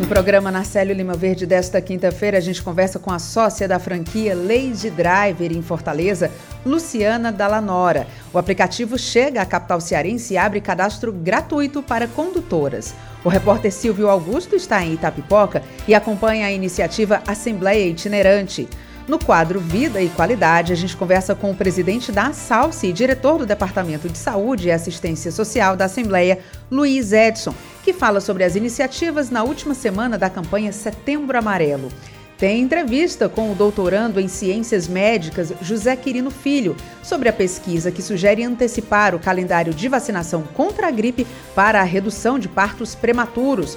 No 0.00 0.06
programa 0.06 0.50
Narcélio 0.50 0.94
Lima 0.94 1.12
Verde 1.12 1.44
desta 1.44 1.78
quinta-feira, 1.78 2.38
a 2.38 2.40
gente 2.40 2.62
conversa 2.62 2.98
com 2.98 3.12
a 3.12 3.18
sócia 3.18 3.68
da 3.68 3.78
franquia 3.78 4.34
Lady 4.34 4.88
Driver 4.88 5.52
em 5.52 5.60
Fortaleza, 5.60 6.30
Luciana 6.64 7.30
Dallanora. 7.30 8.06
O 8.32 8.38
aplicativo 8.38 8.96
chega 8.96 9.42
à 9.42 9.44
capital 9.44 9.78
cearense 9.78 10.32
e 10.32 10.38
abre 10.38 10.62
cadastro 10.62 11.12
gratuito 11.12 11.82
para 11.82 12.08
condutoras. 12.08 12.94
O 13.22 13.28
repórter 13.28 13.70
Silvio 13.70 14.08
Augusto 14.08 14.56
está 14.56 14.82
em 14.82 14.94
Itapipoca 14.94 15.62
e 15.86 15.94
acompanha 15.94 16.46
a 16.46 16.50
iniciativa 16.50 17.22
Assembleia 17.26 17.86
Itinerante. 17.86 18.66
No 19.10 19.18
quadro 19.18 19.58
Vida 19.58 20.00
e 20.00 20.08
Qualidade, 20.08 20.72
a 20.72 20.76
gente 20.76 20.96
conversa 20.96 21.34
com 21.34 21.50
o 21.50 21.56
presidente 21.56 22.12
da 22.12 22.32
Salsi 22.32 22.86
e 22.86 22.92
diretor 22.92 23.38
do 23.38 23.44
Departamento 23.44 24.08
de 24.08 24.16
Saúde 24.16 24.68
e 24.68 24.70
Assistência 24.70 25.32
Social 25.32 25.76
da 25.76 25.86
Assembleia, 25.86 26.38
Luiz 26.70 27.12
Edson, 27.12 27.52
que 27.82 27.92
fala 27.92 28.20
sobre 28.20 28.44
as 28.44 28.54
iniciativas 28.54 29.28
na 29.28 29.42
última 29.42 29.74
semana 29.74 30.16
da 30.16 30.30
campanha 30.30 30.70
Setembro 30.70 31.36
Amarelo. 31.36 31.88
Tem 32.38 32.62
entrevista 32.62 33.28
com 33.28 33.50
o 33.50 33.54
doutorando 33.56 34.20
em 34.20 34.28
Ciências 34.28 34.86
Médicas 34.86 35.52
José 35.60 35.96
Quirino 35.96 36.30
Filho 36.30 36.76
sobre 37.02 37.28
a 37.28 37.32
pesquisa 37.32 37.90
que 37.90 38.02
sugere 38.02 38.44
antecipar 38.44 39.12
o 39.12 39.18
calendário 39.18 39.74
de 39.74 39.88
vacinação 39.88 40.44
contra 40.54 40.86
a 40.86 40.90
gripe 40.92 41.26
para 41.52 41.80
a 41.80 41.84
redução 41.84 42.38
de 42.38 42.46
partos 42.46 42.94
prematuros. 42.94 43.76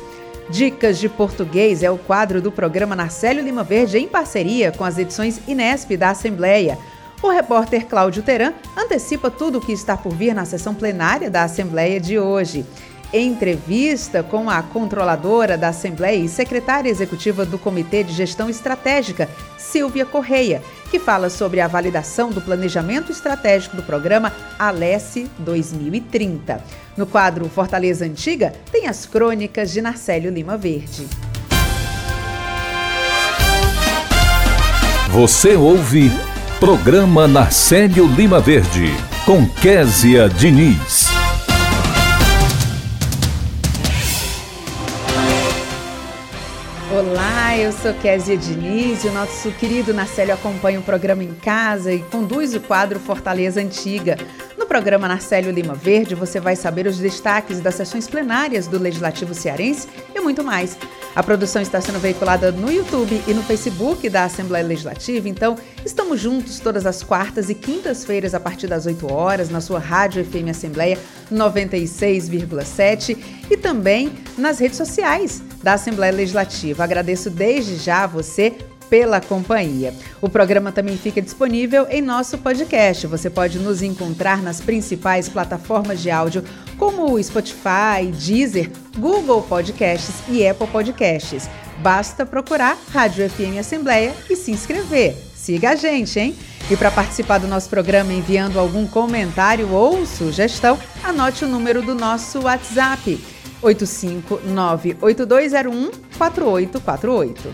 Dicas 0.50 1.00
de 1.00 1.08
Português 1.08 1.84
é 1.84 1.90
o 1.90 1.98
quadro 1.98 2.42
do 2.42 2.52
programa 2.52 2.96
Narcélio 2.96 3.44
Lima 3.44 3.64
Verde 3.64 3.98
em 3.98 4.08
parceria 4.08 4.72
com 4.72 4.84
as 4.84 4.98
edições 4.98 5.40
Inesp 5.48 5.96
da 5.96 6.10
Assembleia. 6.10 6.78
O 7.22 7.30
repórter 7.30 7.86
Cláudio 7.88 8.22
Teran 8.22 8.54
antecipa 8.78 9.32
tudo 9.32 9.58
o 9.58 9.62
que 9.62 9.72
está 9.72 9.96
por 9.96 10.14
vir 10.14 10.36
na 10.36 10.44
sessão 10.44 10.76
plenária 10.76 11.30
da 11.30 11.44
Assembleia 11.44 12.00
de 12.00 12.20
hoje. 12.20 12.66
Entrevista 13.14 14.24
com 14.24 14.50
a 14.50 14.64
controladora 14.64 15.56
da 15.56 15.68
Assembleia 15.68 16.18
e 16.18 16.28
secretária 16.28 16.90
executiva 16.90 17.46
do 17.46 17.60
Comitê 17.60 18.04
de 18.04 18.12
Gestão 18.12 18.50
Estratégica, 18.50 19.30
Silvia 19.56 20.04
Correia, 20.04 20.64
que 20.90 20.98
fala 20.98 21.30
sobre 21.30 21.62
a 21.62 21.68
validação 21.68 22.32
do 22.32 22.42
planejamento 22.42 23.12
estratégico 23.12 23.76
do 23.76 23.84
programa 23.84 24.34
Alesse 24.58 25.30
2030. 25.38 26.60
No 26.98 27.06
quadro 27.06 27.48
Fortaleza 27.50 28.04
Antiga, 28.04 28.52
tem 28.72 28.88
as 28.88 29.06
crônicas 29.06 29.72
de 29.72 29.80
Narcélio 29.80 30.32
Lima 30.32 30.58
Verde. 30.58 31.08
Você 35.12 35.56
ouve 35.56 36.12
Programa 36.60 37.28
Narcélio 37.28 38.08
Lima 38.08 38.40
Verde, 38.40 38.92
com 39.24 39.48
Késia 39.48 40.28
Diniz. 40.28 41.23
Eu 47.56 47.72
sou 47.72 47.94
Késia 47.94 48.36
Diniz 48.36 49.04
e 49.04 49.08
o 49.08 49.14
nosso 49.14 49.52
querido 49.52 49.94
Narcélio 49.94 50.34
acompanha 50.34 50.80
o 50.80 50.84
programa 50.84 51.24
em 51.24 51.36
casa 51.36 51.94
e 51.94 52.00
conduz 52.00 52.56
o 52.56 52.60
quadro 52.60 53.00
Fortaleza 53.00 53.62
Antiga. 53.62 54.18
No 54.58 54.66
programa 54.66 55.08
Narcélio 55.08 55.52
Lima 55.52 55.76
Verde, 55.76 56.16
você 56.16 56.40
vai 56.40 56.56
saber 56.56 56.88
os 56.88 56.98
destaques 56.98 57.60
das 57.60 57.76
sessões 57.76 58.08
plenárias 58.08 58.66
do 58.66 58.80
Legislativo 58.80 59.36
Cearense 59.36 59.88
e 60.16 60.20
muito 60.20 60.44
mais. 60.44 60.76
A 61.16 61.22
produção 61.22 61.62
está 61.62 61.80
sendo 61.80 62.00
veiculada 62.00 62.52
no 62.52 62.72
YouTube 62.72 63.22
e 63.28 63.34
no 63.36 63.44
Facebook 63.44 64.10
da 64.10 64.24
Assembleia 64.24 64.66
Legislativa, 64.66 65.30
então 65.30 65.56
estamos 65.86 66.20
juntos 66.20 66.60
todas 66.60 66.88
as 66.88 67.04
quartas 67.04 67.52
e 67.52 67.56
quintas-feiras 67.56 68.34
a 68.34 68.40
partir 68.40 68.66
das 68.66 68.88
8 68.88 69.14
horas 69.14 69.52
na 69.52 69.62
sua 69.62 69.78
Rádio 69.78 70.26
FM 70.26 70.50
Assembleia 70.50 70.98
96,7 71.32 73.16
e 73.50 73.56
também 73.56 74.12
nas 74.38 74.58
redes 74.58 74.78
sociais 74.78 75.44
da 75.64 75.74
Assembleia 75.74 76.14
Legislativa. 76.14 76.84
Agradeço 76.84 77.30
desde 77.30 77.78
já 77.78 78.04
a 78.04 78.08
você 78.08 78.54
pela 78.90 79.20
companhia. 79.20 79.92
O 80.22 80.30
programa 80.30 80.72
também 80.72 80.98
fica 80.98 81.20
disponível 81.20 81.88
em 81.90 82.02
nosso 82.02 82.38
podcast. 82.38 83.08
Você 83.08 83.30
pode 83.30 83.58
nos 83.58 83.82
encontrar 83.82 84.44
nas 84.44 84.62
principais 84.62 85.28
plataformas 85.28 86.00
de 86.00 86.12
áudio, 86.12 86.44
como 86.78 87.12
o 87.12 87.24
Spotify, 87.24 88.12
Deezer, 88.14 88.70
Google 88.98 89.42
Podcasts 89.42 90.16
e 90.30 90.46
Apple 90.48 90.68
Podcasts. 90.68 91.50
Basta 91.80 92.26
procurar 92.26 92.78
Rádio 92.92 93.28
FM 93.30 93.58
Assembleia 93.60 94.14
e 94.30 94.36
se 94.36 94.52
inscrever. 94.52 95.16
Siga 95.34 95.72
a 95.72 95.76
gente, 95.76 96.20
hein? 96.20 96.36
E 96.70 96.78
para 96.78 96.92
participar 96.92 97.40
do 97.40 97.48
nosso 97.48 97.70
programa 97.70 98.14
enviando 98.14 98.58
algum 98.58 98.88
comentário 98.88 99.70
ou 99.72 100.06
sugestão, 100.06 100.78
anote 101.04 101.44
o 101.44 101.48
número 101.48 101.82
do 101.82 101.94
nosso 101.94 102.42
WhatsApp: 102.42 103.20
8598201 103.64 105.92
4848. 106.18 107.50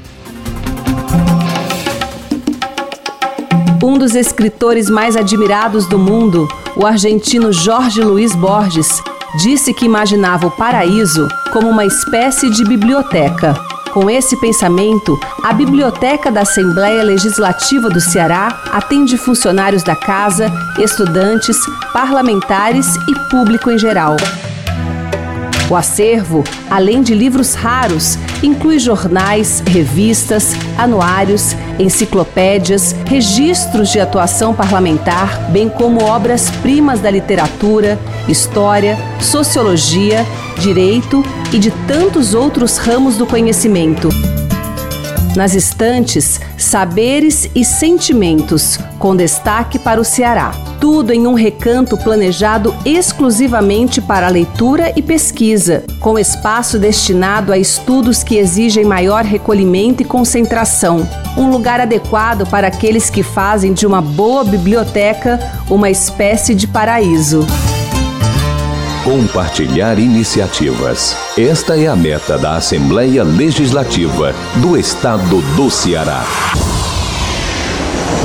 Um 3.82 3.98
dos 3.98 4.14
escritores 4.14 4.90
mais 4.90 5.16
admirados 5.16 5.88
do 5.88 5.98
mundo, 5.98 6.50
o 6.76 6.86
argentino 6.86 7.54
Jorge 7.54 8.02
Luiz 8.02 8.36
Borges, 8.36 9.02
disse 9.38 9.74
que 9.74 9.86
imaginava 9.86 10.48
o 10.48 10.52
paraíso 10.52 11.28
como 11.52 11.70
uma 11.70 11.86
espécie 11.86 12.50
de 12.50 12.66
biblioteca. 12.66 13.54
Com 13.94 14.10
esse 14.10 14.38
pensamento, 14.38 15.20
a 15.44 15.52
Biblioteca 15.52 16.32
da 16.32 16.42
Assembleia 16.42 17.04
Legislativa 17.04 17.90
do 17.90 18.00
Ceará 18.00 18.62
atende 18.72 19.18
funcionários 19.18 19.82
da 19.82 19.96
casa, 19.96 20.52
estudantes, 20.78 21.58
parlamentares 21.92 22.96
e 23.08 23.30
público 23.30 23.72
em 23.72 23.80
geral. 23.80 24.16
O 25.70 25.76
acervo, 25.76 26.44
além 26.70 27.04
de 27.04 27.14
livros 27.14 27.54
raros, 27.54 28.18
inclui 28.42 28.80
jornais, 28.80 29.62
revistas, 29.68 30.56
anuários, 30.76 31.56
enciclopédias, 31.78 32.96
registros 33.06 33.90
de 33.90 34.00
atuação 34.00 34.54
parlamentar, 34.54 35.52
bem 35.52 35.70
como 35.70 36.04
obras-primas 36.04 37.00
da 37.00 37.12
literatura, 37.12 38.00
história, 38.28 38.98
sociologia, 39.20 40.26
direito 40.60 41.24
e 41.54 41.60
de 41.60 41.70
tantos 41.88 42.34
outros 42.34 42.78
ramos 42.78 43.16
do 43.16 43.28
conhecimento. 43.28 44.10
Nas 45.40 45.56
estantes, 45.56 46.38
saberes 46.58 47.50
e 47.56 47.64
sentimentos, 47.64 48.78
com 49.00 49.16
destaque 49.16 49.80
para 49.80 50.02
o 50.02 50.04
Ceará. 50.04 50.52
Tudo 50.82 51.14
em 51.14 51.26
um 51.26 51.34
recanto 51.34 51.96
planejado 51.96 52.76
exclusivamente 52.84 54.02
para 54.02 54.28
leitura 54.28 54.92
e 54.98 55.02
pesquisa, 55.02 55.86
com 56.02 56.20
espaço 56.20 56.78
destinado 56.78 57.54
a 57.54 57.58
estudos 57.58 58.22
que 58.22 58.36
exigem 58.36 58.84
maior 58.84 59.24
recolhimento 59.24 60.02
e 60.02 60.06
concentração. 60.06 61.08
Um 61.38 61.50
lugar 61.50 61.80
adequado 61.80 62.46
para 62.46 62.68
aqueles 62.68 63.10
que 63.10 63.24
fazem 63.24 63.72
de 63.72 63.88
uma 63.88 64.02
boa 64.02 64.44
biblioteca 64.44 65.40
uma 65.70 65.90
espécie 65.90 66.54
de 66.54 66.68
paraíso. 66.68 67.48
Compartilhar 69.10 69.98
iniciativas. 69.98 71.18
Esta 71.36 71.76
é 71.76 71.88
a 71.88 71.96
meta 71.96 72.38
da 72.38 72.58
Assembleia 72.58 73.24
Legislativa 73.24 74.36
do 74.58 74.78
Estado 74.78 75.42
do 75.56 75.72
Ceará. 75.72 76.24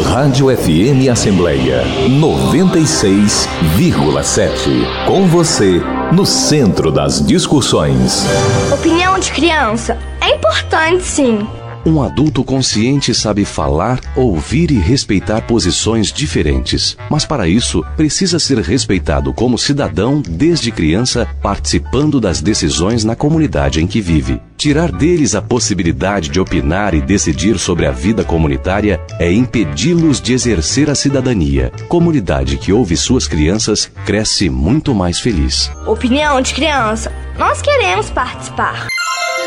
Rádio 0.04 0.54
FM 0.54 1.08
Assembleia 1.10 1.84
96,7. 2.06 5.06
Com 5.06 5.26
você, 5.26 5.80
no 6.12 6.26
centro 6.26 6.92
das 6.92 7.24
discussões. 7.24 8.26
Opinião 8.70 9.18
de 9.18 9.32
criança 9.32 9.96
é 10.20 10.34
importante, 10.34 11.02
sim. 11.02 11.48
Um 11.86 12.02
adulto 12.02 12.42
consciente 12.42 13.12
sabe 13.12 13.44
falar, 13.44 14.00
ouvir 14.16 14.70
e 14.70 14.78
respeitar 14.78 15.42
posições 15.42 16.10
diferentes. 16.10 16.96
Mas 17.10 17.26
para 17.26 17.46
isso, 17.46 17.84
precisa 17.94 18.38
ser 18.38 18.58
respeitado 18.58 19.34
como 19.34 19.58
cidadão 19.58 20.22
desde 20.26 20.70
criança, 20.70 21.28
participando 21.42 22.18
das 22.18 22.40
decisões 22.40 23.04
na 23.04 23.14
comunidade 23.14 23.82
em 23.82 23.86
que 23.86 24.00
vive. 24.00 24.40
Tirar 24.56 24.90
deles 24.90 25.34
a 25.34 25.42
possibilidade 25.42 26.30
de 26.30 26.40
opinar 26.40 26.94
e 26.94 27.02
decidir 27.02 27.58
sobre 27.58 27.84
a 27.84 27.90
vida 27.90 28.24
comunitária 28.24 28.98
é 29.20 29.30
impedi-los 29.30 30.22
de 30.22 30.32
exercer 30.32 30.88
a 30.88 30.94
cidadania. 30.94 31.70
Comunidade 31.86 32.56
que 32.56 32.72
ouve 32.72 32.96
suas 32.96 33.28
crianças 33.28 33.90
cresce 34.06 34.48
muito 34.48 34.94
mais 34.94 35.20
feliz. 35.20 35.70
Opinião 35.86 36.40
de 36.40 36.54
criança. 36.54 37.12
Nós 37.36 37.60
queremos 37.60 38.08
participar. 38.08 38.93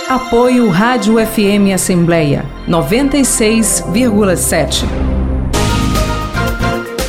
Apoio 0.09 0.69
Rádio 0.69 1.15
FM 1.15 1.74
Assembleia 1.75 2.45
96,7. 2.65 4.86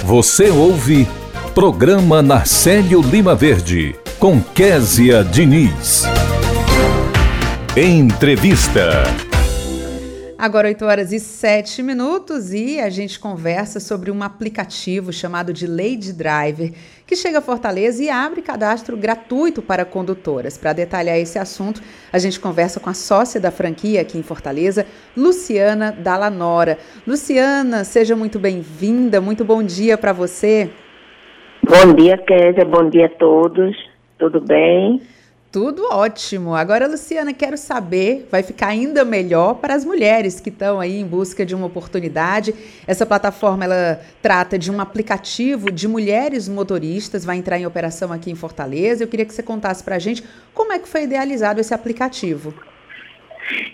Você 0.04 0.50
ouve 0.50 1.06
Programa 1.54 2.20
Narcélio 2.20 3.00
Lima 3.00 3.36
Verde 3.36 3.94
com 4.18 4.42
Késia 4.42 5.22
Diniz. 5.22 6.02
Entrevista. 7.76 9.04
Agora 10.36 10.66
8 10.66 10.84
horas 10.84 11.12
e 11.12 11.20
7 11.20 11.84
minutos 11.84 12.52
e 12.52 12.80
a 12.80 12.90
gente 12.90 13.20
conversa 13.20 13.78
sobre 13.78 14.10
um 14.10 14.24
aplicativo 14.24 15.12
chamado 15.12 15.52
de 15.52 15.68
Lady 15.68 16.12
Driver, 16.12 16.72
que 17.08 17.16
chega 17.16 17.38
a 17.38 17.40
Fortaleza 17.40 18.04
e 18.04 18.10
abre 18.10 18.42
cadastro 18.42 18.94
gratuito 18.94 19.62
para 19.62 19.82
condutoras. 19.82 20.58
Para 20.58 20.74
detalhar 20.74 21.16
esse 21.16 21.38
assunto, 21.38 21.80
a 22.12 22.18
gente 22.18 22.38
conversa 22.38 22.78
com 22.78 22.90
a 22.90 22.94
sócia 22.94 23.40
da 23.40 23.50
franquia 23.50 24.02
aqui 24.02 24.18
em 24.18 24.22
Fortaleza, 24.22 24.84
Luciana 25.16 25.90
Dallanora. 25.90 26.76
Luciana, 27.06 27.82
seja 27.82 28.14
muito 28.14 28.38
bem-vinda, 28.38 29.22
muito 29.22 29.42
bom 29.42 29.62
dia 29.62 29.96
para 29.96 30.12
você. 30.12 30.68
Bom 31.66 31.94
dia, 31.94 32.18
Kézia, 32.18 32.66
bom 32.66 32.90
dia 32.90 33.06
a 33.06 33.08
todos, 33.08 33.74
tudo 34.18 34.42
bem? 34.42 35.00
Tudo 35.50 35.82
ótimo. 35.90 36.54
Agora, 36.54 36.86
Luciana, 36.86 37.32
quero 37.32 37.56
saber, 37.56 38.28
vai 38.30 38.42
ficar 38.42 38.68
ainda 38.68 39.02
melhor 39.02 39.54
para 39.54 39.74
as 39.74 39.82
mulheres 39.82 40.40
que 40.40 40.50
estão 40.50 40.78
aí 40.78 41.00
em 41.00 41.06
busca 41.06 41.44
de 41.46 41.54
uma 41.54 41.66
oportunidade. 41.66 42.52
Essa 42.86 43.06
plataforma 43.06 43.64
ela 43.64 43.98
trata 44.20 44.58
de 44.58 44.70
um 44.70 44.78
aplicativo 44.78 45.72
de 45.72 45.88
mulheres 45.88 46.50
motoristas, 46.50 47.24
vai 47.24 47.38
entrar 47.38 47.58
em 47.58 47.64
operação 47.64 48.12
aqui 48.12 48.30
em 48.30 48.34
Fortaleza. 48.34 49.02
Eu 49.02 49.08
queria 49.08 49.24
que 49.24 49.32
você 49.32 49.42
contasse 49.42 49.82
para 49.82 49.96
a 49.96 49.98
gente 49.98 50.22
como 50.52 50.70
é 50.70 50.78
que 50.78 50.86
foi 50.86 51.04
idealizado 51.04 51.60
esse 51.60 51.72
aplicativo. 51.72 52.52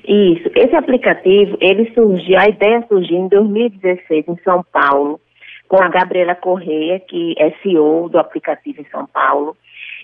Isso, 0.07 0.49
esse 0.55 0.77
aplicativo, 0.77 1.59
ele 1.61 1.91
surgiu, 1.93 2.39
a 2.39 2.49
ideia 2.49 2.85
surgiu 2.89 3.17
em 3.17 3.29
2016 3.29 4.29
em 4.29 4.39
São 4.45 4.65
Paulo, 4.73 5.21
com 5.67 5.83
a 5.83 5.89
Gabriela 5.89 6.37
Correia, 6.37 7.01
que 7.01 7.35
é 7.37 7.51
CEO 7.63 8.09
do 8.09 8.19
aplicativo 8.19 8.81
em 8.81 8.87
São 8.93 9.07
Paulo. 9.07 9.57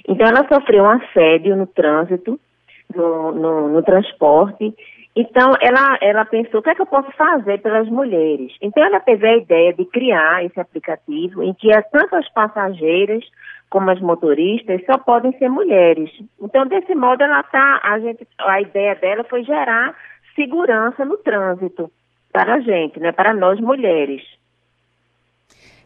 Então, 0.08 0.26
ela 0.26 0.46
sofreu 0.48 0.84
um 0.84 0.90
assédio 0.90 1.56
no 1.56 1.66
trânsito, 1.66 2.38
no, 2.94 3.32
no, 3.32 3.68
no 3.68 3.82
transporte. 3.82 4.74
Então, 5.14 5.52
ela, 5.60 5.98
ela 6.00 6.24
pensou, 6.24 6.60
o 6.60 6.62
que 6.62 6.70
é 6.70 6.74
que 6.74 6.82
eu 6.82 6.86
posso 6.86 7.10
fazer 7.12 7.60
pelas 7.60 7.88
mulheres? 7.88 8.52
Então, 8.60 8.84
ela 8.84 9.00
teve 9.00 9.26
a 9.26 9.36
ideia 9.36 9.72
de 9.72 9.84
criar 9.84 10.44
esse 10.44 10.58
aplicativo 10.58 11.42
em 11.42 11.52
que 11.54 11.68
tanto 11.90 12.16
as 12.16 12.28
passageiras 12.32 13.24
como 13.68 13.90
as 13.90 14.00
motoristas 14.00 14.84
só 14.84 14.98
podem 14.98 15.32
ser 15.38 15.48
mulheres. 15.48 16.10
Então, 16.40 16.66
desse 16.66 16.94
modo, 16.94 17.22
ela 17.22 17.42
tá, 17.44 17.80
a, 17.84 17.98
gente, 18.00 18.26
a 18.38 18.60
ideia 18.60 18.96
dela 18.96 19.24
foi 19.24 19.44
gerar 19.44 19.94
segurança 20.34 21.04
no 21.04 21.16
trânsito 21.18 21.90
para 22.32 22.54
a 22.54 22.60
gente, 22.60 22.98
né, 22.98 23.12
para 23.12 23.32
nós 23.34 23.60
mulheres. 23.60 24.22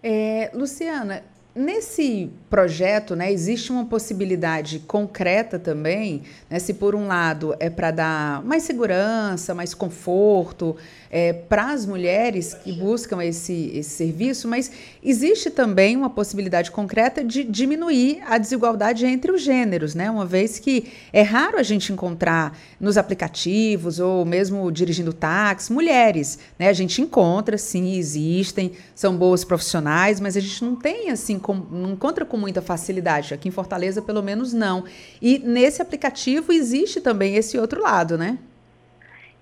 É, 0.03 0.51
Luciana, 0.55 1.23
Nesse 1.55 2.33
projeto, 2.51 3.15
né, 3.15 3.33
existe 3.33 3.71
uma 3.71 3.85
possibilidade 3.85 4.81
concreta 4.81 5.57
também, 5.57 6.23
né, 6.51 6.59
se 6.59 6.75
por 6.75 6.97
um 6.97 7.07
lado 7.07 7.55
é 7.61 7.71
para 7.71 7.93
dar 7.93 8.43
mais 8.43 8.65
segurança, 8.65 9.55
mais 9.55 9.73
conforto 9.73 10.77
é, 11.11 11.33
para 11.33 11.71
as 11.71 11.87
mulheres 11.87 12.55
que 12.55 12.73
buscam 12.73 13.23
esse, 13.23 13.71
esse 13.73 13.91
serviço, 13.91 14.49
mas 14.49 14.71
existe 15.01 15.49
também 15.49 15.97
uma 15.97 16.11
possibilidade 16.11 16.73
concreta 16.73 17.23
de 17.23 17.45
diminuir 17.45 18.21
a 18.27 18.37
desigualdade 18.37 19.07
entre 19.07 19.31
os 19.31 19.41
gêneros, 19.41 19.95
né, 19.95 20.11
uma 20.11 20.27
vez 20.27 20.59
que 20.59 20.93
é 21.13 21.23
raro 21.23 21.57
a 21.57 21.63
gente 21.63 21.93
encontrar 21.93 22.59
nos 22.81 22.99
aplicativos 22.99 24.01
ou 24.01 24.25
mesmo 24.25 24.73
dirigindo 24.73 25.13
táxi 25.13 25.73
mulheres, 25.73 26.37
né, 26.59 26.69
a 26.69 26.73
gente 26.73 27.01
encontra, 27.01 27.57
sim, 27.57 27.97
existem, 27.97 28.73
são 28.93 29.17
boas 29.17 29.45
profissionais, 29.45 30.19
mas 30.19 30.37
a 30.37 30.41
gente 30.41 30.65
não 30.65 30.75
tem 30.75 31.11
assim 31.11 31.39
com, 31.45 31.55
não 31.55 31.91
encontra 31.91 32.25
com 32.25 32.39
muita 32.39 32.63
facilidade. 32.63 33.35
Aqui 33.35 33.49
em 33.49 33.53
Fortaleza, 33.53 34.01
pelo 34.01 34.23
menos, 34.23 34.55
não. 34.55 34.85
E 35.21 35.39
nesse 35.39 35.83
aplicativo 35.83 36.51
existe 36.53 37.03
também 37.03 37.37
esse 37.37 37.59
outro 37.59 37.83
lado, 37.83 38.17
né? 38.17 38.39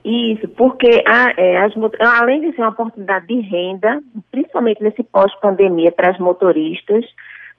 Isso, 0.04 0.48
porque 0.48 1.04
a, 1.06 1.32
é, 1.36 1.58
as, 1.58 1.72
além 2.00 2.40
de 2.40 2.56
ser 2.56 2.62
uma 2.62 2.70
oportunidade 2.70 3.28
de 3.28 3.40
renda, 3.40 4.02
principalmente 4.32 4.82
nesse 4.82 5.04
pós-pandemia 5.04 5.92
para 5.92 6.10
as 6.10 6.18
motoristas, 6.18 7.04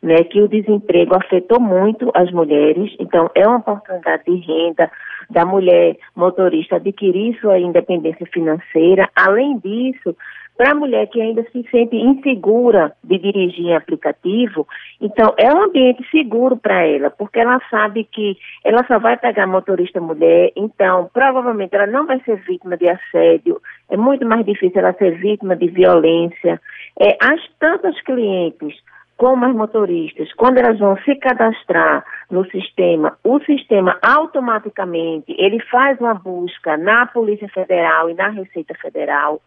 né, 0.02 0.22
que 0.26 0.42
o 0.42 0.50
desemprego 0.50 1.16
afetou 1.16 1.62
muito 1.62 2.12
as 2.14 2.30
mulheres, 2.34 2.94
então 3.00 3.32
é 3.34 3.48
uma 3.48 3.60
oportunidade 3.60 4.26
de 4.26 4.36
renda 4.36 4.92
da 5.30 5.46
mulher 5.46 5.96
motorista 6.14 6.76
adquirir 6.76 7.40
sua 7.40 7.58
independência 7.58 8.26
financeira. 8.26 9.10
Além 9.16 9.58
disso, 9.60 10.14
para 10.58 10.72
a 10.72 10.76
mulher 10.76 11.08
que 11.08 11.22
ainda 11.22 11.44
se 11.52 11.66
sente 11.70 11.96
insegura 11.96 12.94
de 13.04 13.18
dirigir 13.18 13.74
aplicativo, 13.74 14.68
então 15.02 15.34
é 15.38 15.52
um 15.54 15.64
ambiente 15.64 16.08
seguro 16.10 16.56
para 16.56 16.86
ela, 16.86 17.10
porque 17.10 17.40
ela 17.40 17.60
sabe 17.70 18.04
que 18.04 18.38
ela 18.64 18.86
só 18.86 19.00
vai 19.00 19.18
pegar 19.18 19.48
motorista 19.48 20.00
mulher, 20.00 20.52
então 20.56 21.10
provavelmente 21.14 21.76
ela 21.76 21.88
não 21.88 22.06
vai 22.06 22.20
ser 22.22 22.38
vítima 22.44 22.78
de 22.78 22.88
assédio, 22.88 23.60
é 23.90 23.98
muito 23.98 24.26
mais 24.26 24.46
difícil 24.46 24.80
ela 24.80 24.94
ser 24.94 25.18
vítima 25.18 25.56
de 25.56 25.68
violência. 25.68 26.62
É, 27.00 27.18
as 27.22 27.42
tantas 27.60 28.00
clientes 28.02 28.76
como 29.18 29.46
as 29.46 29.56
motoristas, 29.56 30.34
quando 30.34 30.58
elas 30.58 30.80
vão 30.80 30.98
se 30.98 31.16
cadastrar 31.16 32.04
no 32.30 32.46
sistema, 32.50 33.18
o 33.24 33.40
sistema 33.42 33.98
automaticamente 34.02 35.34
ele 35.38 35.60
faz 35.72 36.00
uma 36.00 36.14
busca 36.14 36.78
na 36.78 37.06
Polícia 37.06 37.48
Federal 37.50 38.10
e 38.10 38.16
na 38.16 38.30
Receita 38.30 38.74
Federal 38.82 39.40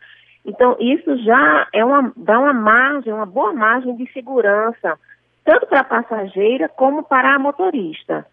então, 0.46 0.76
isso 0.78 1.16
já 1.24 1.66
é 1.72 1.84
uma, 1.84 2.12
dá 2.16 2.38
uma 2.38 2.52
margem, 2.52 3.12
uma 3.12 3.26
boa 3.26 3.52
margem 3.52 3.96
de 3.96 4.10
segurança, 4.12 4.96
tanto 5.44 5.66
para 5.66 5.80
a 5.80 5.84
passageira 5.84 6.68
como 6.68 7.02
para 7.02 7.34
a 7.34 7.38
motorista. 7.38 8.24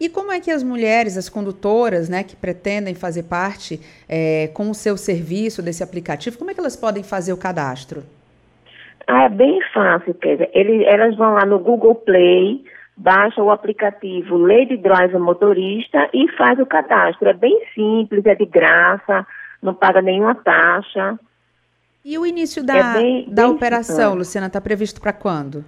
E 0.00 0.08
como 0.08 0.32
é 0.32 0.40
que 0.40 0.50
as 0.50 0.62
mulheres, 0.62 1.18
as 1.18 1.28
condutoras, 1.28 2.08
né, 2.08 2.24
que 2.24 2.34
pretendem 2.34 2.94
fazer 2.94 3.24
parte 3.24 3.78
é, 4.08 4.48
com 4.54 4.70
o 4.70 4.74
seu 4.74 4.96
serviço 4.96 5.62
desse 5.62 5.82
aplicativo, 5.82 6.38
como 6.38 6.50
é 6.50 6.54
que 6.54 6.60
elas 6.60 6.76
podem 6.76 7.02
fazer 7.04 7.32
o 7.32 7.36
cadastro? 7.36 8.02
Ah, 9.06 9.24
é 9.24 9.28
bem 9.28 9.60
fácil, 9.74 10.14
Kézia. 10.14 10.48
elas 10.54 11.14
vão 11.16 11.34
lá 11.34 11.44
no 11.44 11.58
Google 11.58 11.94
Play, 11.94 12.64
baixa 12.96 13.42
o 13.42 13.50
aplicativo 13.50 14.38
Lady 14.38 14.76
Driver 14.76 15.20
Motorista 15.20 16.08
e 16.14 16.26
faz 16.38 16.58
o 16.58 16.66
cadastro. 16.66 17.28
É 17.28 17.34
bem 17.34 17.60
simples, 17.74 18.24
é 18.24 18.34
de 18.34 18.46
graça 18.46 19.26
não 19.62 19.74
paga 19.74 20.02
nenhuma 20.02 20.34
taxa. 20.34 21.18
E 22.04 22.18
o 22.18 22.26
início 22.26 22.64
da, 22.64 22.76
é 22.76 22.92
bem, 22.94 23.26
da 23.30 23.42
bem 23.44 23.52
operação, 23.52 24.14
Luciana, 24.14 24.48
está 24.48 24.60
previsto 24.60 25.00
para 25.00 25.12
quando? 25.12 25.64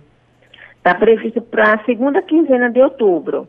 Está 0.77 0.95
previsto 0.95 1.41
para 1.41 1.75
a 1.75 1.85
segunda 1.85 2.21
quinzena 2.21 2.69
de 2.71 2.81
outubro. 2.83 3.49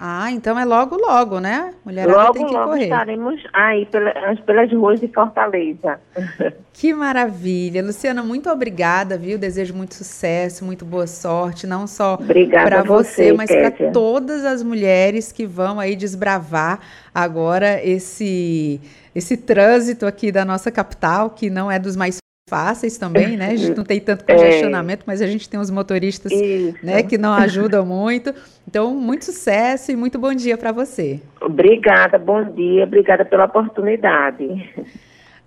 Ah, 0.00 0.30
então 0.30 0.58
é 0.58 0.64
logo, 0.64 0.96
logo, 0.96 1.40
né? 1.40 1.74
Mulherada 1.84 2.16
logo, 2.16 2.32
tem 2.32 2.46
que 2.46 2.52
logo 2.52 2.70
correr. 2.70 2.84
estaremos 2.84 3.42
aí 3.52 3.86
pelas, 3.86 4.40
pelas 4.40 4.72
ruas 4.72 5.00
de 5.00 5.08
Fortaleza. 5.08 6.00
Que 6.78 6.94
maravilha. 6.94 7.82
Luciana, 7.82 8.22
muito 8.22 8.48
obrigada, 8.48 9.18
viu? 9.18 9.36
Desejo 9.36 9.74
muito 9.74 9.94
sucesso, 9.94 10.64
muito 10.64 10.84
boa 10.84 11.08
sorte, 11.08 11.66
não 11.66 11.88
só 11.88 12.16
para 12.16 12.84
você, 12.84 13.32
você, 13.32 13.32
mas 13.32 13.50
para 13.50 13.90
todas 13.90 14.44
as 14.44 14.62
mulheres 14.62 15.32
que 15.32 15.44
vão 15.44 15.80
aí 15.80 15.96
desbravar 15.96 16.78
agora 17.12 17.84
esse 17.84 18.80
esse 19.12 19.36
trânsito 19.36 20.06
aqui 20.06 20.30
da 20.30 20.44
nossa 20.44 20.70
capital, 20.70 21.30
que 21.30 21.50
não 21.50 21.68
é 21.68 21.80
dos 21.80 21.96
mais 21.96 22.18
fáceis 22.48 22.96
também, 22.96 23.36
né? 23.36 23.50
A 23.52 23.56
gente 23.56 23.76
não 23.76 23.84
tem 23.84 24.00
tanto 24.00 24.24
congestionamento, 24.24 25.02
é. 25.02 25.04
mas 25.06 25.20
a 25.20 25.26
gente 25.26 25.48
tem 25.48 25.60
os 25.60 25.70
motoristas, 25.70 26.32
né, 26.82 27.02
que 27.02 27.18
não 27.18 27.32
ajudam 27.34 27.84
muito. 27.84 28.34
Então, 28.66 28.94
muito 28.94 29.24
sucesso 29.24 29.92
e 29.92 29.96
muito 29.96 30.18
bom 30.18 30.34
dia 30.34 30.56
para 30.56 30.72
você. 30.72 31.20
Obrigada, 31.40 32.18
bom 32.18 32.44
dia, 32.44 32.84
obrigada 32.84 33.24
pela 33.24 33.44
oportunidade. 33.44 34.46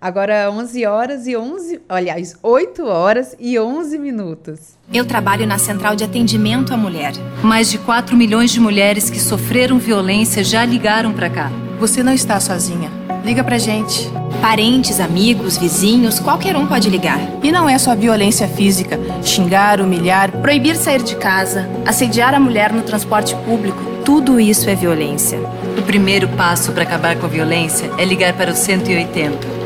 Agora 0.02 0.50
11 0.50 0.84
horas 0.88 1.28
e 1.28 1.38
11, 1.38 1.80
aliás, 1.88 2.36
8 2.42 2.88
horas 2.88 3.36
e 3.40 3.60
11 3.60 4.00
minutos. 4.00 4.76
Eu 4.92 5.06
trabalho 5.06 5.46
na 5.46 5.60
Central 5.60 5.96
de 5.96 6.04
Atendimento 6.04 6.74
à 6.74 6.78
Mulher. 6.78 7.14
Mais 7.44 7.70
de 7.70 7.78
4 7.78 8.18
milhões 8.18 8.50
de 8.50 8.60
mulheres 8.60 9.12
que 9.12 9.20
sofreram 9.20 9.78
violência 9.78 10.44
já 10.44 10.66
ligaram 10.66 11.14
para 11.14 11.30
cá. 11.30 11.52
Você 11.80 12.02
não 12.02 12.12
está 12.12 12.40
sozinha. 12.40 12.90
Liga 13.24 13.44
pra 13.44 13.60
gente. 13.60 14.10
Parentes, 14.42 15.00
amigos, 15.00 15.56
vizinhos, 15.56 16.20
qualquer 16.20 16.58
um 16.58 16.66
pode 16.66 16.90
ligar. 16.90 17.20
E 17.44 17.52
não 17.52 17.70
é 17.70 17.78
só 17.78 17.96
violência 17.96 18.48
física, 18.48 19.00
xingar, 19.22 19.80
humilhar, 19.80 20.32
proibir 20.32 20.78
sair 20.78 21.04
de 21.04 21.16
casa, 21.16 21.70
assediar 21.86 22.34
a 22.34 22.40
mulher 22.40 22.74
no 22.74 22.82
transporte 22.82 23.36
público. 23.46 23.78
Tudo 24.04 24.40
isso 24.40 24.68
é 24.68 24.74
violência. 24.74 25.38
O 25.78 25.84
primeiro 25.84 26.28
passo 26.30 26.72
para 26.72 26.82
acabar 26.82 27.16
com 27.18 27.28
a 27.28 27.30
violência 27.30 27.92
é 28.00 28.04
ligar 28.04 28.34
para 28.34 28.50
o 28.50 28.56
180. 28.56 29.61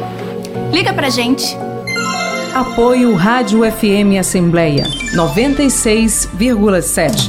Liga 0.72 0.94
pra 0.94 1.10
gente. 1.10 1.58
Apoio 2.54 3.16
Rádio 3.16 3.62
FM 3.70 4.18
Assembleia 4.20 4.86
96,7. 5.14 7.28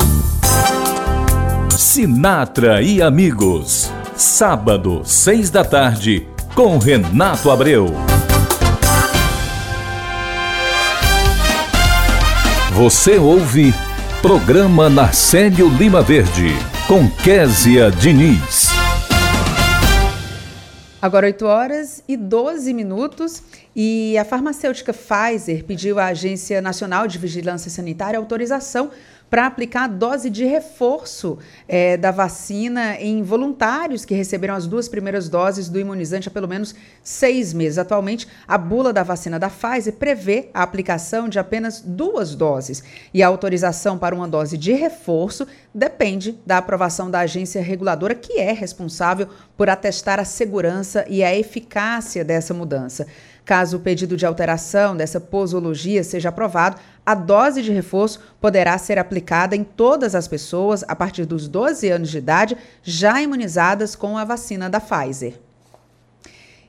Sinatra 1.77 2.81
e 2.83 3.03
amigos. 3.03 3.91
Sábado, 4.15 5.03
seis 5.05 5.51
da 5.51 5.65
tarde 5.65 6.29
com 6.55 6.79
Renato 6.79 7.51
Abreu. 7.51 7.93
Você 12.73 13.19
ouve 13.19 13.75
Programa 14.23 14.89
Narcélio 14.89 15.69
Lima 15.69 16.01
Verde, 16.03 16.55
com 16.87 17.09
Késia 17.09 17.91
Diniz. 17.91 18.66
Agora 21.01 21.27
8 21.27 21.45
horas 21.45 22.03
e 22.09 22.17
12 22.17 22.73
minutos 22.73 23.43
e 23.75 24.17
a 24.17 24.25
farmacêutica 24.25 24.95
Pfizer 24.95 25.63
pediu 25.63 25.99
à 25.99 26.07
Agência 26.07 26.63
Nacional 26.63 27.07
de 27.07 27.19
Vigilância 27.19 27.71
Sanitária 27.71 28.19
autorização 28.19 28.91
para 29.29 29.47
aplicar 29.47 29.85
a 29.85 29.89
dose 29.89 30.31
de 30.31 30.45
reforço 30.45 31.39
é, 31.67 31.97
da 31.97 32.11
vacina 32.11 32.97
em 33.01 33.23
voluntários 33.23 34.05
que 34.05 34.15
receberam 34.15 34.55
as 34.55 34.67
duas 34.67 34.89
primeiras 34.89 35.29
doses 35.29 35.69
do 35.69 35.81
imunizante 35.81 36.29
há 36.29 36.31
pelo 36.31 36.47
menos 36.47 36.75
seis 37.03 37.53
meses. 37.53 37.79
Atualmente, 37.79 38.29
a 38.47 38.57
bula 38.57 38.93
da 38.93 39.03
vacina 39.03 39.39
da 39.39 39.51
Pfizer 39.51 39.95
prevê 39.95 40.49
a 40.55 40.63
aplicação 40.63 41.29
de 41.29 41.39
apenas 41.39 41.81
duas 41.81 42.35
doses 42.35 42.85
e 43.13 43.23
a 43.23 43.27
autorização 43.27 43.99
para 43.99 44.15
uma 44.15 44.29
dose 44.29 44.57
de 44.57 44.73
reforço 44.73 45.47
depende 45.75 46.39
da 46.47 46.59
aprovação 46.59 47.11
da 47.11 47.21
agência 47.21 47.61
reguladora, 47.61 48.15
que 48.15 48.39
é 48.39 48.53
responsável 48.53 49.29
por 49.57 49.69
atestar 49.69 50.21
a 50.21 50.25
segurança 50.25 51.05
e 51.09 51.25
a 51.25 51.37
eficácia 51.37 52.25
dessa 52.25 52.55
mudança. 52.55 53.07
Caso 53.47 53.77
o 53.77 53.81
pedido 53.81 54.17
de 54.17 54.27
alteração 54.27 54.97
dessa 54.97 55.21
posologia 55.21 56.03
seja 56.03 56.31
aprovado, 56.31 56.81
a 57.07 57.15
dose 57.15 57.63
de 57.63 57.71
reforço 57.71 58.21
poderá 58.41 58.77
ser 58.77 58.99
aplicada 58.99 59.55
em 59.55 59.63
todas 59.63 60.17
as 60.17 60.27
pessoas 60.27 60.85
a 60.89 60.97
partir 60.97 61.25
dos 61.25 61.47
12 61.47 61.89
anos 61.89 62.11
de 62.11 62.19
idade 62.19 62.57
já 62.83 63.23
imunizadas 63.23 63.95
com 63.95 64.19
a 64.19 64.25
vacina 64.25 64.69
da 64.69 64.81
Pfizer. 64.81 65.46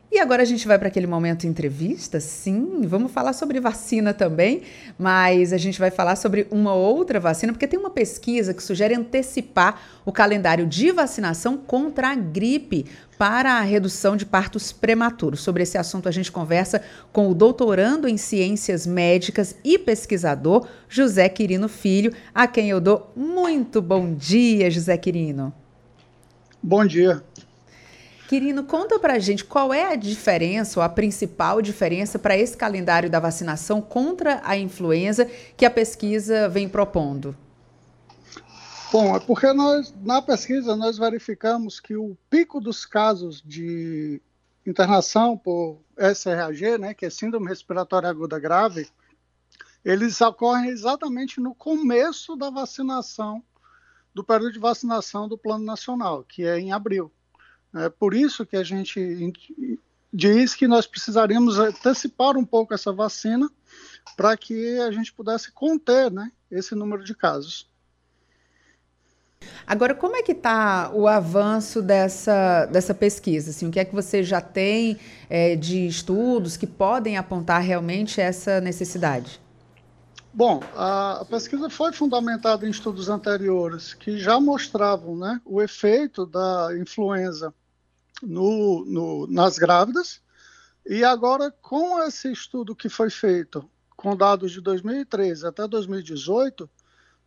E 0.09 0.19
agora 0.19 0.41
a 0.41 0.45
gente 0.45 0.65
vai 0.65 0.79
para 0.79 0.87
aquele 0.87 1.05
momento 1.05 1.45
entrevista, 1.45 2.19
sim, 2.21 2.81
vamos 2.87 3.11
falar 3.11 3.33
sobre 3.33 3.59
vacina 3.59 4.13
também, 4.13 4.61
mas 4.97 5.51
a 5.51 5.57
gente 5.57 5.77
vai 5.77 5.91
falar 5.91 6.15
sobre 6.15 6.47
uma 6.49 6.73
outra 6.73 7.19
vacina, 7.19 7.51
porque 7.51 7.67
tem 7.67 7.77
uma 7.77 7.89
pesquisa 7.89 8.53
que 8.53 8.63
sugere 8.63 8.95
antecipar 8.95 9.81
o 10.05 10.11
calendário 10.11 10.65
de 10.65 10.91
vacinação 10.91 11.57
contra 11.57 12.07
a 12.09 12.15
gripe 12.15 12.85
para 13.17 13.55
a 13.55 13.61
redução 13.61 14.15
de 14.15 14.25
partos 14.25 14.71
prematuros. 14.71 15.41
Sobre 15.41 15.63
esse 15.63 15.77
assunto 15.77 16.07
a 16.07 16.11
gente 16.11 16.31
conversa 16.31 16.81
com 17.11 17.29
o 17.29 17.35
doutorando 17.35 18.07
em 18.07 18.15
ciências 18.15 18.87
médicas 18.87 19.57
e 19.61 19.77
pesquisador 19.77 20.69
José 20.87 21.27
Quirino 21.27 21.67
Filho, 21.67 22.13
a 22.33 22.47
quem 22.47 22.69
eu 22.69 22.79
dou 22.79 23.11
muito 23.13 23.81
bom 23.81 24.13
dia, 24.13 24.71
José 24.71 24.95
Quirino. 24.97 25.53
Bom 26.63 26.85
dia. 26.85 27.21
Quirino, 28.27 28.65
conta 28.65 29.00
pra 29.00 29.19
gente 29.19 29.46
qual 29.46 29.74
é 29.74 29.93
a 29.93 29.96
diferença, 29.96 30.79
ou 30.79 30.84
a 30.84 30.89
principal 30.89 31.62
diferença 31.62 32.19
para 32.19 32.38
esse 32.38 32.57
calendário 32.57 33.10
da 33.10 33.22
vacinação 33.22 33.81
contra 33.81 34.41
a 34.43 34.57
influenza 34.57 35.25
que 35.55 35.65
a 35.65 35.72
pesquisa 35.72 36.50
vem 36.50 36.67
propondo. 36.67 37.34
Bom, 38.91 39.15
é 39.15 39.19
porque 39.22 39.51
nós, 39.53 39.93
na 40.03 40.22
pesquisa, 40.22 40.75
nós 40.75 40.98
verificamos 40.98 41.79
que 41.79 41.96
o 41.96 42.17
pico 42.29 42.60
dos 42.60 42.86
casos 42.86 43.41
de 43.41 44.22
internação 44.65 45.38
por 45.38 45.79
SRAG, 45.98 46.77
né, 46.77 46.93
que 46.93 47.05
é 47.05 47.10
Síndrome 47.10 47.48
Respiratória 47.48 48.10
Aguda 48.10 48.38
Grave, 48.38 48.89
eles 49.86 50.19
ocorrem 50.19 50.69
exatamente 50.69 51.39
no 51.39 51.55
começo 51.55 52.36
da 52.36 52.50
vacinação, 52.50 53.41
do 54.13 54.22
período 54.22 54.51
de 54.51 54.60
vacinação 54.60 55.29
do 55.29 55.38
Plano 55.38 55.63
Nacional, 55.63 56.25
que 56.25 56.43
é 56.46 56.60
em 56.60 56.74
abril. 56.74 57.10
É 57.75 57.89
por 57.89 58.13
isso 58.13 58.45
que 58.45 58.55
a 58.55 58.63
gente 58.63 59.79
diz 60.12 60.55
que 60.55 60.67
nós 60.67 60.88
precisaríamos 60.88 61.59
antecipar 61.59 62.38
um 62.38 62.45
pouco 62.45 62.74
essa 62.74 62.91
vacina 62.91 63.50
para 64.15 64.36
que 64.38 64.79
a 64.79 64.91
gente 64.91 65.13
pudesse 65.13 65.51
conter 65.51 66.12
né, 66.12 66.31
esse 66.50 66.74
número 66.74 67.03
de 67.03 67.13
casos. 67.13 67.69
Agora, 69.65 69.93
como 69.93 70.15
é 70.15 70.24
que 70.24 70.31
está 70.31 70.89
o 70.93 71.07
avanço 71.07 71.81
dessa, 71.81 72.65
dessa 72.65 72.93
pesquisa? 72.93 73.51
Assim, 73.51 73.67
o 73.67 73.71
que 73.71 73.79
é 73.79 73.86
que 73.86 73.93
você 73.93 74.24
já 74.24 74.41
tem 74.41 74.97
é, 75.29 75.55
de 75.55 75.88
estudos 75.88 76.57
que 76.57 76.65
podem 76.65 77.17
apontar 77.17 77.62
realmente 77.62 78.19
essa 78.19 78.59
necessidade? 78.62 79.39
Bom, 80.38 80.62
a, 80.75 81.22
a, 81.22 81.25
pesquisa 81.25 81.67
foi 81.67 81.91
fundamentada 81.91 82.67
em 82.67 82.70
estudos 82.70 83.10
anteriores 83.10 83.96
que 83.96 84.20
já 84.20 84.39
mostravam 84.39 85.17
né, 85.17 85.41
o 85.44 85.63
efeito 85.63 86.27
da 86.27 86.77
influenza 86.77 87.51
no, 88.22 88.86
no, 88.86 89.25
nas 89.25 89.58
grávidas, 89.58 90.22
e 90.86 91.03
agora 91.03 91.50
com 91.50 92.00
esse 92.03 92.32
estudo 92.32 92.75
que 92.75 92.88
foi 92.88 93.10
feito 93.10 93.67
com 93.96 94.15
dados 94.15 94.51
de 94.51 94.62
2013 94.62 95.48
até 95.48 95.67
2018, 95.67 96.70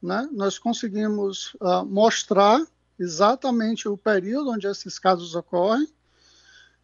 né, 0.00 0.28
nós 0.30 0.56
conseguimos 0.56 1.52
uh, 1.54 1.84
mostrar 1.84 2.64
exatamente 2.96 3.88
o 3.88 3.96
período 3.96 4.52
onde 4.52 4.68
esses 4.68 5.00
casos 5.00 5.34
ocorrem, 5.34 5.88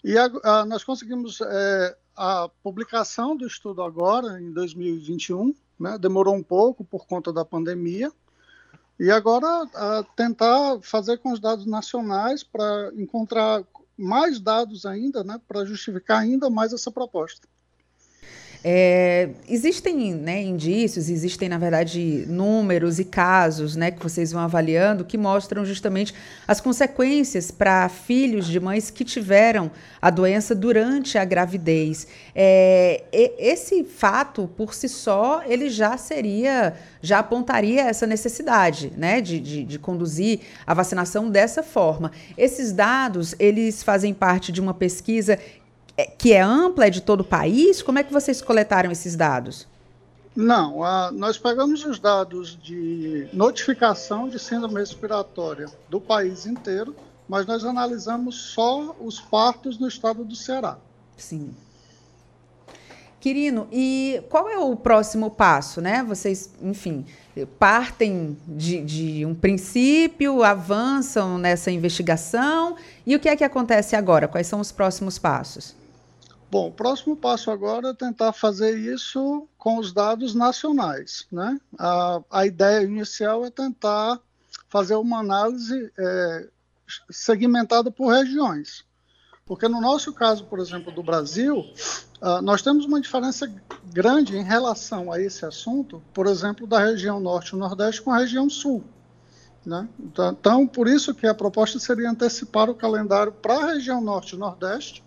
e 0.02 0.18
a, 0.18 0.26
uh, 0.26 0.66
nós 0.66 0.82
conseguimos 0.82 1.40
é, 1.40 1.96
a 2.16 2.50
publicação 2.64 3.36
do 3.36 3.46
estudo 3.46 3.80
agora, 3.80 4.40
em 4.40 4.52
2021, 4.52 5.54
né? 5.78 5.98
demorou 5.98 6.34
um 6.34 6.42
pouco 6.42 6.84
por 6.84 7.06
conta 7.06 7.32
da 7.32 7.44
pandemia. 7.44 8.12
E 8.98 9.10
agora 9.10 9.46
tentar 10.16 10.78
fazer 10.80 11.18
com 11.18 11.30
os 11.32 11.38
dados 11.38 11.66
nacionais 11.66 12.42
para 12.42 12.90
encontrar 12.94 13.62
mais 13.96 14.40
dados 14.40 14.86
ainda, 14.86 15.24
né, 15.24 15.40
para 15.46 15.64
justificar 15.64 16.20
ainda 16.20 16.50
mais 16.50 16.72
essa 16.72 16.90
proposta. 16.90 17.46
É, 18.68 19.28
existem 19.48 20.12
né, 20.12 20.42
indícios, 20.42 21.08
existem, 21.08 21.48
na 21.48 21.56
verdade, 21.56 22.24
números 22.26 22.98
e 22.98 23.04
casos 23.04 23.76
né, 23.76 23.92
que 23.92 24.02
vocês 24.02 24.32
vão 24.32 24.42
avaliando 24.42 25.04
que 25.04 25.16
mostram 25.16 25.64
justamente 25.64 26.12
as 26.48 26.60
consequências 26.60 27.52
para 27.52 27.88
filhos 27.88 28.44
de 28.44 28.58
mães 28.58 28.90
que 28.90 29.04
tiveram 29.04 29.70
a 30.02 30.10
doença 30.10 30.52
durante 30.52 31.16
a 31.16 31.24
gravidez. 31.24 32.08
É, 32.34 33.04
esse 33.12 33.84
fato, 33.84 34.50
por 34.56 34.74
si 34.74 34.88
só, 34.88 35.44
ele 35.46 35.70
já 35.70 35.96
seria, 35.96 36.74
já 37.00 37.20
apontaria 37.20 37.82
essa 37.82 38.04
necessidade 38.04 38.92
né, 38.96 39.20
de, 39.20 39.38
de, 39.38 39.62
de 39.62 39.78
conduzir 39.78 40.40
a 40.66 40.74
vacinação 40.74 41.30
dessa 41.30 41.62
forma. 41.62 42.10
Esses 42.36 42.72
dados, 42.72 43.32
eles 43.38 43.84
fazem 43.84 44.12
parte 44.12 44.50
de 44.50 44.60
uma 44.60 44.74
pesquisa 44.74 45.38
que 46.04 46.32
é 46.32 46.40
ampla, 46.40 46.86
é 46.86 46.90
de 46.90 47.00
todo 47.00 47.20
o 47.20 47.24
país? 47.24 47.82
Como 47.82 47.98
é 47.98 48.02
que 48.02 48.12
vocês 48.12 48.42
coletaram 48.42 48.90
esses 48.90 49.16
dados? 49.16 49.66
Não, 50.36 50.84
a, 50.84 51.10
nós 51.10 51.38
pegamos 51.38 51.82
os 51.84 51.98
dados 51.98 52.58
de 52.62 53.26
notificação 53.32 54.28
de 54.28 54.38
síndrome 54.38 54.78
respiratória 54.78 55.66
do 55.88 55.98
país 55.98 56.44
inteiro, 56.44 56.94
mas 57.26 57.46
nós 57.46 57.64
analisamos 57.64 58.36
só 58.52 58.94
os 59.00 59.18
partos 59.18 59.78
no 59.78 59.88
estado 59.88 60.22
do 60.24 60.36
Ceará. 60.36 60.76
Sim. 61.16 61.54
Quirino, 63.18 63.66
e 63.72 64.22
qual 64.28 64.48
é 64.48 64.58
o 64.58 64.76
próximo 64.76 65.30
passo, 65.30 65.80
né? 65.80 66.04
Vocês, 66.06 66.50
enfim, 66.62 67.06
partem 67.58 68.36
de, 68.46 68.82
de, 68.82 69.26
um 69.26 69.34
princípio, 69.34 70.44
avançam 70.44 71.38
nessa 71.38 71.70
investigação, 71.70 72.76
e 73.06 73.16
o 73.16 73.18
que 73.18 73.28
é 73.28 73.34
que 73.34 73.42
acontece 73.42 73.96
agora? 73.96 74.28
Quais 74.28 74.46
são 74.46 74.60
os 74.60 74.70
próximos 74.70 75.18
passos? 75.18 75.74
Bom, 76.56 76.68
o 76.68 76.72
próximo 76.72 77.14
passo 77.14 77.50
agora 77.50 77.90
é 77.90 77.92
tentar 77.92 78.32
fazer 78.32 78.78
isso 78.78 79.46
com 79.58 79.76
os 79.76 79.92
dados 79.92 80.34
nacionais. 80.34 81.26
Né? 81.30 81.60
A, 81.78 82.22
a 82.30 82.46
ideia 82.46 82.82
inicial 82.82 83.44
é 83.44 83.50
tentar 83.50 84.18
fazer 84.66 84.94
uma 84.94 85.18
análise 85.18 85.92
é, 85.98 86.48
segmentada 87.10 87.90
por 87.90 88.10
regiões. 88.10 88.86
Porque 89.44 89.68
no 89.68 89.82
nosso 89.82 90.14
caso, 90.14 90.46
por 90.46 90.58
exemplo, 90.58 90.90
do 90.90 91.02
Brasil, 91.02 91.58
uh, 92.22 92.40
nós 92.40 92.62
temos 92.62 92.86
uma 92.86 93.02
diferença 93.02 93.52
grande 93.92 94.34
em 94.34 94.42
relação 94.42 95.12
a 95.12 95.20
esse 95.20 95.44
assunto, 95.44 96.02
por 96.14 96.26
exemplo, 96.26 96.66
da 96.66 96.78
região 96.78 97.20
norte 97.20 97.50
e 97.54 97.58
nordeste 97.58 98.00
com 98.00 98.12
a 98.12 98.18
região 98.20 98.48
sul. 98.48 98.82
Né? 99.62 99.86
Então, 100.00 100.30
então, 100.30 100.66
por 100.66 100.88
isso 100.88 101.14
que 101.14 101.26
a 101.26 101.34
proposta 101.34 101.78
seria 101.78 102.08
antecipar 102.08 102.70
o 102.70 102.74
calendário 102.74 103.30
para 103.30 103.56
a 103.56 103.66
região 103.74 104.00
norte 104.00 104.36
e 104.36 104.38
nordeste, 104.38 105.04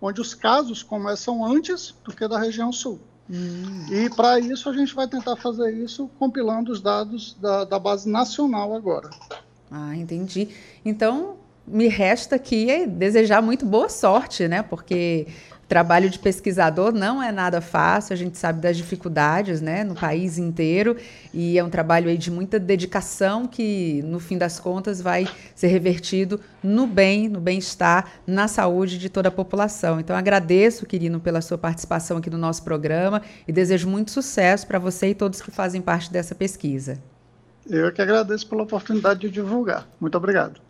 onde 0.00 0.20
os 0.20 0.34
casos 0.34 0.82
começam 0.82 1.44
antes 1.44 1.94
do 2.04 2.14
que 2.14 2.26
da 2.26 2.38
região 2.38 2.72
sul. 2.72 3.00
Hum. 3.28 3.86
E 3.90 4.10
para 4.10 4.40
isso 4.40 4.68
a 4.68 4.72
gente 4.72 4.94
vai 4.94 5.06
tentar 5.06 5.36
fazer 5.36 5.72
isso 5.72 6.10
compilando 6.18 6.72
os 6.72 6.80
dados 6.80 7.36
da, 7.40 7.64
da 7.64 7.78
base 7.78 8.08
nacional 8.08 8.74
agora. 8.74 9.10
Ah, 9.70 9.94
entendi. 9.94 10.48
Então, 10.84 11.36
me 11.64 11.86
resta 11.86 12.36
aqui 12.36 12.86
desejar 12.86 13.40
muito 13.40 13.64
boa 13.64 13.88
sorte, 13.88 14.48
né? 14.48 14.62
Porque 14.62 15.28
trabalho 15.70 16.10
de 16.10 16.18
pesquisador 16.18 16.92
não 16.92 17.22
é 17.22 17.30
nada 17.30 17.60
fácil, 17.60 18.12
a 18.12 18.16
gente 18.16 18.36
sabe 18.36 18.60
das 18.60 18.76
dificuldades, 18.76 19.60
né, 19.60 19.84
no 19.84 19.94
país 19.94 20.36
inteiro, 20.36 20.96
e 21.32 21.56
é 21.56 21.62
um 21.62 21.70
trabalho 21.70 22.10
aí 22.10 22.18
de 22.18 22.28
muita 22.28 22.58
dedicação 22.58 23.46
que, 23.46 24.02
no 24.02 24.18
fim 24.18 24.36
das 24.36 24.58
contas, 24.58 25.00
vai 25.00 25.28
ser 25.54 25.68
revertido 25.68 26.40
no 26.60 26.88
bem, 26.88 27.28
no 27.28 27.40
bem-estar, 27.40 28.10
na 28.26 28.48
saúde 28.48 28.98
de 28.98 29.08
toda 29.08 29.28
a 29.28 29.32
população. 29.32 30.00
Então, 30.00 30.16
agradeço, 30.16 30.84
Quirino, 30.84 31.20
pela 31.20 31.40
sua 31.40 31.56
participação 31.56 32.16
aqui 32.16 32.28
no 32.28 32.36
nosso 32.36 32.64
programa 32.64 33.22
e 33.46 33.52
desejo 33.52 33.88
muito 33.88 34.10
sucesso 34.10 34.66
para 34.66 34.80
você 34.80 35.10
e 35.10 35.14
todos 35.14 35.40
que 35.40 35.52
fazem 35.52 35.80
parte 35.80 36.10
dessa 36.12 36.34
pesquisa. 36.34 36.98
Eu 37.64 37.92
que 37.92 38.02
agradeço 38.02 38.48
pela 38.48 38.64
oportunidade 38.64 39.20
de 39.20 39.30
divulgar. 39.30 39.86
Muito 40.00 40.18
obrigado. 40.18 40.60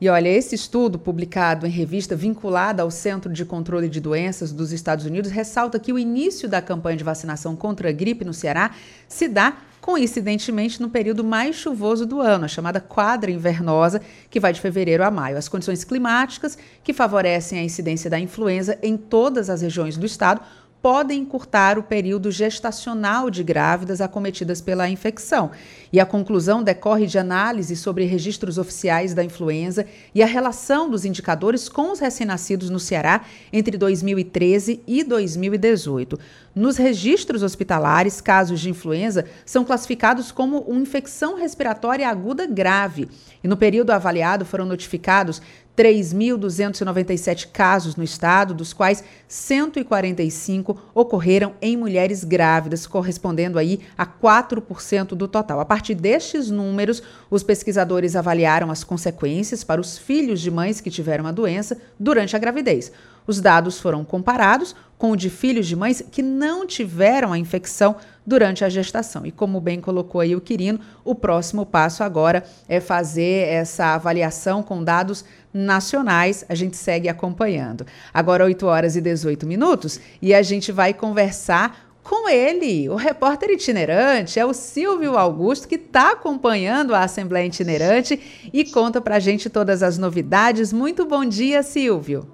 E 0.00 0.08
olha, 0.08 0.28
esse 0.28 0.54
estudo, 0.54 0.96
publicado 0.96 1.66
em 1.66 1.70
revista 1.70 2.14
vinculada 2.14 2.84
ao 2.84 2.90
Centro 2.90 3.32
de 3.32 3.44
Controle 3.44 3.88
de 3.88 4.00
Doenças 4.00 4.52
dos 4.52 4.70
Estados 4.70 5.04
Unidos, 5.04 5.28
ressalta 5.28 5.76
que 5.80 5.92
o 5.92 5.98
início 5.98 6.48
da 6.48 6.62
campanha 6.62 6.96
de 6.96 7.02
vacinação 7.02 7.56
contra 7.56 7.88
a 7.88 7.92
gripe 7.92 8.24
no 8.24 8.32
Ceará 8.32 8.70
se 9.08 9.26
dá 9.26 9.56
coincidentemente 9.80 10.80
no 10.80 10.88
período 10.88 11.24
mais 11.24 11.56
chuvoso 11.56 12.06
do 12.06 12.20
ano, 12.20 12.44
a 12.44 12.48
chamada 12.48 12.80
quadra 12.80 13.30
invernosa, 13.30 14.00
que 14.30 14.38
vai 14.38 14.52
de 14.52 14.60
fevereiro 14.60 15.02
a 15.02 15.10
maio. 15.10 15.36
As 15.36 15.48
condições 15.48 15.82
climáticas 15.82 16.56
que 16.84 16.92
favorecem 16.92 17.58
a 17.58 17.64
incidência 17.64 18.08
da 18.08 18.20
influenza 18.20 18.78
em 18.80 18.96
todas 18.96 19.50
as 19.50 19.62
regiões 19.62 19.96
do 19.96 20.06
estado 20.06 20.42
podem 20.80 21.20
encurtar 21.22 21.78
o 21.78 21.82
período 21.82 22.30
gestacional 22.30 23.30
de 23.30 23.42
grávidas 23.42 24.00
acometidas 24.00 24.60
pela 24.60 24.88
infecção. 24.88 25.50
E 25.92 25.98
a 25.98 26.06
conclusão 26.06 26.62
decorre 26.62 27.06
de 27.06 27.18
análise 27.18 27.74
sobre 27.74 28.04
registros 28.04 28.58
oficiais 28.58 29.14
da 29.14 29.24
influenza 29.24 29.86
e 30.14 30.22
a 30.22 30.26
relação 30.26 30.88
dos 30.88 31.04
indicadores 31.04 31.68
com 31.68 31.90
os 31.92 31.98
recém-nascidos 31.98 32.70
no 32.70 32.78
Ceará 32.78 33.22
entre 33.52 33.76
2013 33.76 34.82
e 34.86 35.02
2018. 35.02 36.18
Nos 36.54 36.76
registros 36.76 37.42
hospitalares, 37.42 38.20
casos 38.20 38.60
de 38.60 38.70
influenza 38.70 39.24
são 39.46 39.64
classificados 39.64 40.30
como 40.32 40.58
uma 40.60 40.80
infecção 40.80 41.36
respiratória 41.36 42.08
aguda 42.08 42.46
grave. 42.46 43.08
E 43.42 43.48
no 43.48 43.56
período 43.56 43.90
avaliado 43.90 44.44
foram 44.44 44.66
notificados 44.66 45.40
3.297 45.78 47.50
casos 47.52 47.94
no 47.94 48.02
estado, 48.02 48.52
dos 48.52 48.72
quais 48.72 49.04
145 49.28 50.76
ocorreram 50.92 51.54
em 51.62 51.76
mulheres 51.76 52.24
grávidas, 52.24 52.84
correspondendo 52.84 53.60
aí 53.60 53.78
a 53.96 54.04
4% 54.04 55.10
do 55.10 55.28
total. 55.28 55.60
A 55.60 55.64
partir 55.64 55.94
destes 55.94 56.50
números, 56.50 57.00
os 57.30 57.44
pesquisadores 57.44 58.16
avaliaram 58.16 58.72
as 58.72 58.82
consequências 58.82 59.62
para 59.62 59.80
os 59.80 59.96
filhos 59.96 60.40
de 60.40 60.50
mães 60.50 60.80
que 60.80 60.90
tiveram 60.90 61.28
a 61.28 61.32
doença 61.32 61.78
durante 61.96 62.34
a 62.34 62.40
gravidez. 62.40 62.90
Os 63.28 63.42
dados 63.42 63.78
foram 63.78 64.06
comparados 64.06 64.74
com 64.96 65.10
o 65.10 65.16
de 65.16 65.28
filhos 65.28 65.66
de 65.66 65.76
mães 65.76 66.02
que 66.10 66.22
não 66.22 66.66
tiveram 66.66 67.30
a 67.30 67.38
infecção 67.38 67.96
durante 68.26 68.64
a 68.64 68.70
gestação. 68.70 69.26
E 69.26 69.30
como 69.30 69.60
bem 69.60 69.82
colocou 69.82 70.22
aí 70.22 70.34
o 70.34 70.40
Quirino, 70.40 70.80
o 71.04 71.14
próximo 71.14 71.66
passo 71.66 72.02
agora 72.02 72.42
é 72.66 72.80
fazer 72.80 73.48
essa 73.48 73.94
avaliação 73.94 74.62
com 74.62 74.82
dados 74.82 75.26
nacionais. 75.52 76.42
A 76.48 76.54
gente 76.54 76.78
segue 76.78 77.06
acompanhando. 77.06 77.86
Agora 78.14 78.46
8 78.46 78.66
horas 78.66 78.96
e 78.96 79.00
18 79.02 79.46
minutos 79.46 80.00
e 80.22 80.32
a 80.32 80.40
gente 80.40 80.72
vai 80.72 80.94
conversar 80.94 81.86
com 82.02 82.26
ele, 82.26 82.88
o 82.88 82.94
repórter 82.94 83.50
itinerante, 83.50 84.40
é 84.40 84.46
o 84.46 84.54
Silvio 84.54 85.18
Augusto, 85.18 85.68
que 85.68 85.74
está 85.74 86.12
acompanhando 86.12 86.94
a 86.94 87.00
Assembleia 87.00 87.46
Itinerante 87.46 88.48
e 88.50 88.64
conta 88.64 88.98
para 88.98 89.16
a 89.16 89.20
gente 89.20 89.50
todas 89.50 89.82
as 89.82 89.98
novidades. 89.98 90.72
Muito 90.72 91.04
bom 91.04 91.22
dia, 91.22 91.62
Silvio. 91.62 92.26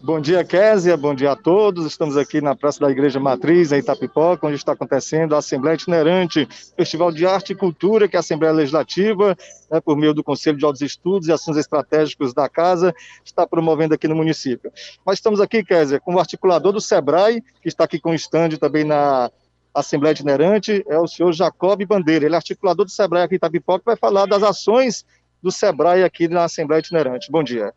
Bom 0.00 0.20
dia, 0.20 0.44
Késia. 0.44 0.96
Bom 0.96 1.12
dia 1.12 1.32
a 1.32 1.36
todos. 1.36 1.84
Estamos 1.84 2.16
aqui 2.16 2.40
na 2.40 2.54
Praça 2.54 2.78
da 2.78 2.88
Igreja 2.88 3.18
Matriz, 3.18 3.72
em 3.72 3.80
Itapipoca, 3.80 4.46
onde 4.46 4.54
está 4.54 4.70
acontecendo 4.70 5.34
a 5.34 5.38
Assembleia 5.38 5.74
Itinerante, 5.74 6.48
Festival 6.76 7.10
de 7.10 7.26
Arte 7.26 7.52
e 7.52 7.56
Cultura, 7.56 8.06
que 8.06 8.14
é 8.14 8.18
a 8.18 8.20
Assembleia 8.20 8.54
Legislativa, 8.54 9.36
né, 9.68 9.80
por 9.80 9.96
meio 9.96 10.14
do 10.14 10.22
Conselho 10.22 10.56
de 10.56 10.64
Altos 10.64 10.82
Estudos 10.82 11.26
e 11.26 11.32
Assuntos 11.32 11.58
Estratégicos 11.58 12.32
da 12.32 12.48
Casa, 12.48 12.94
está 13.24 13.44
promovendo 13.44 13.92
aqui 13.92 14.06
no 14.06 14.14
município. 14.14 14.70
Nós 15.04 15.18
estamos 15.18 15.40
aqui, 15.40 15.64
Késia, 15.64 15.98
com 15.98 16.14
o 16.14 16.20
articulador 16.20 16.72
do 16.72 16.80
SEBRAE, 16.80 17.42
que 17.60 17.68
está 17.68 17.82
aqui 17.82 17.98
com 17.98 18.10
o 18.10 18.14
estande 18.14 18.56
também 18.56 18.84
na 18.84 19.28
Assembleia 19.74 20.12
Itinerante, 20.12 20.84
é 20.88 20.98
o 20.98 21.08
senhor 21.08 21.32
Jacob 21.32 21.84
Bandeira. 21.84 22.24
Ele 22.24 22.34
é 22.34 22.38
articulador 22.38 22.86
do 22.86 22.90
SEBRAE 22.92 23.24
aqui 23.24 23.34
em 23.34 23.36
Itapipoca, 23.36 23.82
vai 23.84 23.96
falar 23.96 24.26
das 24.26 24.44
ações 24.44 25.04
do 25.42 25.50
SEBRAE 25.50 26.04
aqui 26.04 26.28
na 26.28 26.44
Assembleia 26.44 26.78
Itinerante. 26.78 27.32
Bom 27.32 27.42
dia. 27.42 27.74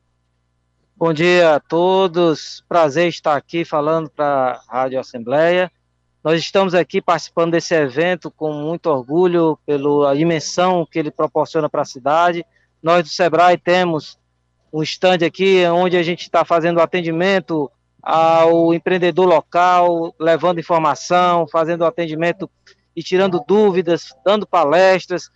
Bom 1.03 1.13
dia 1.13 1.55
a 1.55 1.60
todos, 1.60 2.63
prazer 2.70 3.08
estar 3.08 3.36
aqui 3.36 3.65
falando 3.65 4.08
para 4.08 4.62
a 4.67 4.81
Rádio 4.81 5.00
Assembleia. 5.00 5.72
Nós 6.24 6.39
estamos 6.39 6.75
aqui 6.75 7.01
participando 7.01 7.53
desse 7.53 7.74
evento 7.74 8.29
com 8.29 8.53
muito 8.53 8.85
orgulho 8.85 9.57
pela 9.66 10.16
dimensão 10.16 10.85
que 10.85 11.00
ele 11.00 11.09
proporciona 11.09 11.68
para 11.68 11.81
a 11.81 11.85
cidade. 11.85 12.46
Nós 12.83 13.01
do 13.01 13.09
Sebrae 13.09 13.57
temos 13.57 14.20
um 14.72 14.83
stand 14.83 15.25
aqui 15.25 15.66
onde 15.66 15.98
a 15.98 16.03
gente 16.03 16.22
está 16.22 16.46
fazendo 16.46 16.79
atendimento 16.79 17.72
ao 18.00 18.72
empreendedor 18.72 19.27
local, 19.27 20.14
levando 20.20 20.59
informação, 20.59 21.48
fazendo 21.48 21.83
atendimento 21.83 22.48
e 22.96 23.01
tirando 23.01 23.44
dúvidas, 23.48 24.14
dando 24.24 24.46
palestras. 24.46 25.31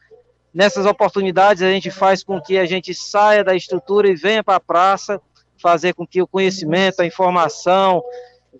Nessas 0.53 0.85
oportunidades 0.85 1.63
a 1.63 1.71
gente 1.71 1.89
faz 1.89 2.23
com 2.23 2.39
que 2.39 2.55
a 2.55 2.67
gente 2.67 2.93
saia 2.93 3.43
da 3.43 3.55
estrutura 3.55 4.07
e 4.07 4.15
venha 4.15 4.43
para 4.43 4.57
a 4.57 4.59
praça 4.59 5.19
fazer 5.61 5.93
com 5.93 6.05
que 6.05 6.21
o 6.21 6.27
conhecimento, 6.27 7.01
a 7.01 7.05
informação 7.05 8.03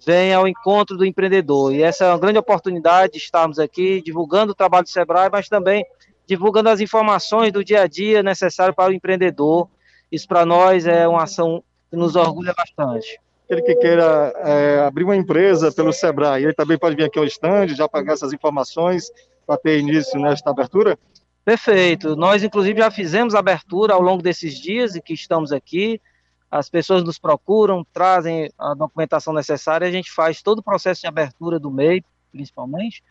venha 0.06 0.38
ao 0.38 0.48
encontro 0.48 0.98
do 0.98 1.06
empreendedor. 1.06 1.74
E 1.74 1.82
essa 1.82 2.06
é 2.06 2.10
uma 2.10 2.20
grande 2.20 2.40
oportunidade 2.40 3.14
de 3.14 3.20
estarmos 3.20 3.60
aqui 3.60 4.02
divulgando 4.02 4.52
o 4.52 4.56
trabalho 4.56 4.84
do 4.84 4.90
Sebrae, 4.90 5.30
mas 5.32 5.48
também 5.48 5.86
divulgando 6.28 6.70
as 6.70 6.80
informações 6.80 7.52
do 7.52 7.64
dia 7.64 7.82
a 7.82 7.88
dia 7.88 8.24
necessárias 8.24 8.76
para 8.76 8.92
o 8.92 8.94
empreendedor. 8.94 9.70
Isso 10.12 10.28
para 10.28 10.46
nós 10.46 10.86
é 10.86 11.08
uma 11.08 11.24
ação 11.24 11.64
que 11.90 11.96
nos 11.96 12.16
orgulha 12.16 12.54
bastante. 12.56 13.20
Aquele 13.46 13.62
que 13.62 13.76
queira 13.76 14.34
é, 14.38 14.80
abrir 14.80 15.04
uma 15.04 15.16
empresa 15.16 15.72
pelo 15.72 15.94
Sebrae, 15.94 16.44
ele 16.44 16.54
também 16.54 16.78
pode 16.78 16.96
vir 16.96 17.04
aqui 17.04 17.20
ao 17.20 17.26
stand, 17.26 17.68
já 17.70 17.88
pagar 17.88 18.14
essas 18.14 18.34
informações 18.34 19.12
para 19.46 19.58
ter 19.58 19.80
início 19.80 20.20
nesta 20.20 20.50
abertura? 20.50 20.98
Perfeito. 21.44 22.16
Nós, 22.16 22.44
inclusive, 22.44 22.80
já 22.80 22.90
fizemos 22.90 23.36
abertura 23.36 23.94
ao 23.94 24.02
longo 24.02 24.24
desses 24.24 24.56
dias 24.56 24.96
e 24.96 25.02
que 25.02 25.14
estamos 25.14 25.52
aqui 25.52 26.02
as 26.58 26.70
pessoas 26.70 27.04
nos 27.04 27.20
procuram, 27.20 27.86
trazem 27.91 28.50
a 28.58 28.74
documentação 28.74 29.34
necessária, 29.34 29.86
a 29.86 29.91
gente 29.91 30.10
faz 30.10 30.41
todo 30.41 30.60
o 30.60 30.63
processo 30.63 31.02
de 31.02 31.08
abertura 31.08 31.60
do 31.60 31.70
MEI, 31.70 32.02
principalmente, 32.32 33.04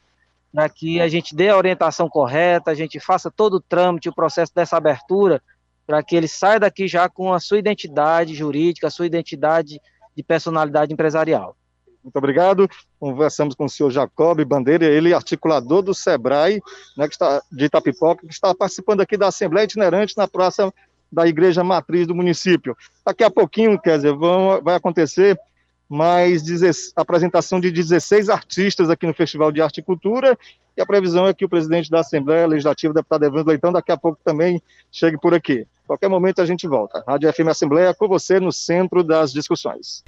para 0.51 0.67
que 0.69 0.99
a 0.99 1.09
gente 1.09 1.35
dê 1.35 1.51
a 1.51 1.57
orientação 1.57 2.09
correta, 2.09 2.71
a 2.71 2.75
gente 2.75 2.99
faça 2.99 3.31
todo 3.31 3.55
o 3.55 3.61
trâmite, 3.61 4.09
o 4.09 4.15
processo 4.15 4.51
dessa 4.55 4.79
abertura, 4.79 5.43
para 5.87 6.03
que 6.03 6.17
ele 6.17 6.27
saia 6.27 6.59
daqui 6.59 6.89
já 6.89 7.07
com 7.07 7.35
a 7.35 7.41
sua 7.41 7.59
identidade 7.59 8.35
jurídica, 8.35 8.87
a 8.87 8.91
sua 8.91 9.05
identidade 9.05 9.79
de 10.17 10.23
personalidade 10.23 10.95
empresarial. 10.95 11.55
Muito 12.03 12.17
obrigado. 12.17 12.67
Conversamos 12.99 13.55
com 13.55 13.67
o 13.67 13.69
senhor 13.69 13.91
Jacob 13.91 14.43
Bandeira, 14.45 14.87
ele 14.87 15.13
é 15.13 15.15
articulador 15.15 15.83
do 15.83 15.93
SEBRAE, 15.93 16.63
né, 16.97 17.09
que 17.09 17.15
está, 17.15 17.43
de 17.53 17.67
Itapipoca, 17.67 18.27
que 18.27 18.33
está 18.33 18.55
participando 18.55 19.03
aqui 19.03 19.19
da 19.19 19.29
Assembleia 19.29 19.65
Itinerante 19.65 20.17
na 20.17 20.27
Praça 20.27 20.73
da 21.15 21.27
igreja 21.27 21.63
matriz 21.63 22.07
do 22.07 22.15
município. 22.15 22.77
Daqui 23.05 23.23
a 23.23 23.31
pouquinho, 23.31 23.81
quer 23.81 23.97
dizer, 23.97 24.13
vão, 24.15 24.61
vai 24.63 24.75
acontecer 24.75 25.39
mais 25.89 26.43
a 26.97 27.03
apresentação 27.03 27.61
de 27.61 27.71
16 27.71 28.29
artistas 28.29 28.91
aqui 28.91 29.07
no 29.07 29.15
Festival 29.15 29.53
de 29.53 29.63
Arte 29.63 29.79
e 29.79 29.83
Cultura, 29.83 30.37
e 30.77 30.83
a 30.83 30.87
previsão 30.87 31.27
é 31.27 31.33
que 31.33 31.45
o 31.45 31.49
presidente 31.49 31.89
da 31.89 32.01
Assembleia 32.01 32.47
Legislativa, 32.47 32.93
deputado 32.93 33.25
Evandro 33.25 33.51
Leitão, 33.51 33.73
daqui 33.73 33.93
a 33.93 33.97
pouco 33.97 34.19
também 34.25 34.61
chegue 34.91 35.17
por 35.17 35.33
aqui. 35.33 35.67
qualquer 35.87 36.09
momento 36.09 36.43
a 36.43 36.47
gente 36.47 36.67
volta. 36.67 37.05
Rádio 37.07 37.33
FM 37.33 37.49
Assembleia 37.49 37.95
com 37.95 38.09
você 38.09 38.41
no 38.41 38.51
centro 38.51 39.05
das 39.05 39.33
discussões. 39.33 40.03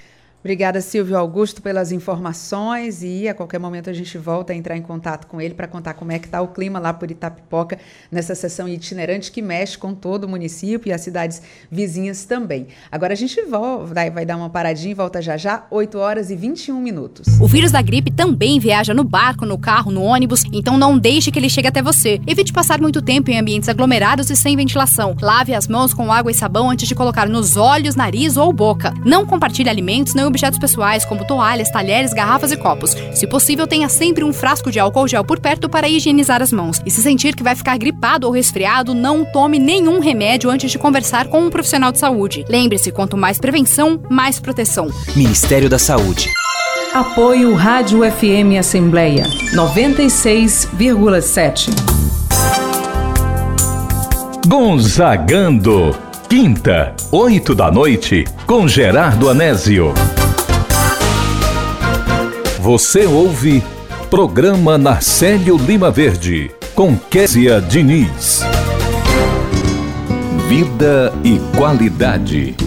Obrigada, 0.47 0.79
Silvio 0.79 1.17
Augusto, 1.17 1.61
pelas 1.61 1.91
informações 1.91 3.03
e 3.03 3.27
a 3.27 3.33
qualquer 3.33 3.59
momento 3.59 3.89
a 3.89 3.93
gente 3.93 4.17
volta 4.17 4.53
a 4.53 4.55
entrar 4.55 4.77
em 4.77 4.81
contato 4.81 5.27
com 5.27 5.41
ele 5.41 5.53
para 5.53 5.67
contar 5.67 5.93
como 5.93 6.13
é 6.13 6.19
que 6.19 6.25
está 6.25 6.41
o 6.41 6.47
clima 6.47 6.79
lá 6.79 6.93
por 6.93 7.11
Itapipoca 7.11 7.77
nessa 8.09 8.33
sessão 8.33 8.65
itinerante 8.65 9.29
que 9.29 9.41
mexe 9.41 9.77
com 9.77 9.93
todo 9.93 10.23
o 10.23 10.29
município 10.29 10.89
e 10.89 10.93
as 10.93 11.01
cidades 11.01 11.41
vizinhas 11.69 12.23
também. 12.23 12.67
Agora 12.89 13.11
a 13.11 13.15
gente 13.17 13.41
volta, 13.41 13.93
vai 14.09 14.25
dar 14.25 14.37
uma 14.37 14.49
paradinha 14.49 14.91
e 14.91 14.93
volta 14.93 15.21
já 15.21 15.35
já, 15.35 15.67
8 15.69 15.97
horas 15.97 16.31
e 16.31 16.35
21 16.37 16.79
minutos. 16.79 17.27
O 17.41 17.45
vírus 17.45 17.73
da 17.73 17.81
gripe 17.81 18.09
também 18.09 18.57
viaja 18.57 18.93
no 18.93 19.03
barco, 19.03 19.45
no 19.45 19.57
carro, 19.57 19.91
no 19.91 20.01
ônibus, 20.01 20.45
então 20.53 20.77
não 20.77 20.97
deixe 20.97 21.29
que 21.29 21.37
ele 21.37 21.49
chegue 21.49 21.67
até 21.67 21.81
você. 21.81 22.21
Evite 22.25 22.53
passar 22.53 22.79
muito 22.79 23.01
tempo 23.01 23.29
em 23.29 23.37
ambientes 23.37 23.67
aglomerados 23.67 24.29
e 24.29 24.35
sem 24.37 24.55
ventilação. 24.55 25.13
Lave 25.21 25.53
as 25.53 25.67
mãos 25.67 25.93
com 25.93 26.09
água 26.09 26.31
e 26.31 26.33
sabão 26.33 26.69
antes 26.69 26.87
de 26.87 26.95
colocar 26.95 27.27
nos 27.27 27.57
olhos, 27.57 27.97
nariz 27.97 28.37
ou 28.37 28.53
boca. 28.53 28.93
Não 29.03 29.25
compartilhe 29.25 29.69
alimentos 29.69 30.13
nem 30.13 30.36
objetos 30.37 30.59
pessoais 30.59 31.03
como 31.03 31.25
toalhas, 31.25 31.71
talheres, 31.71 32.13
garrafas 32.13 32.51
e 32.51 32.57
copos. 32.57 32.95
Se 33.11 33.25
possível, 33.25 33.65
tenha 33.65 33.89
sempre 33.89 34.23
um 34.23 34.31
frasco 34.31 34.69
de 34.71 34.79
álcool 34.79 35.07
gel 35.07 35.23
por 35.23 35.39
perto 35.39 35.67
para 35.67 35.89
higienizar 35.89 36.43
as 36.43 36.53
mãos. 36.53 36.79
E 36.85 36.91
se 36.91 37.01
sentir 37.01 37.35
que 37.35 37.41
vai 37.41 37.55
ficar 37.55 37.75
gripado 37.77 38.27
ou 38.27 38.33
resfriado, 38.33 38.93
não 38.93 39.25
tome 39.25 39.57
nenhum 39.57 39.99
remédio 39.99 40.51
antes 40.51 40.69
de 40.69 40.77
conversar 40.77 41.25
com 41.27 41.41
um 41.41 41.49
profissional 41.49 41.91
de 41.91 41.97
saúde. 41.97 42.45
Lembre-se, 42.47 42.91
quanto 42.91 43.17
mais 43.17 43.39
prevenção, 43.39 43.99
mais 44.09 44.39
proteção. 44.39 44.91
Ministério 45.15 45.67
da 45.69 45.79
Saúde. 45.79 46.29
Apoio 46.93 47.55
Rádio 47.55 48.01
FM 48.03 48.59
Assembleia 48.59 49.23
96,7. 49.53 51.69
Gonzagando. 54.47 55.95
Quinta, 56.29 56.93
oito 57.11 57.55
da 57.55 57.71
noite, 57.71 58.25
com 58.45 58.67
Gerardo 58.67 59.29
Anésio. 59.29 59.93
Você 62.67 63.05
ouve 63.05 63.63
Programa 64.09 64.77
Narcélio 64.77 65.55
Lima 65.55 65.89
Verde, 65.89 66.51
com 66.75 66.97
Késia 66.97 67.61
Diniz. 67.61 68.41
Vida 70.49 71.13
e 71.23 71.39
qualidade. 71.57 72.57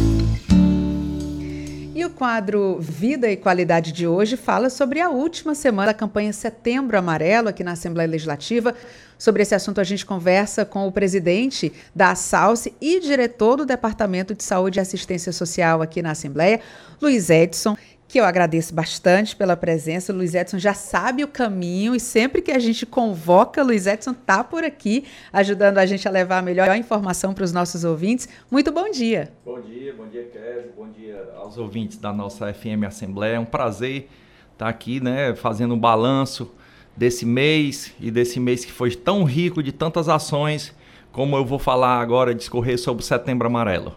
E 1.95 2.03
o 2.03 2.09
quadro 2.09 2.79
Vida 2.81 3.31
e 3.31 3.37
Qualidade 3.37 3.93
de 3.93 4.07
hoje 4.07 4.39
fala 4.39 4.71
sobre 4.71 5.03
a 5.03 5.11
última 5.11 5.55
semana 5.55 5.89
da 5.89 5.95
campanha 5.95 6.33
Setembro 6.33 6.97
Amarelo 6.97 7.51
aqui 7.51 7.63
na 7.63 7.73
Assembleia 7.73 8.09
Legislativa. 8.09 8.75
Sobre 9.19 9.43
esse 9.43 9.55
assunto, 9.55 9.83
a 9.83 9.85
gente 9.85 10.07
conversa 10.07 10.65
com 10.65 10.89
o 10.89 10.93
presidente 10.93 11.71
da 11.95 12.15
SALSE 12.15 12.73
e 12.81 13.01
diretor 13.01 13.57
do 13.57 13.67
Departamento 13.67 14.35
de 14.35 14.45
Saúde 14.45 14.79
e 14.79 14.81
Assistência 14.81 15.31
Social 15.31 15.83
aqui 15.83 16.01
na 16.01 16.13
Assembleia, 16.13 16.59
Luiz 17.03 17.29
Edson 17.29 17.77
que 18.11 18.19
eu 18.19 18.25
agradeço 18.25 18.75
bastante 18.75 19.37
pela 19.37 19.57
presença. 19.57 20.13
O 20.13 20.17
Luiz 20.17 20.35
Edson 20.35 20.59
já 20.59 20.75
sabe 20.75 21.23
o 21.23 21.29
caminho 21.29 21.95
e 21.95 22.01
sempre 22.01 22.43
que 22.43 22.51
a 22.51 22.59
gente 22.59 22.85
convoca, 22.85 23.63
Luiz 23.63 23.87
Edson 23.87 24.11
está 24.11 24.43
por 24.43 24.65
aqui, 24.65 25.05
ajudando 25.33 25.79
a 25.79 25.87
gente 25.87 26.09
a 26.09 26.11
levar 26.11 26.39
a 26.39 26.43
melhor 26.43 26.75
informação 26.77 27.33
para 27.33 27.45
os 27.45 27.53
nossos 27.53 27.85
ouvintes. 27.85 28.29
Muito 28.51 28.73
bom 28.73 28.91
dia. 28.91 29.33
Bom 29.45 29.61
dia, 29.61 29.95
bom 29.97 30.09
dia, 30.09 30.25
Kézia, 30.25 30.73
bom 30.77 30.89
dia 30.89 31.25
aos 31.37 31.57
ouvintes 31.57 31.99
da 31.99 32.13
nossa 32.13 32.53
FM 32.53 32.83
Assembleia. 32.85 33.37
É 33.37 33.39
um 33.39 33.45
prazer 33.45 34.09
estar 34.55 34.69
aqui, 34.69 34.99
né, 34.99 35.33
fazendo 35.37 35.75
um 35.75 35.79
balanço 35.79 36.53
desse 36.97 37.25
mês 37.25 37.95
e 38.01 38.11
desse 38.11 38.41
mês 38.41 38.65
que 38.65 38.73
foi 38.73 38.91
tão 38.91 39.23
rico 39.23 39.63
de 39.63 39.71
tantas 39.71 40.09
ações, 40.09 40.75
como 41.13 41.37
eu 41.37 41.45
vou 41.45 41.61
falar 41.61 42.01
agora, 42.01 42.35
discorrer 42.35 42.77
sobre 42.77 43.05
o 43.05 43.07
Setembro 43.07 43.47
Amarelo. 43.47 43.95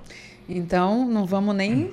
Então, 0.47 1.07
não 1.07 1.25
vamos 1.25 1.55
nem 1.55 1.91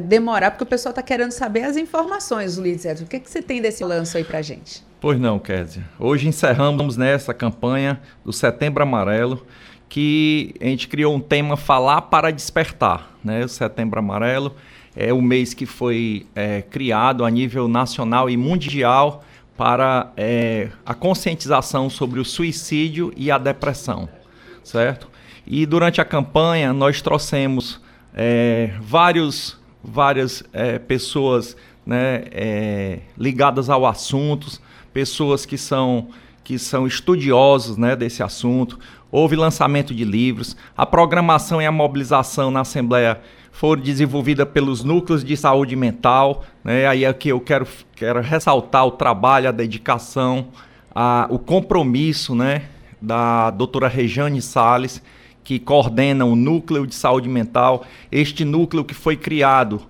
demorar, 0.00 0.50
porque 0.50 0.64
o 0.64 0.66
pessoal 0.66 0.90
está 0.90 1.02
querendo 1.02 1.30
saber 1.30 1.64
as 1.64 1.76
informações, 1.76 2.56
Luiz 2.56 2.84
Edson. 2.84 3.04
O 3.04 3.06
que, 3.06 3.20
que 3.20 3.30
você 3.30 3.40
tem 3.40 3.62
desse 3.62 3.84
lance 3.84 4.16
aí 4.16 4.24
para 4.24 4.42
gente? 4.42 4.82
Pois 5.00 5.18
não, 5.18 5.38
Kézia. 5.38 5.84
Hoje 5.98 6.26
encerramos 6.26 6.96
nessa 6.96 7.32
campanha 7.32 8.00
do 8.24 8.32
Setembro 8.32 8.82
Amarelo, 8.82 9.46
que 9.88 10.54
a 10.60 10.64
gente 10.64 10.88
criou 10.88 11.14
um 11.14 11.20
tema 11.20 11.56
Falar 11.56 12.02
para 12.02 12.30
Despertar. 12.30 13.10
Né? 13.24 13.44
O 13.44 13.48
Setembro 13.48 13.98
Amarelo 13.98 14.54
é 14.96 15.12
o 15.12 15.22
mês 15.22 15.54
que 15.54 15.64
foi 15.64 16.26
é, 16.34 16.62
criado 16.62 17.24
a 17.24 17.30
nível 17.30 17.68
nacional 17.68 18.28
e 18.28 18.36
mundial 18.36 19.24
para 19.56 20.12
é, 20.16 20.68
a 20.86 20.94
conscientização 20.94 21.90
sobre 21.90 22.20
o 22.20 22.24
suicídio 22.24 23.12
e 23.16 23.30
a 23.30 23.38
depressão, 23.38 24.08
certo? 24.62 25.08
E 25.44 25.66
durante 25.66 26.00
a 26.00 26.04
campanha 26.04 26.72
nós 26.72 27.02
trouxemos 27.02 27.80
é, 28.14 28.70
vários 28.80 29.57
várias 29.82 30.42
é, 30.52 30.78
pessoas 30.78 31.56
né, 31.86 32.24
é, 32.30 32.98
ligadas 33.16 33.70
ao 33.70 33.86
assunto, 33.86 34.60
pessoas 34.92 35.46
que 35.46 35.56
são, 35.56 36.08
que 36.44 36.58
são 36.58 36.86
estudiosos 36.86 37.76
né, 37.76 37.96
desse 37.96 38.22
assunto. 38.22 38.78
Houve 39.10 39.36
lançamento 39.36 39.94
de 39.94 40.04
livros, 40.04 40.56
a 40.76 40.84
programação 40.84 41.62
e 41.62 41.66
a 41.66 41.72
mobilização 41.72 42.50
na 42.50 42.60
Assembleia 42.60 43.20
foram 43.50 43.82
desenvolvidas 43.82 44.48
pelos 44.50 44.84
núcleos 44.84 45.24
de 45.24 45.36
saúde 45.36 45.74
mental. 45.74 46.44
Né, 46.62 46.86
aí 46.86 47.06
aqui 47.06 47.30
eu 47.30 47.40
quero, 47.40 47.66
quero 47.96 48.20
ressaltar 48.20 48.86
o 48.86 48.92
trabalho, 48.92 49.48
a 49.48 49.52
dedicação, 49.52 50.48
a, 50.94 51.26
o 51.30 51.38
compromisso 51.38 52.34
né, 52.34 52.64
da 53.00 53.50
doutora 53.50 53.88
Rejane 53.88 54.42
Salles, 54.42 55.02
que 55.48 55.58
coordena 55.58 56.26
o 56.26 56.36
Núcleo 56.36 56.86
de 56.86 56.94
Saúde 56.94 57.26
Mental, 57.26 57.86
este 58.12 58.44
núcleo 58.44 58.84
que 58.84 58.92
foi 58.92 59.16
criado 59.16 59.80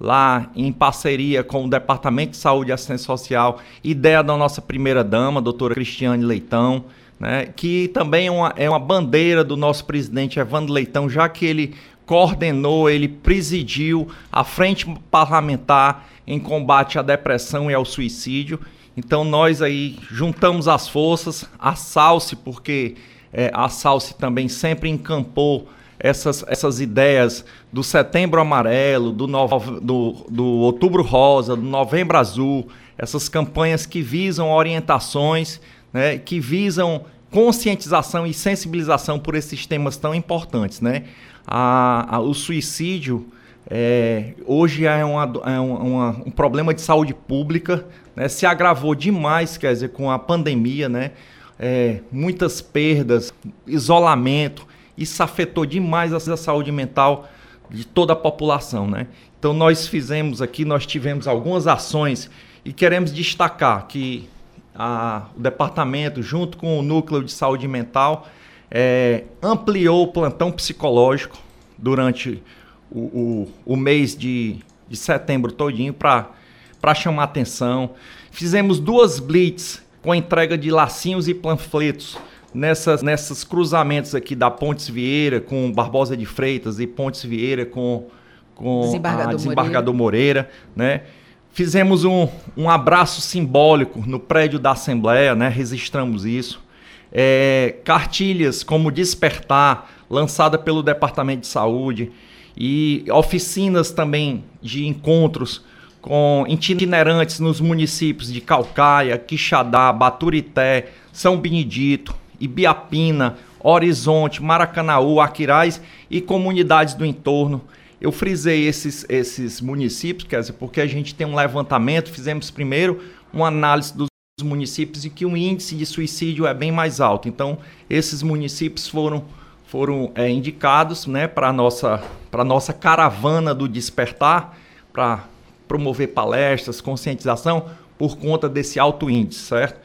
lá 0.00 0.50
em 0.56 0.72
parceria 0.72 1.44
com 1.44 1.66
o 1.66 1.70
Departamento 1.70 2.32
de 2.32 2.38
Saúde 2.38 2.70
e 2.70 2.72
Assistência 2.72 3.06
Social, 3.06 3.60
ideia 3.84 4.24
da 4.24 4.36
nossa 4.36 4.60
primeira-dama, 4.60 5.40
doutora 5.40 5.72
Cristiane 5.72 6.24
Leitão, 6.24 6.86
né, 7.20 7.46
que 7.54 7.86
também 7.94 8.26
é 8.26 8.30
uma, 8.32 8.52
é 8.56 8.68
uma 8.68 8.80
bandeira 8.80 9.44
do 9.44 9.56
nosso 9.56 9.84
presidente 9.84 10.40
Evandro 10.40 10.72
Leitão, 10.72 11.08
já 11.08 11.28
que 11.28 11.46
ele 11.46 11.76
coordenou, 12.04 12.90
ele 12.90 13.06
presidiu 13.06 14.08
a 14.32 14.42
frente 14.42 14.84
parlamentar 15.12 16.08
em 16.26 16.40
combate 16.40 16.98
à 16.98 17.02
depressão 17.02 17.70
e 17.70 17.74
ao 17.74 17.84
suicídio. 17.84 18.58
Então 18.96 19.22
nós 19.22 19.62
aí 19.62 19.96
juntamos 20.10 20.66
as 20.66 20.88
forças, 20.88 21.48
a 21.56 21.76
Salse, 21.76 22.34
porque 22.34 22.96
é, 23.32 23.50
a 23.52 23.68
Salsi 23.68 24.14
também 24.14 24.48
sempre 24.48 24.88
encampou 24.88 25.68
essas, 25.98 26.44
essas 26.46 26.80
ideias 26.80 27.44
do 27.72 27.82
Setembro 27.82 28.40
Amarelo, 28.40 29.12
do, 29.12 29.26
no, 29.26 29.46
do, 29.80 30.26
do 30.28 30.44
Outubro 30.44 31.02
Rosa, 31.02 31.56
do 31.56 31.62
Novembro 31.62 32.16
Azul, 32.16 32.68
essas 32.96 33.28
campanhas 33.28 33.84
que 33.84 34.00
visam 34.00 34.50
orientações, 34.50 35.60
né, 35.92 36.18
que 36.18 36.40
visam 36.40 37.04
conscientização 37.30 38.26
e 38.26 38.32
sensibilização 38.32 39.18
por 39.18 39.34
esses 39.34 39.66
temas 39.66 39.96
tão 39.96 40.14
importantes. 40.14 40.80
Né? 40.80 41.04
A, 41.46 42.16
a, 42.16 42.20
o 42.20 42.32
suicídio 42.32 43.26
é, 43.70 44.32
hoje 44.46 44.86
é, 44.86 45.04
uma, 45.04 45.32
é 45.44 45.60
uma, 45.60 46.10
um 46.24 46.30
problema 46.30 46.72
de 46.72 46.80
saúde 46.80 47.12
pública, 47.12 47.84
né? 48.16 48.28
se 48.28 48.46
agravou 48.46 48.94
demais, 48.94 49.58
quer 49.58 49.72
dizer, 49.72 49.90
com 49.90 50.10
a 50.10 50.18
pandemia, 50.18 50.88
né? 50.88 51.12
É, 51.58 52.00
muitas 52.12 52.60
perdas, 52.60 53.34
isolamento. 53.66 54.66
Isso 54.96 55.22
afetou 55.22 55.66
demais 55.66 56.12
a 56.12 56.36
saúde 56.36 56.70
mental 56.70 57.28
de 57.70 57.86
toda 57.86 58.12
a 58.12 58.16
população, 58.16 58.86
né? 58.86 59.06
Então 59.38 59.52
nós 59.52 59.86
fizemos 59.86 60.42
aqui, 60.42 60.64
nós 60.64 60.86
tivemos 60.86 61.28
algumas 61.28 61.66
ações 61.66 62.30
e 62.64 62.72
queremos 62.72 63.12
destacar 63.12 63.86
que 63.86 64.28
a, 64.74 65.26
o 65.36 65.40
departamento, 65.40 66.22
junto 66.22 66.58
com 66.58 66.78
o 66.78 66.82
núcleo 66.82 67.22
de 67.22 67.32
saúde 67.32 67.68
mental, 67.68 68.28
é, 68.70 69.24
ampliou 69.42 70.04
o 70.04 70.08
plantão 70.08 70.50
psicológico 70.50 71.38
durante 71.76 72.42
o, 72.90 72.98
o, 73.00 73.52
o 73.64 73.76
mês 73.76 74.16
de, 74.16 74.56
de 74.88 74.96
setembro 74.96 75.52
todinho 75.52 75.92
para 75.92 76.94
chamar 76.94 77.24
atenção. 77.24 77.90
Fizemos 78.30 78.80
duas 78.80 79.20
blitz 79.20 79.82
com 80.02 80.12
a 80.12 80.16
entrega 80.16 80.56
de 80.56 80.70
lacinhos 80.70 81.28
e 81.28 81.34
panfletos 81.34 82.16
nessas, 82.54 83.02
nessas 83.02 83.44
cruzamentos 83.44 84.14
aqui 84.14 84.34
da 84.34 84.50
Pontes 84.50 84.88
Vieira 84.88 85.40
com 85.40 85.70
Barbosa 85.72 86.16
de 86.16 86.26
Freitas 86.26 86.80
e 86.80 86.86
Pontes 86.86 87.24
Vieira 87.24 87.66
com, 87.66 88.06
com 88.54 88.80
desembargador, 88.82 89.34
desembargador 89.34 89.94
Moreira. 89.94 90.42
Moreira, 90.76 91.00
né? 91.00 91.02
Fizemos 91.50 92.04
um, 92.04 92.28
um 92.56 92.70
abraço 92.70 93.20
simbólico 93.20 94.00
no 94.06 94.20
prédio 94.20 94.58
da 94.58 94.72
Assembleia, 94.72 95.34
né? 95.34 95.48
registramos 95.48 96.24
isso. 96.24 96.62
É, 97.10 97.76
cartilhas 97.84 98.62
como 98.62 98.92
Despertar, 98.92 99.90
lançada 100.08 100.58
pelo 100.58 100.82
Departamento 100.82 101.40
de 101.40 101.46
Saúde, 101.48 102.12
e 102.56 103.04
oficinas 103.10 103.90
também 103.90 104.44
de 104.60 104.86
encontros 104.86 105.64
com 106.08 106.46
itinerantes 106.48 107.38
nos 107.38 107.60
municípios 107.60 108.32
de 108.32 108.40
Calcaia, 108.40 109.18
Quixadá, 109.18 109.92
Baturité, 109.92 110.90
São 111.12 111.36
Benedito, 111.36 112.16
Ibiapina, 112.40 113.36
Horizonte, 113.60 114.42
Maracanaú, 114.42 115.20
Aquiraz 115.20 115.82
e 116.10 116.22
comunidades 116.22 116.94
do 116.94 117.04
entorno. 117.04 117.60
Eu 118.00 118.10
frisei 118.10 118.66
esses, 118.66 119.04
esses 119.06 119.60
municípios, 119.60 120.26
quer 120.26 120.40
dizer, 120.40 120.54
porque 120.54 120.80
a 120.80 120.86
gente 120.86 121.14
tem 121.14 121.26
um 121.26 121.34
levantamento, 121.34 122.10
fizemos 122.10 122.50
primeiro 122.50 123.02
uma 123.30 123.48
análise 123.48 123.94
dos 123.94 124.08
municípios 124.42 125.04
e 125.04 125.10
que 125.10 125.26
o 125.26 125.36
índice 125.36 125.74
de 125.74 125.84
suicídio 125.84 126.46
é 126.46 126.54
bem 126.54 126.72
mais 126.72 127.02
alto. 127.02 127.28
Então, 127.28 127.58
esses 127.90 128.22
municípios 128.22 128.88
foram, 128.88 129.26
foram 129.66 130.10
é, 130.14 130.26
indicados 130.30 131.06
né, 131.06 131.28
para 131.28 131.48
a 131.50 131.52
nossa, 131.52 132.02
nossa 132.46 132.72
caravana 132.72 133.54
do 133.54 133.68
despertar, 133.68 134.56
para 134.90 135.28
promover 135.68 136.08
palestras, 136.08 136.80
conscientização 136.80 137.66
por 137.98 138.16
conta 138.16 138.48
desse 138.48 138.80
alto 138.80 139.10
índice, 139.10 139.40
certo? 139.40 139.78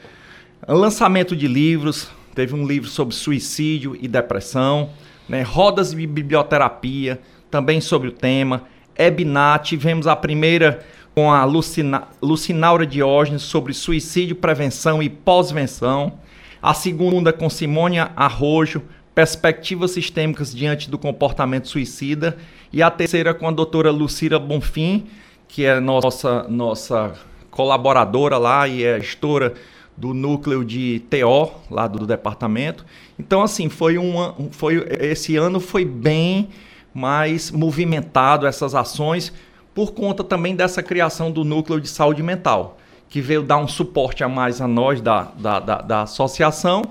Lançamento 0.67 1.35
de 1.35 1.47
livros, 1.47 2.09
teve 2.33 2.55
um 2.55 2.65
livro 2.65 2.89
sobre 2.89 3.13
suicídio 3.13 3.97
e 3.99 4.07
depressão, 4.07 4.91
né? 5.27 5.41
rodas 5.41 5.91
de 5.91 6.07
biblioterapia, 6.07 7.19
também 7.51 7.81
sobre 7.81 8.07
o 8.07 8.11
tema. 8.11 8.63
Ebinat, 8.97 9.69
tivemos 9.69 10.07
a 10.07 10.15
primeira 10.15 10.83
com 11.13 11.31
a 11.31 11.43
Lucina, 11.45 12.07
Lucinaura 12.21 12.85
Diógenes 12.85 13.43
sobre 13.43 13.73
suicídio, 13.73 14.35
prevenção 14.35 15.01
e 15.03 15.09
pós-venção. 15.09 16.13
A 16.61 16.73
segunda 16.73 17.33
com 17.33 17.49
Simônia 17.49 18.11
Arrojo, 18.15 18.81
perspectivas 19.13 19.91
sistêmicas 19.91 20.55
diante 20.55 20.89
do 20.89 20.97
comportamento 20.97 21.67
suicida. 21.67 22.37
E 22.71 22.81
a 22.81 22.89
terceira 22.89 23.33
com 23.33 23.47
a 23.47 23.51
doutora 23.51 23.91
Lucira 23.91 24.39
Bonfim, 24.39 25.05
que 25.53 25.65
é 25.65 25.79
nossa, 25.79 26.47
nossa 26.49 27.13
colaboradora 27.51 28.39
lá 28.39 28.67
e 28.67 28.83
é 28.83 28.99
gestora 28.99 29.53
do 29.95 30.11
núcleo 30.11 30.65
de 30.65 31.03
TO 31.11 31.51
lá 31.69 31.85
do, 31.85 32.07
departamento. 32.07 32.83
Então, 33.19 33.43
assim, 33.43 33.69
foi 33.69 33.99
uma, 33.99 34.35
foi, 34.49 34.83
esse 34.99 35.37
ano 35.37 35.59
foi 35.59 35.85
bem 35.85 36.49
mais 36.91 37.51
movimentado 37.51 38.47
essas 38.47 38.73
ações 38.73 39.31
por 39.75 39.91
conta 39.91 40.23
também 40.23 40.55
dessa 40.55 40.81
criação 40.81 41.31
do 41.31 41.43
núcleo 41.43 41.79
de 41.79 41.87
saúde 41.87 42.23
mental, 42.23 42.79
que 43.07 43.21
veio 43.21 43.43
dar 43.43 43.57
um 43.57 43.67
suporte 43.67 44.23
a 44.23 44.27
mais 44.27 44.59
a 44.59 44.67
nós 44.67 45.01
da, 45.01 45.27
da, 45.37 45.59
da, 45.59 45.81
da 45.81 46.01
associação 46.01 46.81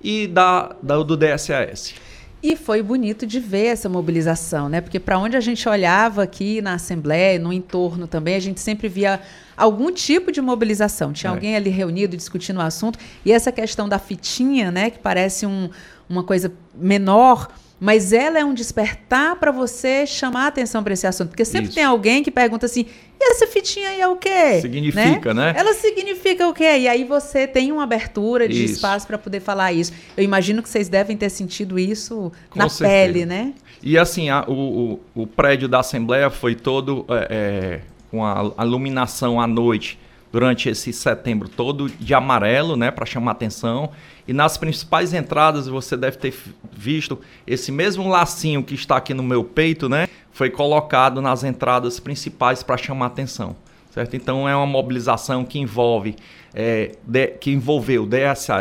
e 0.00 0.28
da, 0.28 0.76
da, 0.80 1.02
do 1.02 1.16
DSAS. 1.16 1.96
E 2.42 2.56
foi 2.56 2.82
bonito 2.82 3.24
de 3.24 3.38
ver 3.38 3.66
essa 3.66 3.88
mobilização, 3.88 4.68
né? 4.68 4.80
Porque 4.80 4.98
para 4.98 5.16
onde 5.16 5.36
a 5.36 5.40
gente 5.40 5.68
olhava 5.68 6.24
aqui 6.24 6.60
na 6.60 6.74
Assembleia, 6.74 7.38
no 7.38 7.52
entorno 7.52 8.08
também, 8.08 8.34
a 8.34 8.40
gente 8.40 8.60
sempre 8.60 8.88
via 8.88 9.20
algum 9.56 9.92
tipo 9.92 10.32
de 10.32 10.40
mobilização. 10.40 11.12
Tinha 11.12 11.30
é. 11.30 11.34
alguém 11.34 11.54
ali 11.54 11.70
reunido 11.70 12.16
discutindo 12.16 12.56
o 12.56 12.62
assunto. 12.62 12.98
E 13.24 13.30
essa 13.30 13.52
questão 13.52 13.88
da 13.88 13.96
fitinha, 13.96 14.72
né? 14.72 14.90
Que 14.90 14.98
parece 14.98 15.46
um, 15.46 15.70
uma 16.08 16.24
coisa 16.24 16.52
menor, 16.74 17.48
mas 17.82 18.12
ela 18.12 18.38
é 18.38 18.44
um 18.44 18.54
despertar 18.54 19.34
para 19.34 19.50
você 19.50 20.06
chamar 20.06 20.44
a 20.44 20.46
atenção 20.46 20.84
para 20.84 20.92
esse 20.92 21.04
assunto. 21.04 21.30
Porque 21.30 21.44
sempre 21.44 21.66
Isso. 21.66 21.74
tem 21.74 21.82
alguém 21.82 22.22
que 22.22 22.30
pergunta 22.30 22.66
assim: 22.66 22.86
e 23.20 23.30
essa 23.32 23.44
fitinha 23.48 23.88
aí 23.88 24.00
é 24.00 24.06
o 24.06 24.14
quê? 24.14 24.60
Significa, 24.60 25.34
né? 25.34 25.52
né? 25.52 25.58
Ela 25.58 25.74
significa 25.74 26.46
o 26.46 26.54
quê? 26.54 26.78
E 26.78 26.86
aí 26.86 27.02
você 27.02 27.44
tem 27.44 27.72
uma 27.72 27.82
abertura 27.82 28.46
de 28.46 28.66
isso. 28.66 28.74
espaço 28.74 29.04
para 29.04 29.18
poder 29.18 29.40
falar 29.40 29.72
isso. 29.72 29.92
Eu 30.16 30.22
imagino 30.22 30.62
que 30.62 30.68
vocês 30.68 30.88
devem 30.88 31.16
ter 31.16 31.28
sentido 31.28 31.76
isso 31.76 32.30
Com 32.50 32.60
na 32.60 32.68
certeza. 32.68 32.88
pele, 32.88 33.26
né? 33.26 33.52
E 33.82 33.98
assim, 33.98 34.30
a, 34.30 34.44
o, 34.46 35.00
o, 35.14 35.22
o, 35.22 35.26
prédio 35.26 35.66
da 35.66 35.80
Assembleia 35.80 36.30
foi 36.30 36.54
todo 36.54 37.04
é, 37.08 37.26
é, 37.30 37.80
com 38.12 38.24
a, 38.24 38.52
a 38.58 38.64
iluminação 38.64 39.40
à 39.40 39.46
noite 39.48 39.98
durante 40.32 40.68
esse 40.68 40.92
setembro 40.92 41.48
todo 41.48 41.88
de 41.90 42.14
amarelo, 42.14 42.74
né, 42.74 42.90
para 42.90 43.04
chamar 43.04 43.32
atenção. 43.32 43.90
E 44.26 44.32
nas 44.32 44.56
principais 44.56 45.12
entradas 45.12 45.68
você 45.68 45.96
deve 45.96 46.16
ter 46.16 46.34
visto 46.72 47.20
esse 47.46 47.70
mesmo 47.70 48.08
lacinho 48.08 48.64
que 48.64 48.74
está 48.74 48.96
aqui 48.96 49.12
no 49.12 49.22
meu 49.22 49.44
peito, 49.44 49.88
né, 49.88 50.08
foi 50.32 50.48
colocado 50.48 51.20
nas 51.20 51.44
entradas 51.44 52.00
principais 52.00 52.62
para 52.62 52.78
chamar 52.78 53.06
atenção, 53.06 53.54
certo? 53.90 54.16
Então 54.16 54.48
é 54.48 54.56
uma 54.56 54.66
mobilização 54.66 55.44
que 55.44 55.58
envolve 55.58 56.16
é, 56.54 56.92
de, 57.06 57.28
que 57.28 57.50
envolveu 57.50 58.08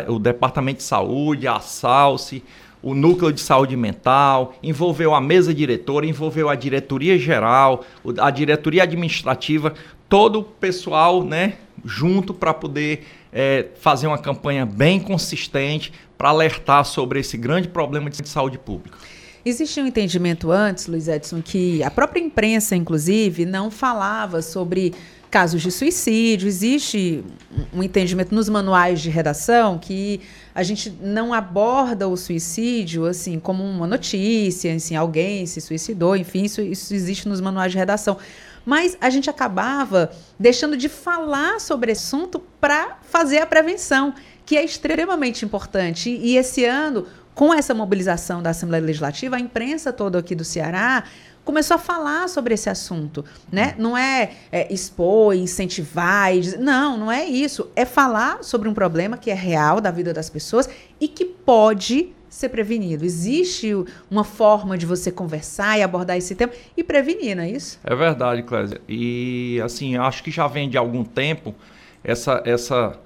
o 0.07 0.19
Departamento 0.19 0.77
de 0.77 0.83
Saúde, 0.83 1.47
a 1.47 1.59
SALSE, 1.59 2.43
o 2.83 2.95
Núcleo 2.95 3.31
de 3.31 3.39
Saúde 3.39 3.77
Mental, 3.77 4.55
envolveu 4.63 5.13
a 5.13 5.21
mesa 5.21 5.53
diretora, 5.53 6.05
envolveu 6.05 6.49
a 6.49 6.55
diretoria 6.55 7.17
geral, 7.17 7.85
a 8.17 8.31
diretoria 8.31 8.83
administrativa, 8.83 9.73
todo 10.11 10.39
o 10.39 10.43
pessoal 10.43 11.23
né, 11.23 11.53
junto 11.85 12.33
para 12.33 12.53
poder 12.53 13.07
é, 13.31 13.67
fazer 13.79 14.07
uma 14.07 14.17
campanha 14.17 14.65
bem 14.65 14.99
consistente 14.99 15.93
para 16.17 16.27
alertar 16.27 16.83
sobre 16.83 17.21
esse 17.21 17.37
grande 17.37 17.69
problema 17.69 18.09
de 18.09 18.27
saúde 18.27 18.57
pública. 18.57 18.97
Existia 19.45 19.81
um 19.81 19.87
entendimento 19.87 20.51
antes, 20.51 20.85
Luiz 20.85 21.07
Edson, 21.07 21.41
que 21.41 21.81
a 21.81 21.89
própria 21.89 22.19
imprensa, 22.19 22.75
inclusive, 22.75 23.45
não 23.45 23.71
falava 23.71 24.41
sobre 24.41 24.93
casos 25.31 25.61
de 25.61 25.71
suicídio. 25.71 26.45
Existe 26.45 27.23
um 27.73 27.81
entendimento 27.81 28.35
nos 28.35 28.49
manuais 28.49 28.99
de 28.99 29.09
redação 29.09 29.79
que 29.79 30.19
a 30.53 30.61
gente 30.61 30.93
não 31.01 31.33
aborda 31.33 32.05
o 32.09 32.17
suicídio 32.17 33.05
assim 33.05 33.39
como 33.39 33.63
uma 33.63 33.87
notícia, 33.87 34.75
assim, 34.75 34.93
alguém 34.93 35.45
se 35.45 35.61
suicidou, 35.61 36.17
enfim, 36.17 36.43
isso, 36.43 36.61
isso 36.61 36.93
existe 36.93 37.29
nos 37.29 37.39
manuais 37.39 37.71
de 37.71 37.77
redação. 37.77 38.17
Mas 38.65 38.97
a 39.01 39.09
gente 39.09 39.29
acabava 39.29 40.11
deixando 40.39 40.77
de 40.77 40.87
falar 40.87 41.59
sobre 41.59 41.91
esse 41.91 42.05
assunto 42.05 42.39
para 42.59 42.97
fazer 43.03 43.39
a 43.39 43.45
prevenção, 43.45 44.13
que 44.45 44.57
é 44.57 44.63
extremamente 44.63 45.45
importante. 45.45 46.09
E 46.09 46.37
esse 46.37 46.65
ano, 46.65 47.05
com 47.33 47.53
essa 47.53 47.73
mobilização 47.73 48.41
da 48.41 48.51
Assembleia 48.51 48.83
Legislativa, 48.83 49.35
a 49.35 49.39
imprensa 49.39 49.91
toda 49.91 50.19
aqui 50.19 50.35
do 50.35 50.43
Ceará 50.43 51.03
começou 51.43 51.75
a 51.75 51.79
falar 51.79 52.29
sobre 52.29 52.53
esse 52.53 52.69
assunto, 52.69 53.25
né? 53.51 53.73
Não 53.77 53.97
é, 53.97 54.31
é 54.51 54.71
expor, 54.71 55.35
incentivar, 55.35 56.33
dizer, 56.33 56.59
não, 56.59 56.97
não 56.97 57.11
é 57.11 57.25
isso. 57.25 57.69
É 57.75 57.83
falar 57.83 58.43
sobre 58.43 58.69
um 58.69 58.73
problema 58.73 59.17
que 59.17 59.31
é 59.31 59.33
real 59.33 59.81
da 59.81 59.89
vida 59.89 60.13
das 60.13 60.29
pessoas 60.29 60.69
e 60.99 61.07
que 61.07 61.25
pode 61.25 62.13
ser 62.31 62.47
prevenido. 62.47 63.03
Existe 63.03 63.73
uma 64.09 64.23
forma 64.23 64.77
de 64.77 64.85
você 64.85 65.11
conversar 65.11 65.77
e 65.77 65.83
abordar 65.83 66.17
esse 66.17 66.33
tema 66.33 66.53
e 66.77 66.83
prevenir, 66.83 67.35
não 67.35 67.43
é 67.43 67.51
isso? 67.51 67.77
É 67.83 67.93
verdade, 67.93 68.41
Clésia. 68.41 68.79
E 68.87 69.59
assim, 69.63 69.97
acho 69.97 70.23
que 70.23 70.31
já 70.31 70.47
vem 70.47 70.69
de 70.69 70.77
algum 70.77 71.03
tempo 71.03 71.53
essa, 72.01 72.41
essa, 72.45 72.97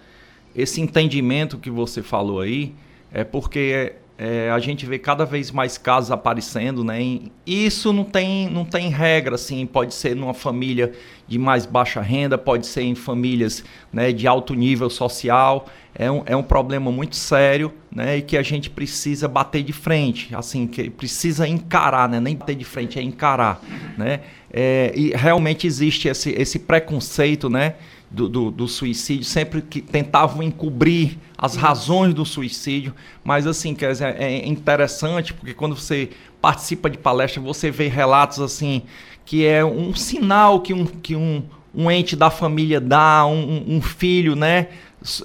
esse 0.55 0.79
entendimento 0.79 1.57
que 1.57 1.71
você 1.71 2.03
falou 2.03 2.39
aí, 2.39 2.75
é 3.11 3.23
porque 3.23 3.93
é, 4.17 4.49
a 4.51 4.59
gente 4.59 4.85
vê 4.85 4.99
cada 4.99 5.25
vez 5.25 5.51
mais 5.51 5.77
casos 5.77 6.11
aparecendo, 6.11 6.83
né? 6.83 7.01
E 7.01 7.31
isso 7.47 7.91
não 7.91 8.03
tem, 8.03 8.47
não 8.49 8.63
tem 8.63 8.89
regra, 8.89 9.35
assim, 9.35 9.65
pode 9.65 9.93
ser 9.93 10.15
numa 10.15 10.33
família 10.33 10.93
de 11.27 11.39
mais 11.39 11.65
baixa 11.65 11.99
renda, 11.99 12.37
pode 12.37 12.67
ser 12.67 12.83
em 12.83 12.95
famílias 12.95 13.63
né, 13.91 14.11
de 14.11 14.27
alto 14.27 14.53
nível 14.53 14.89
social. 14.89 15.67
É 15.97 16.11
um, 16.11 16.23
é 16.25 16.35
um 16.35 16.43
problema 16.43 16.91
muito 16.91 17.15
sério, 17.15 17.73
né? 17.89 18.17
E 18.17 18.21
que 18.21 18.35
a 18.35 18.43
gente 18.43 18.69
precisa 18.69 19.27
bater 19.27 19.63
de 19.63 19.71
frente, 19.71 20.35
assim, 20.35 20.67
que 20.67 20.89
precisa 20.89 21.47
encarar, 21.47 22.09
né? 22.09 22.19
Nem 22.19 22.35
bater 22.35 22.55
de 22.55 22.65
frente, 22.65 22.99
é 22.99 23.01
encarar, 23.01 23.61
né? 23.97 24.19
É, 24.51 24.91
e 24.95 25.11
realmente 25.11 25.65
existe 25.65 26.07
esse, 26.07 26.31
esse 26.31 26.59
preconceito, 26.59 27.49
né? 27.49 27.75
do, 28.09 28.29
do, 28.29 28.51
do, 28.51 28.67
suicídio, 28.67 29.25
sempre 29.25 29.61
que 29.61 29.81
tentavam 29.81 30.41
encobrir 30.41 31.17
as 31.37 31.55
razões 31.55 32.13
do 32.13 32.23
suicídio. 32.23 32.93
Mas, 33.23 33.45
assim, 33.45 33.75
quer 33.75 33.91
dizer, 33.91 34.15
é 34.21 34.47
interessante 34.47 35.33
porque 35.33 35.53
quando 35.53 35.75
você 35.75 36.09
participa 36.39 36.89
de 36.89 36.97
palestra, 36.97 37.41
você 37.41 37.69
vê 37.71 37.87
relatos 37.87 38.39
assim 38.39 38.83
que 39.25 39.45
é 39.45 39.65
um 39.65 39.93
sinal 39.95 40.61
que 40.61 40.73
um, 40.73 40.85
que 40.85 41.15
um, 41.15 41.43
um 41.73 41.89
ente 41.89 42.15
da 42.15 42.29
família 42.29 42.79
dá, 42.79 43.25
um, 43.25 43.75
um 43.75 43.81
filho, 43.81 44.35
né? 44.35 44.67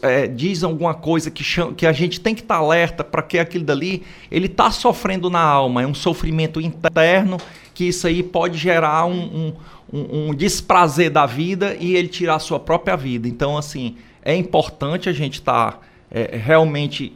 É, 0.02 0.26
diz 0.26 0.62
alguma 0.62 0.94
coisa 0.94 1.30
que, 1.30 1.42
chama, 1.42 1.72
que 1.72 1.86
a 1.86 1.92
gente 1.92 2.20
tem 2.20 2.34
que 2.34 2.42
estar 2.42 2.56
tá 2.56 2.60
alerta 2.60 3.02
para 3.02 3.22
que 3.22 3.38
aquilo 3.38 3.64
dali 3.64 4.02
ele 4.30 4.46
está 4.46 4.70
sofrendo 4.70 5.30
na 5.30 5.40
alma, 5.40 5.82
é 5.82 5.86
um 5.86 5.94
sofrimento 5.94 6.60
interno 6.60 7.38
que 7.72 7.84
isso 7.84 8.06
aí 8.06 8.22
pode 8.22 8.58
gerar 8.58 9.06
um, 9.06 9.46
um 9.48 9.52
um, 9.92 10.34
desprazer 10.34 11.10
da 11.10 11.26
vida 11.26 11.76
e 11.78 11.96
ele 11.96 12.08
tirar 12.08 12.36
a 12.36 12.38
sua 12.38 12.60
própria 12.60 12.96
vida. 12.96 13.28
Então, 13.28 13.58
assim, 13.58 13.96
é 14.22 14.34
importante 14.34 15.08
a 15.08 15.12
gente 15.12 15.34
estar 15.34 15.72
tá, 15.72 15.78
é, 16.10 16.36
realmente 16.36 17.12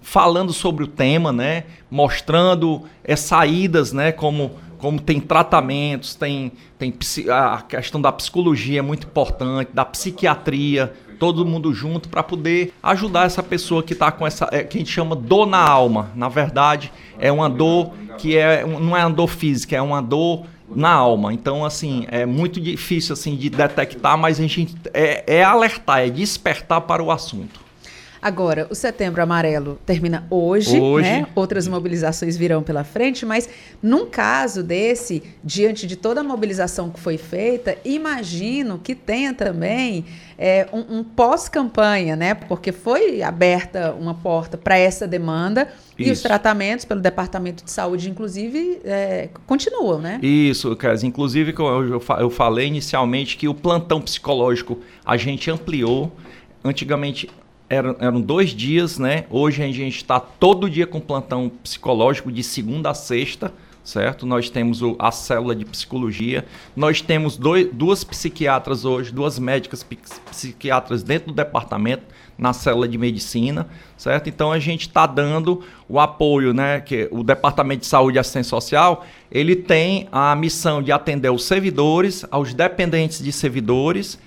falando 0.00 0.52
sobre 0.52 0.84
o 0.84 0.86
tema, 0.86 1.32
né? 1.32 1.64
Mostrando 1.90 2.82
é, 3.02 3.16
saídas, 3.16 3.92
né? 3.92 4.12
Como, 4.12 4.52
como 4.84 5.00
tem 5.00 5.18
tratamentos, 5.18 6.14
tem, 6.14 6.52
tem 6.78 6.92
a 7.32 7.62
questão 7.62 8.02
da 8.02 8.12
psicologia 8.12 8.80
é 8.80 8.82
muito 8.82 9.06
importante, 9.06 9.70
da 9.72 9.82
psiquiatria, 9.82 10.92
todo 11.18 11.46
mundo 11.46 11.72
junto 11.72 12.06
para 12.06 12.22
poder 12.22 12.74
ajudar 12.82 13.24
essa 13.24 13.42
pessoa 13.42 13.82
que 13.82 13.94
está 13.94 14.12
com 14.12 14.26
essa, 14.26 14.46
é, 14.52 14.62
que 14.62 14.76
a 14.76 14.80
gente 14.80 14.92
chama 14.92 15.16
dor 15.16 15.46
na 15.46 15.66
alma. 15.66 16.10
Na 16.14 16.28
verdade, 16.28 16.92
é 17.18 17.32
uma 17.32 17.48
dor 17.48 17.94
que 18.18 18.36
é, 18.36 18.62
não 18.66 18.94
é 18.94 19.06
uma 19.06 19.14
dor 19.14 19.28
física, 19.28 19.74
é 19.74 19.80
uma 19.80 20.02
dor 20.02 20.44
na 20.68 20.90
alma. 20.90 21.32
Então, 21.32 21.64
assim, 21.64 22.04
é 22.10 22.26
muito 22.26 22.60
difícil 22.60 23.14
assim 23.14 23.36
de 23.36 23.48
detectar, 23.48 24.18
mas 24.18 24.38
a 24.38 24.46
gente 24.46 24.76
é, 24.92 25.24
é 25.38 25.42
alertar, 25.42 26.00
é 26.00 26.10
despertar 26.10 26.82
para 26.82 27.02
o 27.02 27.10
assunto. 27.10 27.63
Agora, 28.24 28.66
o 28.70 28.74
Setembro 28.74 29.22
Amarelo 29.22 29.78
termina 29.84 30.26
hoje, 30.30 30.80
hoje, 30.80 31.06
né? 31.06 31.26
Outras 31.34 31.68
mobilizações 31.68 32.38
virão 32.38 32.62
pela 32.62 32.82
frente, 32.82 33.26
mas 33.26 33.46
num 33.82 34.06
caso 34.06 34.62
desse, 34.62 35.22
diante 35.44 35.86
de 35.86 35.94
toda 35.94 36.22
a 36.22 36.24
mobilização 36.24 36.88
que 36.88 36.98
foi 36.98 37.18
feita, 37.18 37.76
imagino 37.84 38.80
que 38.82 38.94
tenha 38.94 39.34
também 39.34 40.06
é, 40.38 40.66
um, 40.72 41.00
um 41.00 41.04
pós-campanha, 41.04 42.16
né? 42.16 42.32
Porque 42.32 42.72
foi 42.72 43.20
aberta 43.20 43.92
uma 43.92 44.14
porta 44.14 44.56
para 44.56 44.78
essa 44.78 45.06
demanda 45.06 45.68
isso. 45.98 46.08
e 46.08 46.10
os 46.10 46.22
tratamentos 46.22 46.86
pelo 46.86 47.02
Departamento 47.02 47.62
de 47.62 47.70
Saúde, 47.70 48.08
inclusive, 48.08 48.80
é, 48.86 49.28
continuam, 49.46 50.00
né? 50.00 50.18
Isso, 50.22 50.74
Kézia. 50.76 51.06
Inclusive, 51.06 51.54
eu 52.18 52.30
falei 52.30 52.68
inicialmente 52.68 53.36
que 53.36 53.46
o 53.46 53.52
plantão 53.52 54.00
psicológico 54.00 54.78
a 55.04 55.14
gente 55.18 55.50
ampliou. 55.50 56.10
Antigamente 56.66 57.28
eram, 57.74 57.96
eram 57.98 58.20
dois 58.20 58.50
dias, 58.50 58.98
né? 58.98 59.24
Hoje 59.28 59.62
a 59.62 59.66
gente 59.66 59.96
está 59.96 60.20
todo 60.20 60.70
dia 60.70 60.86
com 60.86 61.00
plantão 61.00 61.50
psicológico 61.62 62.30
de 62.30 62.42
segunda 62.42 62.90
a 62.90 62.94
sexta, 62.94 63.52
certo? 63.82 64.24
Nós 64.24 64.48
temos 64.48 64.80
o, 64.80 64.96
a 64.98 65.10
célula 65.10 65.54
de 65.54 65.64
psicologia, 65.64 66.44
nós 66.74 67.00
temos 67.00 67.36
dois, 67.36 67.68
duas 67.72 68.04
psiquiatras 68.04 68.84
hoje, 68.84 69.12
duas 69.12 69.38
médicas 69.38 69.84
psiquiatras 70.30 71.02
dentro 71.02 71.28
do 71.28 71.34
departamento, 71.34 72.02
na 72.36 72.52
célula 72.52 72.88
de 72.88 72.98
medicina, 72.98 73.68
certo? 73.96 74.28
Então 74.28 74.50
a 74.50 74.58
gente 74.58 74.88
está 74.88 75.06
dando 75.06 75.62
o 75.88 76.00
apoio, 76.00 76.52
né? 76.52 76.80
Que 76.80 77.08
o 77.12 77.22
Departamento 77.22 77.80
de 77.80 77.86
Saúde 77.86 78.16
e 78.16 78.20
Assistência 78.20 78.50
Social 78.50 79.04
ele 79.30 79.54
tem 79.54 80.08
a 80.10 80.34
missão 80.34 80.82
de 80.82 80.90
atender 80.90 81.30
os 81.30 81.44
servidores, 81.44 82.24
aos 82.30 82.52
dependentes 82.54 83.22
de 83.22 83.30
servidores 83.30 84.18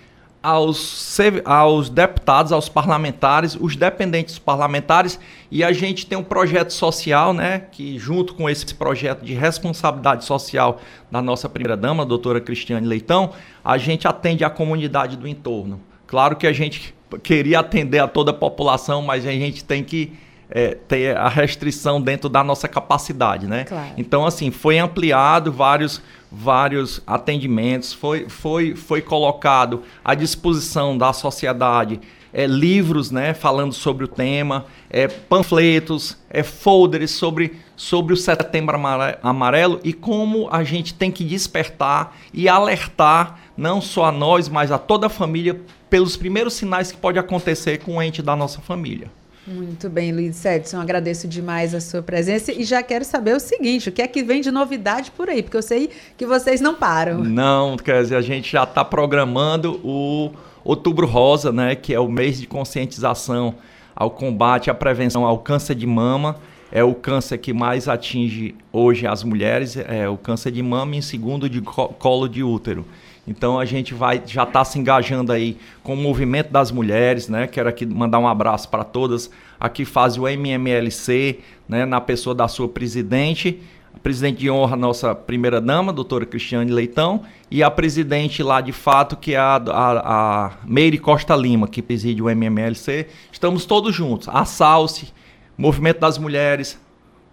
aos, 0.47 1.19
aos 1.43 1.89
deputados, 1.89 2.53
aos 2.53 2.69
parlamentares, 2.69 3.57
os 3.59 3.75
dependentes 3.75 4.39
parlamentares, 4.39 5.19
e 5.51 5.61
a 5.61 5.73
gente 5.73 6.05
tem 6.05 6.17
um 6.17 6.23
projeto 6.23 6.71
social, 6.71 7.33
né, 7.33 7.63
que 7.69 7.99
junto 7.99 8.33
com 8.33 8.49
esse 8.49 8.73
projeto 8.73 9.25
de 9.25 9.33
responsabilidade 9.33 10.23
social 10.23 10.79
da 11.11 11.21
nossa 11.21 11.49
primeira-dama, 11.49 12.05
doutora 12.05 12.39
Cristiane 12.39 12.87
Leitão, 12.87 13.33
a 13.61 13.77
gente 13.77 14.07
atende 14.07 14.45
a 14.45 14.49
comunidade 14.49 15.17
do 15.17 15.27
entorno. 15.27 15.81
Claro 16.05 16.37
que 16.37 16.47
a 16.47 16.53
gente 16.53 16.95
queria 17.21 17.59
atender 17.59 17.99
a 17.99 18.07
toda 18.07 18.31
a 18.31 18.33
população, 18.33 19.01
mas 19.01 19.25
a 19.25 19.31
gente 19.31 19.65
tem 19.65 19.83
que 19.83 20.13
é, 20.49 20.75
ter 20.87 21.15
a 21.15 21.27
restrição 21.27 22.01
dentro 22.01 22.29
da 22.29 22.43
nossa 22.43 22.67
capacidade, 22.67 23.47
né? 23.47 23.65
Claro. 23.65 23.91
Então, 23.97 24.25
assim, 24.25 24.51
foi 24.51 24.79
ampliado 24.79 25.51
vários 25.51 26.01
vários 26.29 27.01
atendimentos, 27.07 27.93
foi, 27.93 28.27
foi, 28.27 28.75
foi 28.75 29.01
colocado 29.01 29.83
à 30.03 30.13
disposição 30.13 30.97
da 30.97 31.13
sociedade 31.13 32.01
é, 32.33 32.45
livros 32.45 33.11
né, 33.11 33.33
falando 33.33 33.73
sobre 33.73 34.05
o 34.05 34.07
tema, 34.07 34.65
é, 34.89 35.07
panfletos, 35.07 36.17
é, 36.29 36.43
folders 36.43 37.11
sobre, 37.11 37.57
sobre 37.75 38.13
o 38.13 38.17
Setembro 38.17 38.77
Amarelo 39.23 39.79
e 39.83 39.93
como 39.93 40.47
a 40.51 40.63
gente 40.63 40.93
tem 40.93 41.11
que 41.11 41.23
despertar 41.23 42.15
e 42.33 42.49
alertar 42.49 43.39
não 43.55 43.81
só 43.81 44.05
a 44.05 44.11
nós, 44.11 44.49
mas 44.49 44.71
a 44.71 44.77
toda 44.77 45.07
a 45.07 45.09
família 45.09 45.59
pelos 45.89 46.17
primeiros 46.17 46.53
sinais 46.53 46.91
que 46.91 46.97
pode 46.97 47.17
acontecer 47.17 47.79
com 47.79 47.97
o 47.97 48.01
ente 48.01 48.21
da 48.21 48.35
nossa 48.35 48.61
família. 48.61 49.09
Muito 49.47 49.89
bem, 49.89 50.11
Luiz 50.11 50.43
Edson, 50.43 50.77
agradeço 50.77 51.25
demais 51.25 51.73
a 51.73 51.79
sua 51.79 52.01
presença 52.01 52.51
e 52.51 52.65
já 52.65 52.83
quero 52.83 53.05
saber 53.05 53.33
o 53.33 53.39
seguinte, 53.39 53.87
o 53.87 53.91
que 53.93 54.01
é 54.01 54.07
que 54.07 54.21
vem 54.21 54.41
de 54.41 54.51
novidade 54.51 55.09
por 55.09 55.29
aí? 55.29 55.41
Porque 55.41 55.55
eu 55.55 55.61
sei 55.61 55.89
que 56.17 56.25
vocês 56.25 56.59
não 56.59 56.75
param. 56.75 57.23
Não, 57.23 57.77
quer 57.77 58.01
dizer, 58.01 58.17
a 58.17 58.21
gente 58.21 58.51
já 58.51 58.65
está 58.65 58.83
programando 58.83 59.79
o 59.85 60.31
Outubro 60.65 61.07
Rosa, 61.07 61.49
né, 61.53 61.75
que 61.75 61.93
é 61.93 61.99
o 61.99 62.09
mês 62.09 62.41
de 62.41 62.45
conscientização 62.45 63.55
ao 63.95 64.11
combate 64.11 64.69
à 64.69 64.73
prevenção 64.73 65.23
ao 65.23 65.37
câncer 65.37 65.75
de 65.75 65.87
mama. 65.87 66.35
É 66.69 66.83
o 66.83 66.93
câncer 66.93 67.37
que 67.37 67.53
mais 67.53 67.87
atinge 67.87 68.53
hoje 68.73 69.07
as 69.07 69.23
mulheres, 69.23 69.77
é 69.77 70.09
o 70.09 70.17
câncer 70.17 70.51
de 70.51 70.61
mama 70.61 70.97
em 70.97 71.01
segundo 71.01 71.49
de 71.49 71.61
colo 71.61 72.27
de 72.27 72.43
útero. 72.43 72.85
Então 73.27 73.59
a 73.59 73.65
gente 73.65 73.93
vai 73.93 74.23
já 74.25 74.43
está 74.43 74.63
se 74.63 74.79
engajando 74.79 75.31
aí 75.31 75.57
com 75.83 75.93
o 75.93 75.97
movimento 75.97 76.49
das 76.49 76.71
mulheres, 76.71 77.27
né? 77.27 77.45
Quero 77.45 77.67
aqui 77.67 77.85
mandar 77.85 78.19
um 78.19 78.27
abraço 78.27 78.69
para 78.69 78.83
todas. 78.83 79.29
Aqui 79.59 79.83
faz 79.83 80.17
o 80.17 80.27
MMLC, 80.27 81.39
né? 81.67 81.85
Na 81.85 81.99
pessoa 81.99 82.33
da 82.33 82.47
sua 82.47 82.69
presidente 82.69 83.61
presidente 83.97 84.39
de 84.39 84.49
honra, 84.49 84.75
nossa 84.75 85.13
primeira 85.13 85.59
dama, 85.59 85.91
doutora 85.91 86.25
Cristiane 86.25 86.71
Leitão, 86.71 87.23
e 87.49 87.63
a 87.63 87.69
presidente 87.69 88.43
lá 88.43 88.61
de 88.61 88.71
fato, 88.71 89.17
que 89.17 89.33
é 89.33 89.37
a, 89.37 89.55
a, 89.55 90.45
a 90.45 90.51
Meire 90.65 90.97
Costa 90.97 91.35
Lima, 91.35 91.67
que 91.67 91.81
preside 91.81 92.21
o 92.21 92.29
MMLC. 92.29 93.07
Estamos 93.31 93.65
todos 93.65 93.93
juntos. 93.93 94.29
A 94.29 94.45
Salce, 94.45 95.13
Movimento 95.57 95.99
das 95.99 96.17
Mulheres, 96.17 96.79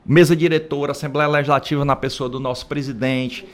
mesa 0.05 0.35
diretora, 0.35 0.93
Assembleia 0.93 1.29
Legislativa 1.29 1.85
na 1.85 1.97
pessoa 1.97 2.29
do 2.29 2.41
nosso 2.41 2.67
presidente, 2.67 3.47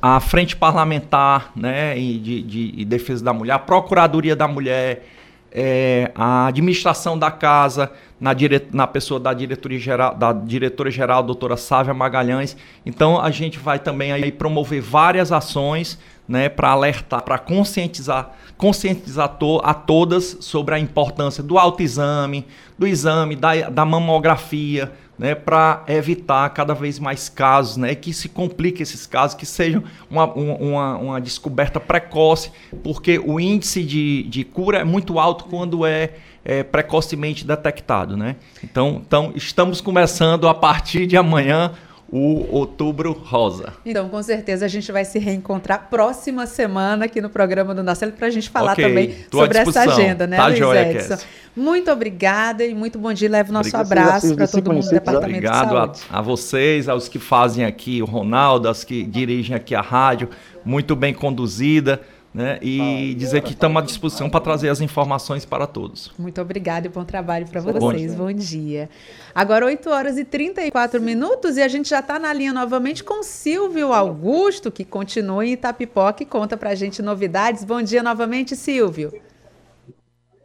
a, 0.00 0.20
Frente 0.20 0.54
Parlamentar 0.54 1.52
né, 1.56 1.94
de, 1.94 2.42
de, 2.42 2.72
de 2.72 2.84
Defesa 2.84 3.24
da 3.24 3.32
Mulher, 3.32 3.54
a 3.54 3.58
Procuradoria 3.58 4.36
da 4.36 4.46
Mulher, 4.46 5.06
é, 5.50 6.10
a 6.14 6.46
administração 6.46 7.18
da 7.18 7.30
casa, 7.30 7.90
na, 8.20 8.32
dire... 8.32 8.66
na 8.72 8.86
pessoa 8.86 9.18
da 9.18 9.32
diretoria 9.32 9.78
geral, 9.78 10.14
da 10.14 10.32
diretora 10.32 10.90
geral, 10.90 11.22
doutora 11.22 11.56
Sávia 11.56 11.94
Magalhães. 11.94 12.56
Então 12.84 13.20
a 13.20 13.30
gente 13.30 13.58
vai 13.58 13.78
também 13.78 14.12
aí 14.12 14.30
promover 14.30 14.80
várias 14.80 15.32
ações 15.32 15.98
né, 16.26 16.48
para 16.48 16.70
alertar, 16.70 17.22
para 17.22 17.38
conscientizar, 17.38 18.30
conscientizar 18.56 19.28
to 19.36 19.60
a 19.64 19.74
todas 19.74 20.38
sobre 20.40 20.74
a 20.74 20.78
importância 20.78 21.42
do 21.42 21.58
autoexame, 21.58 22.46
do 22.78 22.86
exame, 22.86 23.36
da, 23.36 23.68
da 23.68 23.84
mamografia, 23.84 24.92
né, 25.18 25.34
para 25.34 25.84
evitar 25.88 26.48
cada 26.50 26.74
vez 26.74 26.98
mais 26.98 27.28
casos, 27.28 27.76
né, 27.76 27.94
que 27.94 28.12
se 28.12 28.28
compliquem 28.28 28.82
esses 28.82 29.06
casos, 29.06 29.36
que 29.36 29.46
sejam 29.46 29.82
uma, 30.10 30.24
uma, 30.32 30.96
uma 30.96 31.20
descoberta 31.20 31.78
precoce, 31.78 32.50
porque 32.82 33.18
o 33.18 33.38
índice 33.38 33.82
de, 33.82 34.24
de 34.24 34.44
cura 34.44 34.78
é 34.78 34.84
muito 34.84 35.18
alto 35.18 35.44
quando 35.44 35.86
é, 35.86 36.10
é 36.44 36.62
precocemente 36.62 37.46
detectado. 37.46 38.16
Né? 38.16 38.36
Então, 38.64 39.02
então, 39.06 39.32
estamos 39.34 39.80
começando 39.80 40.48
a 40.48 40.54
partir 40.54 41.06
de 41.06 41.16
amanhã 41.16 41.72
o 42.12 42.46
Outubro 42.54 43.12
Rosa. 43.12 43.72
Então, 43.86 44.06
com 44.10 44.22
certeza, 44.22 44.66
a 44.66 44.68
gente 44.68 44.92
vai 44.92 45.02
se 45.02 45.18
reencontrar 45.18 45.88
próxima 45.88 46.44
semana 46.44 47.06
aqui 47.06 47.22
no 47.22 47.30
programa 47.30 47.74
do 47.74 47.82
Nacelo 47.82 48.12
para 48.12 48.26
a 48.26 48.30
gente 48.30 48.50
falar 48.50 48.74
okay, 48.74 48.84
também 48.84 49.16
sobre 49.32 49.58
essa 49.58 49.80
agenda, 49.80 50.26
né, 50.26 50.36
tá 50.36 50.46
Luiz 50.48 50.58
joia, 50.58 50.92
Edson? 50.92 51.16
Muito 51.56 51.90
obrigada 51.90 52.66
e 52.66 52.74
muito 52.74 52.98
bom 52.98 53.14
dia. 53.14 53.30
Leve 53.30 53.48
o 53.48 53.52
nosso 53.54 53.74
Obrigado, 53.74 53.92
abraço 53.92 54.36
para 54.36 54.46
todo 54.46 54.72
mundo 54.72 54.84
do 54.84 54.90
Departamento 54.90 55.38
Obrigado 55.38 55.68
de 55.68 55.74
Saúde. 55.74 56.00
A, 56.10 56.18
a 56.18 56.22
vocês, 56.22 56.86
aos 56.86 57.08
que 57.08 57.18
fazem 57.18 57.64
aqui, 57.64 58.02
o 58.02 58.04
Ronaldo, 58.04 58.68
aos 58.68 58.84
que 58.84 59.04
dirigem 59.04 59.56
aqui 59.56 59.74
a 59.74 59.80
rádio, 59.80 60.28
muito 60.62 60.94
bem 60.94 61.14
conduzida 61.14 61.98
né? 62.34 62.58
E 62.62 63.14
dizer 63.18 63.42
que 63.42 63.52
estamos 63.52 63.82
à 63.82 63.84
disposição 63.84 64.30
para 64.30 64.40
trazer 64.40 64.68
as 64.68 64.80
informações 64.80 65.44
para 65.44 65.66
todos. 65.66 66.10
Muito 66.18 66.40
obrigada 66.40 66.86
e 66.86 66.90
bom 66.90 67.04
trabalho 67.04 67.46
para 67.46 67.60
vocês. 67.60 68.14
Bom, 68.14 68.26
bom 68.26 68.32
dia. 68.32 68.88
Agora 69.34 69.66
8 69.66 69.90
horas 69.90 70.18
e 70.18 70.24
34 70.24 71.00
minutos 71.00 71.56
e 71.56 71.62
a 71.62 71.68
gente 71.68 71.90
já 71.90 72.00
está 72.00 72.18
na 72.18 72.32
linha 72.32 72.52
novamente 72.52 73.04
com 73.04 73.22
Silvio 73.22 73.92
Augusto, 73.92 74.70
que 74.70 74.84
continua 74.84 75.44
em 75.44 75.52
Itapipoca 75.52 76.22
e 76.22 76.26
conta 76.26 76.56
para 76.56 76.70
a 76.70 76.74
gente 76.74 77.02
novidades. 77.02 77.64
Bom 77.64 77.82
dia 77.82 78.02
novamente, 78.02 78.56
Silvio. 78.56 79.12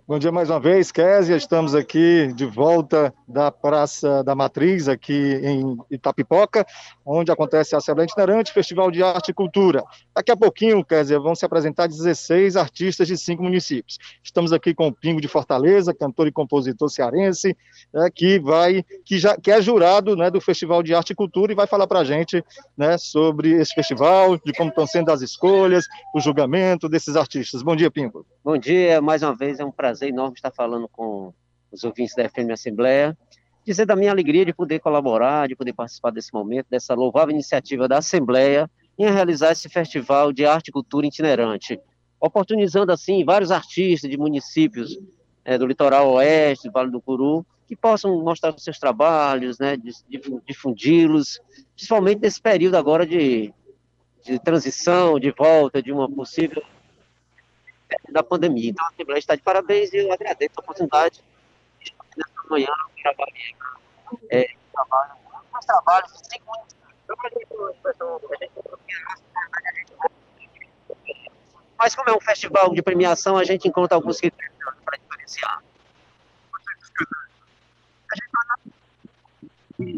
Bom 0.10 0.17
dia 0.17 0.32
mais 0.32 0.50
uma 0.50 0.58
vez, 0.58 0.89
Késia. 0.89 1.36
Estamos 1.36 1.76
aqui 1.76 2.32
de 2.34 2.46
volta 2.46 3.13
da 3.28 3.52
Praça 3.52 4.24
da 4.24 4.34
Matriz, 4.34 4.88
aqui 4.88 5.34
em 5.43 5.78
Itapipoca, 5.91 6.65
onde 7.06 7.30
acontece 7.30 7.76
a 7.76 7.80
Assembleia 7.80 8.06
Itinerante 8.06 8.54
Festival 8.54 8.89
de 8.89 9.04
Arte 9.04 9.32
e 9.32 9.34
Cultura. 9.34 9.84
Daqui 10.15 10.32
a 10.32 10.38
pouquinho, 10.38 10.82
Késia, 10.82 11.20
vão 11.20 11.36
se 11.36 11.43
apresentar 11.43 11.88
16 11.88 12.56
artistas 12.56 13.06
de 13.06 13.17
cinco 13.17 13.43
municípios. 13.43 13.98
Estamos 14.24 14.54
aqui 14.54 14.74
com 14.74 14.88
o 14.88 14.93
Pingo 14.93 15.20
de 15.20 15.28
Fortaleza, 15.28 15.93
cantor 15.93 16.26
e 16.28 16.32
compositor 16.32 16.88
cearense, 16.89 17.54
né, 17.93 18.10
que 18.10 18.39
vai, 18.39 18.86
que 19.04 19.20
já 19.20 19.36
que 19.36 19.52
é 19.52 19.62
jurado 19.62 20.15
né, 20.15 20.32
do 20.32 20.39
Festival 20.39 20.82
de 20.82 20.96
Arte 20.96 21.12
e 21.12 21.15
Cultura 21.15 21.52
e 21.52 21.56
vai 21.56 21.67
falar 21.67 21.86
para 21.86 22.00
a 22.00 22.06
gente 22.06 22.41
né, 22.78 22.98
sobre 22.98 23.52
esse 23.56 23.76
festival, 23.76 24.38
de 24.38 24.54
como 24.54 24.70
estão 24.70 24.88
sendo 24.88 25.12
as 25.12 25.22
escolhas, 25.22 25.86
o 26.15 26.22
julgamento 26.22 26.88
desses 26.88 27.17
artistas. 27.17 27.62
Bom 27.62 27.76
dia, 27.76 27.91
Pingo. 27.91 28.26
Bom 28.47 28.57
dia, 28.57 29.01
mais 29.01 29.23
uma 29.23 29.36
vez 29.36 29.60
é 29.60 29.65
um 29.65 29.71
prazer 29.73 30.07
enorme 30.07 30.36
estar 30.36 30.51
falando 30.51 30.88
com 30.88 31.33
os 31.69 31.83
ouvintes 31.83 32.15
da 32.15 32.29
FM 32.29 32.49
Assembleia, 32.53 33.13
dizer 33.65 33.86
da 33.86 33.93
minha 33.93 34.10
alegria 34.10 34.45
de 34.45 34.53
poder 34.53 34.79
colaborar, 34.79 35.49
de 35.49 35.55
poder 35.57 35.73
participar 35.73 36.12
desse 36.12 36.33
momento, 36.33 36.65
dessa 36.69 36.93
louvável 36.93 37.33
iniciativa 37.33 37.89
da 37.89 37.97
Assembleia 37.97 38.71
em 38.97 39.03
realizar 39.03 39.51
esse 39.51 39.67
festival 39.67 40.31
de 40.31 40.45
arte 40.45 40.69
e 40.69 40.71
cultura 40.71 41.05
itinerante, 41.05 41.77
oportunizando 42.21 42.89
assim 42.89 43.25
vários 43.25 43.51
artistas 43.51 44.10
de 44.10 44.17
municípios 44.17 44.97
é, 45.43 45.57
do 45.57 45.67
litoral 45.67 46.13
oeste, 46.13 46.69
do 46.69 46.71
Vale 46.71 46.89
do 46.89 47.01
Curu, 47.01 47.45
que 47.67 47.75
possam 47.75 48.23
mostrar 48.23 48.55
os 48.55 48.63
seus 48.63 48.79
trabalhos, 48.79 49.60
né, 49.60 49.75
difundi-los, 50.47 51.41
principalmente 51.75 52.21
nesse 52.21 52.41
período 52.41 52.75
agora 52.75 53.05
de, 53.05 53.53
de 54.23 54.39
transição, 54.39 55.19
de 55.19 55.31
volta, 55.31 55.83
de 55.83 55.91
uma 55.91 56.10
possível 56.10 56.63
da 58.10 58.23
pandemia. 58.23 58.69
Então, 58.69 58.86
a 58.86 58.89
Assembleia 58.89 59.19
está 59.19 59.36
de 59.36 59.41
parabéns 59.41 59.93
e 59.93 59.97
eu 59.97 60.12
agradeço 60.12 60.54
a 60.58 60.62
oportunidade 60.62 61.23
de 61.80 61.91
estar 61.91 62.06
nessa 62.17 62.50
manhã, 62.50 62.73
trabalhei, 63.02 63.56
é, 64.30 64.47
trabalho, 64.73 65.12
alguns 65.32 65.65
trabalhos 65.65 66.12
de 66.13 66.28
cinco 66.28 66.67
mas 71.78 71.95
como 71.95 72.10
é 72.10 72.13
um 72.13 72.19
festival 72.19 72.73
de 72.73 72.82
premiação, 72.82 73.38
a 73.38 73.43
gente 73.43 73.67
encontra 73.67 73.95
alguns 73.95 74.19
critérios 74.19 74.56
para 74.84 74.97
diferenciar. 74.97 75.63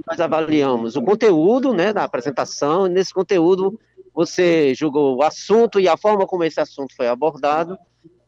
Nós 0.05 0.19
avaliamos 0.19 0.95
o 0.95 1.01
conteúdo 1.01 1.73
né, 1.73 1.93
da 1.93 2.03
apresentação, 2.03 2.85
e 2.85 2.89
nesse 2.89 3.13
conteúdo 3.13 3.79
você 4.19 4.75
julgou 4.75 5.15
o 5.15 5.23
assunto 5.23 5.79
e 5.79 5.87
a 5.87 5.95
forma 5.95 6.27
como 6.27 6.43
esse 6.43 6.59
assunto 6.59 6.93
foi 6.93 7.07
abordado, 7.07 7.79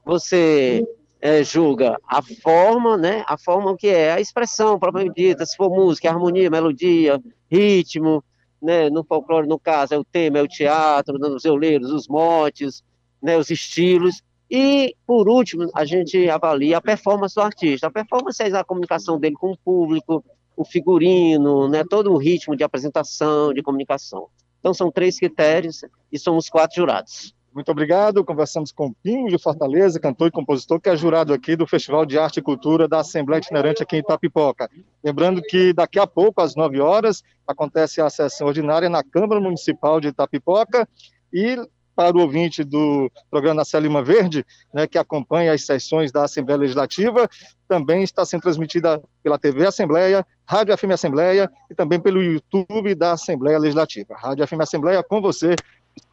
você 0.05 0.87
é, 1.19 1.43
julga 1.43 1.97
a 2.07 2.21
forma, 2.21 2.95
né, 2.95 3.25
a 3.27 3.37
forma 3.37 3.75
que 3.75 3.89
é 3.89 4.13
a 4.13 4.21
expressão 4.21 4.79
propriamente 4.79 5.15
dita, 5.15 5.45
se 5.45 5.57
for 5.57 5.69
música, 5.69 6.09
harmonia, 6.09 6.49
melodia, 6.49 7.21
ritmo, 7.51 8.23
né, 8.61 8.89
no 8.89 9.03
folclore, 9.03 9.49
no 9.49 9.59
caso, 9.59 9.93
é 9.93 9.97
o 9.97 10.05
tema, 10.05 10.37
é 10.39 10.41
o 10.41 10.47
teatro, 10.47 11.19
né, 11.19 11.27
os 11.27 11.43
euleiros, 11.43 11.91
os 11.91 12.07
motes, 12.07 12.81
né, 13.21 13.37
os 13.37 13.49
estilos, 13.49 14.23
e, 14.49 14.95
por 15.05 15.27
último, 15.27 15.69
a 15.75 15.83
gente 15.83 16.29
avalia 16.29 16.77
a 16.77 16.81
performance 16.81 17.35
do 17.35 17.41
artista. 17.41 17.87
A 17.87 17.91
performance 17.91 18.41
é 18.41 18.47
a 18.55 18.63
comunicação 18.63 19.19
dele 19.19 19.35
com 19.35 19.51
o 19.51 19.57
público, 19.57 20.23
o 20.55 20.63
figurino, 20.63 21.67
né, 21.67 21.83
todo 21.83 22.13
o 22.13 22.17
ritmo 22.17 22.55
de 22.55 22.63
apresentação, 22.63 23.53
de 23.53 23.61
comunicação. 23.61 24.29
Então, 24.61 24.73
são 24.73 24.89
três 24.89 25.19
critérios 25.19 25.83
e 26.09 26.17
somos 26.17 26.49
quatro 26.49 26.77
jurados. 26.77 27.35
Muito 27.53 27.69
obrigado. 27.69 28.23
Conversamos 28.23 28.71
com 28.71 28.93
Pinho 28.93 29.27
de 29.27 29.37
Fortaleza, 29.37 29.99
cantor 29.99 30.29
e 30.29 30.31
compositor, 30.31 30.79
que 30.79 30.87
é 30.87 30.95
jurado 30.95 31.33
aqui 31.33 31.53
do 31.53 31.67
Festival 31.67 32.05
de 32.05 32.17
Arte 32.17 32.37
e 32.37 32.41
Cultura 32.41 32.87
da 32.87 32.99
Assembleia 32.99 33.41
Itinerante 33.41 33.83
aqui 33.83 33.97
em 33.97 33.99
Itapipoca. 33.99 34.69
Lembrando 35.03 35.41
que 35.41 35.73
daqui 35.73 35.99
a 35.99 36.07
pouco, 36.07 36.41
às 36.41 36.55
9 36.55 36.79
horas, 36.79 37.21
acontece 37.45 37.99
a 37.99 38.09
sessão 38.09 38.47
ordinária 38.47 38.87
na 38.87 39.03
Câmara 39.03 39.41
Municipal 39.41 39.99
de 39.99 40.07
Itapipoca 40.07 40.87
e 41.33 41.57
para 41.95 42.15
o 42.15 42.21
ouvinte 42.21 42.63
do 42.63 43.11
programa 43.29 43.63
Na 43.73 43.79
Lima 43.79 44.03
Verde, 44.03 44.45
né, 44.73 44.87
que 44.87 44.97
acompanha 44.97 45.53
as 45.53 45.65
sessões 45.65 46.11
da 46.11 46.23
Assembleia 46.23 46.59
Legislativa, 46.59 47.29
também 47.67 48.03
está 48.03 48.25
sendo 48.25 48.41
transmitida 48.41 49.01
pela 49.23 49.37
TV 49.37 49.65
Assembleia, 49.65 50.25
Rádio 50.45 50.77
FM 50.77 50.91
Assembleia 50.91 51.51
e 51.69 51.75
também 51.75 51.99
pelo 51.99 52.21
YouTube 52.21 52.95
da 52.95 53.13
Assembleia 53.13 53.59
Legislativa. 53.59 54.15
Rádio 54.15 54.47
FM 54.47 54.61
Assembleia 54.61 55.03
com 55.03 55.21
você, 55.21 55.55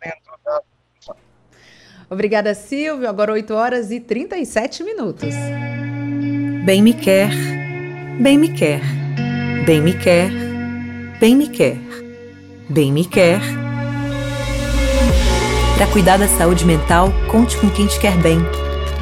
dentro 0.03 0.39
da 0.45 0.63
Obrigada, 2.11 2.55
Silvio. 2.55 3.09
Agora 3.09 3.33
8 3.33 3.55
horas 3.55 3.91
e 3.91 4.01
37 4.01 4.83
minutos. 4.83 5.35
Bem 6.65 6.83
me 6.83 6.95
quer, 6.95 7.31
bem 8.21 8.39
me 8.39 8.53
quer, 8.53 8.81
bem 9.67 9.83
me 9.83 9.93
quer, 9.99 10.31
bem 11.21 11.37
me 11.37 11.49
quer, 11.49 11.77
bem 12.71 12.93
me 12.93 13.05
quer. 13.05 13.68
Para 15.79 15.87
cuidar 15.87 16.17
da 16.17 16.27
saúde 16.27 16.67
mental, 16.67 17.13
conte 17.29 17.57
com 17.57 17.71
quem 17.71 17.87
te 17.87 18.01
quer 18.01 18.17
bem. 18.17 18.41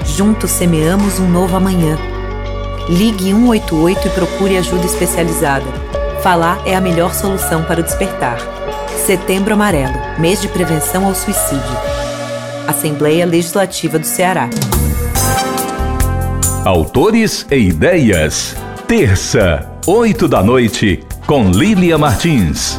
Juntos 0.05 0.51
semeamos 0.51 1.19
um 1.19 1.27
novo 1.27 1.57
amanhã. 1.57 1.97
Ligue 2.87 3.33
188 3.33 4.07
e 4.07 4.11
procure 4.11 4.59
ajuda 4.59 4.85
especializada. 4.85 5.65
Falar 6.23 6.61
é 6.67 6.77
a 6.77 6.81
melhor 6.81 7.15
solução 7.15 7.65
para 7.65 7.81
o 7.81 7.83
despertar. 7.83 8.37
Setembro 9.07 9.55
Amarelo 9.55 9.95
mês 10.19 10.43
de 10.43 10.49
prevenção 10.49 11.07
ao 11.07 11.15
suicídio. 11.15 11.65
Assembleia 12.69 13.25
Legislativa 13.25 13.99
do 13.99 14.05
Ceará. 14.05 14.51
Autores 16.63 17.47
e 17.51 17.57
ideias. 17.57 18.55
Terça, 18.87 19.67
8 19.87 20.29
da 20.29 20.43
noite, 20.43 21.03
com 21.27 21.51
Lília 21.51 21.97
Martins. 21.97 22.77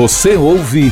Você 0.00 0.34
ouve 0.34 0.90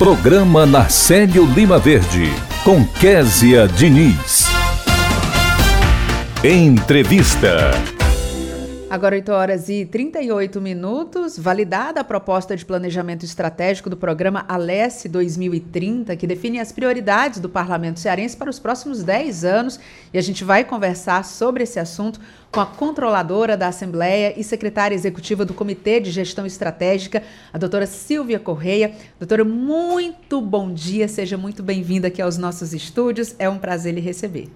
Programa 0.00 0.66
Narcélio 0.66 1.46
Lima 1.46 1.78
Verde, 1.78 2.28
com 2.64 2.84
Késia 2.84 3.68
Diniz. 3.68 4.46
Entrevista. 6.42 7.97
Agora 8.90 9.16
8 9.16 9.30
horas 9.32 9.68
e 9.68 9.84
38 9.84 10.62
minutos, 10.62 11.38
validada 11.38 12.00
a 12.00 12.04
proposta 12.04 12.56
de 12.56 12.64
planejamento 12.64 13.22
estratégico 13.22 13.90
do 13.90 13.98
programa 13.98 14.46
Alesse 14.48 15.10
2030, 15.10 16.16
que 16.16 16.26
define 16.26 16.58
as 16.58 16.72
prioridades 16.72 17.38
do 17.38 17.50
Parlamento 17.50 18.00
Cearense 18.00 18.34
para 18.34 18.48
os 18.48 18.58
próximos 18.58 19.02
10 19.02 19.44
anos, 19.44 19.78
e 20.10 20.16
a 20.16 20.22
gente 20.22 20.42
vai 20.42 20.64
conversar 20.64 21.22
sobre 21.26 21.64
esse 21.64 21.78
assunto 21.78 22.18
com 22.50 22.60
a 22.60 22.66
controladora 22.66 23.58
da 23.58 23.68
Assembleia 23.68 24.32
e 24.40 24.42
secretária 24.42 24.94
executiva 24.94 25.44
do 25.44 25.52
Comitê 25.52 26.00
de 26.00 26.10
Gestão 26.10 26.46
Estratégica, 26.46 27.22
a 27.52 27.58
doutora 27.58 27.86
Silvia 27.86 28.40
Correia. 28.40 28.94
Doutora, 29.20 29.44
muito 29.44 30.40
bom 30.40 30.72
dia, 30.72 31.08
seja 31.08 31.36
muito 31.36 31.62
bem-vinda 31.62 32.08
aqui 32.08 32.22
aos 32.22 32.38
nossos 32.38 32.72
estúdios, 32.72 33.36
é 33.38 33.50
um 33.50 33.58
prazer 33.58 33.92
lhe 33.92 34.00
receber. 34.00 34.48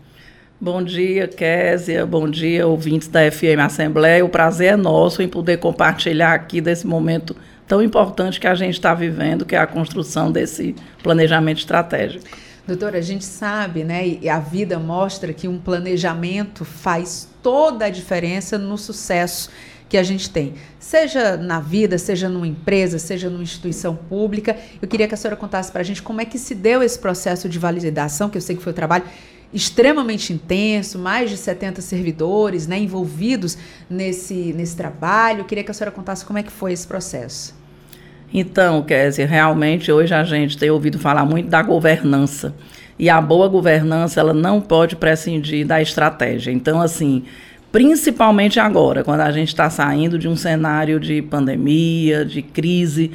Bom 0.62 0.80
dia, 0.80 1.26
Késia. 1.26 2.06
Bom 2.06 2.30
dia, 2.30 2.68
ouvintes 2.68 3.08
da 3.08 3.28
FM 3.28 3.58
Assembleia. 3.64 4.24
O 4.24 4.28
prazer 4.28 4.74
é 4.74 4.76
nosso 4.76 5.20
em 5.20 5.26
poder 5.26 5.56
compartilhar 5.56 6.34
aqui 6.34 6.60
desse 6.60 6.86
momento 6.86 7.34
tão 7.66 7.82
importante 7.82 8.38
que 8.38 8.46
a 8.46 8.54
gente 8.54 8.74
está 8.74 8.94
vivendo, 8.94 9.44
que 9.44 9.56
é 9.56 9.58
a 9.58 9.66
construção 9.66 10.30
desse 10.30 10.76
planejamento 11.02 11.58
estratégico. 11.58 12.24
Doutora, 12.64 12.98
a 12.98 13.02
gente 13.02 13.24
sabe, 13.24 13.82
né, 13.82 14.06
e 14.06 14.28
a 14.28 14.38
vida 14.38 14.78
mostra 14.78 15.32
que 15.32 15.48
um 15.48 15.58
planejamento 15.58 16.64
faz 16.64 17.28
toda 17.42 17.86
a 17.86 17.90
diferença 17.90 18.56
no 18.56 18.78
sucesso 18.78 19.50
que 19.88 19.98
a 19.98 20.02
gente 20.04 20.30
tem, 20.30 20.54
seja 20.78 21.36
na 21.36 21.58
vida, 21.58 21.98
seja 21.98 22.28
numa 22.28 22.46
empresa, 22.46 23.00
seja 23.00 23.28
numa 23.28 23.42
instituição 23.42 23.96
pública. 23.96 24.56
Eu 24.80 24.86
queria 24.86 25.08
que 25.08 25.14
a 25.14 25.16
senhora 25.16 25.36
contasse 25.36 25.72
para 25.72 25.80
a 25.80 25.84
gente 25.84 26.00
como 26.00 26.20
é 26.20 26.24
que 26.24 26.38
se 26.38 26.54
deu 26.54 26.84
esse 26.84 27.00
processo 27.00 27.48
de 27.48 27.58
validação, 27.58 28.30
que 28.30 28.38
eu 28.38 28.40
sei 28.40 28.54
que 28.54 28.62
foi 28.62 28.72
o 28.72 28.76
trabalho 28.76 29.04
extremamente 29.52 30.32
intenso, 30.32 30.98
mais 30.98 31.30
de 31.30 31.36
70 31.36 31.80
servidores 31.82 32.66
né, 32.66 32.78
envolvidos 32.78 33.58
nesse, 33.88 34.52
nesse 34.54 34.76
trabalho. 34.76 35.44
Queria 35.44 35.62
que 35.62 35.70
a 35.70 35.74
senhora 35.74 35.90
contasse 35.90 36.24
como 36.24 36.38
é 36.38 36.42
que 36.42 36.52
foi 36.52 36.72
esse 36.72 36.86
processo. 36.86 37.54
Então, 38.32 38.82
Kézia, 38.82 39.26
realmente 39.26 39.92
hoje 39.92 40.14
a 40.14 40.24
gente 40.24 40.56
tem 40.56 40.70
ouvido 40.70 40.98
falar 40.98 41.26
muito 41.26 41.48
da 41.48 41.60
governança. 41.62 42.54
E 42.98 43.10
a 43.10 43.20
boa 43.20 43.48
governança, 43.48 44.20
ela 44.20 44.32
não 44.32 44.60
pode 44.60 44.96
prescindir 44.96 45.66
da 45.66 45.82
estratégia. 45.82 46.50
Então, 46.50 46.80
assim, 46.80 47.24
principalmente 47.70 48.58
agora, 48.58 49.04
quando 49.04 49.20
a 49.20 49.32
gente 49.32 49.48
está 49.48 49.68
saindo 49.68 50.18
de 50.18 50.28
um 50.28 50.36
cenário 50.36 50.98
de 50.98 51.20
pandemia, 51.20 52.24
de 52.24 52.40
crise, 52.40 53.10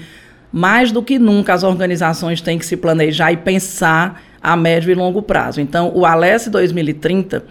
mais 0.51 0.91
do 0.91 1.01
que 1.01 1.17
nunca 1.17 1.53
as 1.53 1.63
organizações 1.63 2.41
têm 2.41 2.59
que 2.59 2.65
se 2.65 2.77
planejar 2.77 3.31
e 3.31 3.37
pensar 3.37 4.21
a 4.47 4.55
médio 4.55 4.89
e 4.89 4.95
longo 4.95 5.21
prazo. 5.21 5.59
Então, 5.59 5.91
o 5.93 6.05
Alesse 6.05 6.49
2030, 6.49 7.43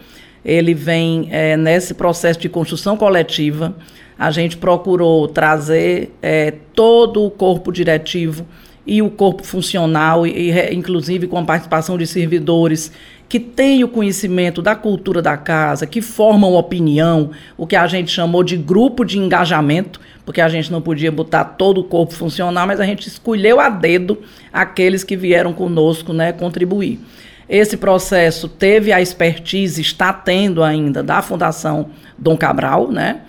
ele 0.42 0.72
vem 0.72 1.28
é, 1.30 1.55
nesse 1.55 1.92
processo 1.92 2.40
de 2.40 2.49
construção 2.49 2.97
coletiva. 2.97 3.76
A 4.18 4.30
gente 4.30 4.57
procurou 4.57 5.28
trazer 5.28 6.11
é, 6.22 6.55
todo 6.74 7.22
o 7.22 7.30
corpo 7.30 7.70
diretivo 7.70 8.47
e 8.86 9.03
o 9.03 9.11
corpo 9.11 9.44
funcional, 9.44 10.26
e, 10.26 10.51
e, 10.51 10.74
inclusive 10.74 11.26
com 11.26 11.36
a 11.36 11.42
participação 11.42 11.99
de 11.99 12.07
servidores 12.07 12.90
que 13.29 13.41
têm 13.41 13.83
o 13.83 13.89
conhecimento 13.89 14.62
da 14.62 14.74
cultura 14.74 15.20
da 15.20 15.37
casa, 15.37 15.87
que 15.87 16.01
formam 16.01 16.55
opinião, 16.55 17.31
o 17.57 17.66
que 17.66 17.74
a 17.74 17.87
gente 17.87 18.11
chamou 18.11 18.45
de 18.45 18.57
grupo 18.57 19.05
de 19.05 19.18
engajamento, 19.18 20.01
porque 20.24 20.41
a 20.41 20.49
gente 20.49 20.70
não 20.70 20.81
podia 20.81 21.11
botar 21.11 21.45
todo 21.45 21.81
o 21.81 21.85
corpo 21.85 22.14
funcional, 22.14 22.66
mas 22.66 22.81
a 22.81 22.85
gente 22.85 23.09
escolheu 23.09 23.59
a 23.59 23.68
dedo 23.68 24.18
aqueles 24.53 25.03
que 25.03 25.16
vieram 25.16 25.53
conosco 25.53 26.12
né, 26.12 26.33
contribuir. 26.33 27.01
Esse 27.49 27.77
processo 27.77 28.49
teve 28.49 28.93
a 28.93 29.01
expertise, 29.01 29.81
está 29.81 30.12
tendo 30.12 30.62
ainda, 30.62 31.03
da 31.03 31.22
Fundação 31.22 31.91
Dom 32.18 32.37
Cabral, 32.37 32.91
né? 32.91 33.20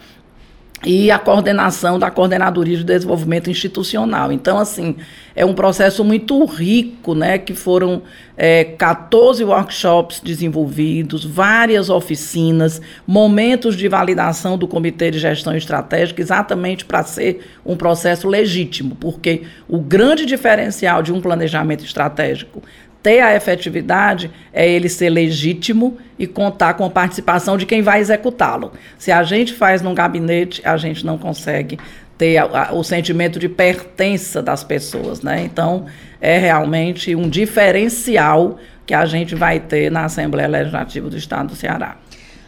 E 0.86 1.10
a 1.10 1.18
coordenação 1.18 1.98
da 1.98 2.12
Coordenadoria 2.12 2.78
de 2.78 2.84
Desenvolvimento 2.84 3.50
Institucional. 3.50 4.32
Então, 4.32 4.60
assim, 4.60 4.96
é 5.36 5.44
um 5.44 5.54
processo 5.54 6.04
muito 6.04 6.44
rico, 6.46 7.16
né, 7.16 7.40
que 7.40 7.54
foram 7.54 8.04
é, 8.38 8.64
14 8.64 9.44
workshops 9.44 10.20
desenvolvidos, 10.20 11.26
várias 11.26 11.90
oficinas, 11.90 12.80
momentos 13.08 13.76
de 13.76 13.88
validação 13.88 14.58
do 14.58 14.68
Comitê 14.68 15.10
de 15.10 15.18
Gestão 15.18 15.56
Estratégica, 15.56 16.22
exatamente 16.22 16.86
para 16.86 17.04
ser 17.04 17.54
um 17.66 17.76
processo 17.76 18.28
legítimo, 18.28 18.96
porque 18.96 19.44
o 19.68 19.80
grande 19.80 20.26
diferencial 20.26 21.02
de 21.02 21.12
um 21.12 21.20
planejamento 21.20 21.84
estratégico 21.84 22.62
ter 23.02 23.22
a 23.22 23.36
efetividade 23.36 24.32
é 24.52 24.70
ele 24.70 24.89
ser 24.89 25.10
legítimo 25.10 25.98
e 26.18 26.26
contar 26.28 26.74
com 26.74 26.86
a 26.86 26.89
participação 26.89 27.58
de 27.58 27.66
quem 27.66 27.82
vai 27.82 28.00
executá-lo. 28.00 28.74
Se 28.98 29.12
a 29.12 29.24
gente 29.24 29.54
faz 29.54 29.82
num 29.82 29.93
gabinete, 29.93 30.62
a 30.66 30.78
gente 30.78 31.06
não 31.06 31.18
consegue 31.18 31.78
ter 32.18 32.38
a, 32.38 32.70
a, 32.70 32.74
o 32.74 32.84
sentimento 32.84 33.39
de 33.39 33.48
pertença 33.48 34.41
das 34.41 34.64
pessoas, 34.64 35.22
né? 35.22 35.43
Então, 35.43 35.86
é 36.20 36.38
realmente 36.38 37.16
um 37.16 37.30
diferencial 37.30 38.58
que 38.86 38.93
a 38.93 39.06
gente 39.06 39.36
vai 39.36 39.60
ter 39.60 39.91
na 39.91 40.06
Assembleia 40.06 40.48
Legislativa 40.48 41.10
do 41.10 41.18
Estado 41.18 41.50
do 41.50 41.56
Ceará. 41.56 41.98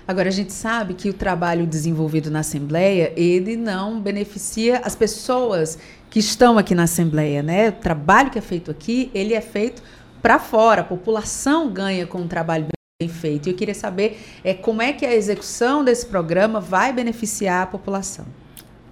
Agora, 0.07 0.29
a 0.29 0.31
gente 0.31 0.51
sabe 0.51 0.95
que 0.95 1.07
o 1.07 1.13
trabalho 1.13 1.67
desenvolvido 1.67 2.31
na 2.31 2.39
Assembleia, 2.39 3.13
ele 3.15 3.55
não 3.55 4.01
beneficia 4.01 4.81
as 4.83 4.95
pessoas 4.95 5.77
que 6.09 6.17
estão 6.17 6.57
aqui 6.57 6.73
na 6.73 6.83
Assembleia, 6.83 7.43
né? 7.43 7.69
O 7.69 7.73
trabalho 7.73 8.31
que 8.31 8.39
é 8.39 8.41
feito 8.41 8.71
aqui, 8.71 9.11
ele 9.13 9.35
é 9.35 9.41
feito 9.41 9.83
para 10.21 10.39
fora, 10.39 10.81
a 10.81 10.83
população 10.83 11.69
ganha 11.69 12.05
com 12.05 12.19
um 12.19 12.27
trabalho 12.27 12.67
bem 13.01 13.09
feito. 13.09 13.47
E 13.47 13.51
eu 13.51 13.55
queria 13.55 13.73
saber 13.73 14.19
é, 14.43 14.53
como 14.53 14.81
é 14.81 14.91
que 14.91 15.05
a 15.05 15.13
execução 15.13 15.83
desse 15.83 16.05
programa 16.05 16.59
vai 16.59 16.91
beneficiar 16.91 17.63
a 17.63 17.67
população. 17.67 18.25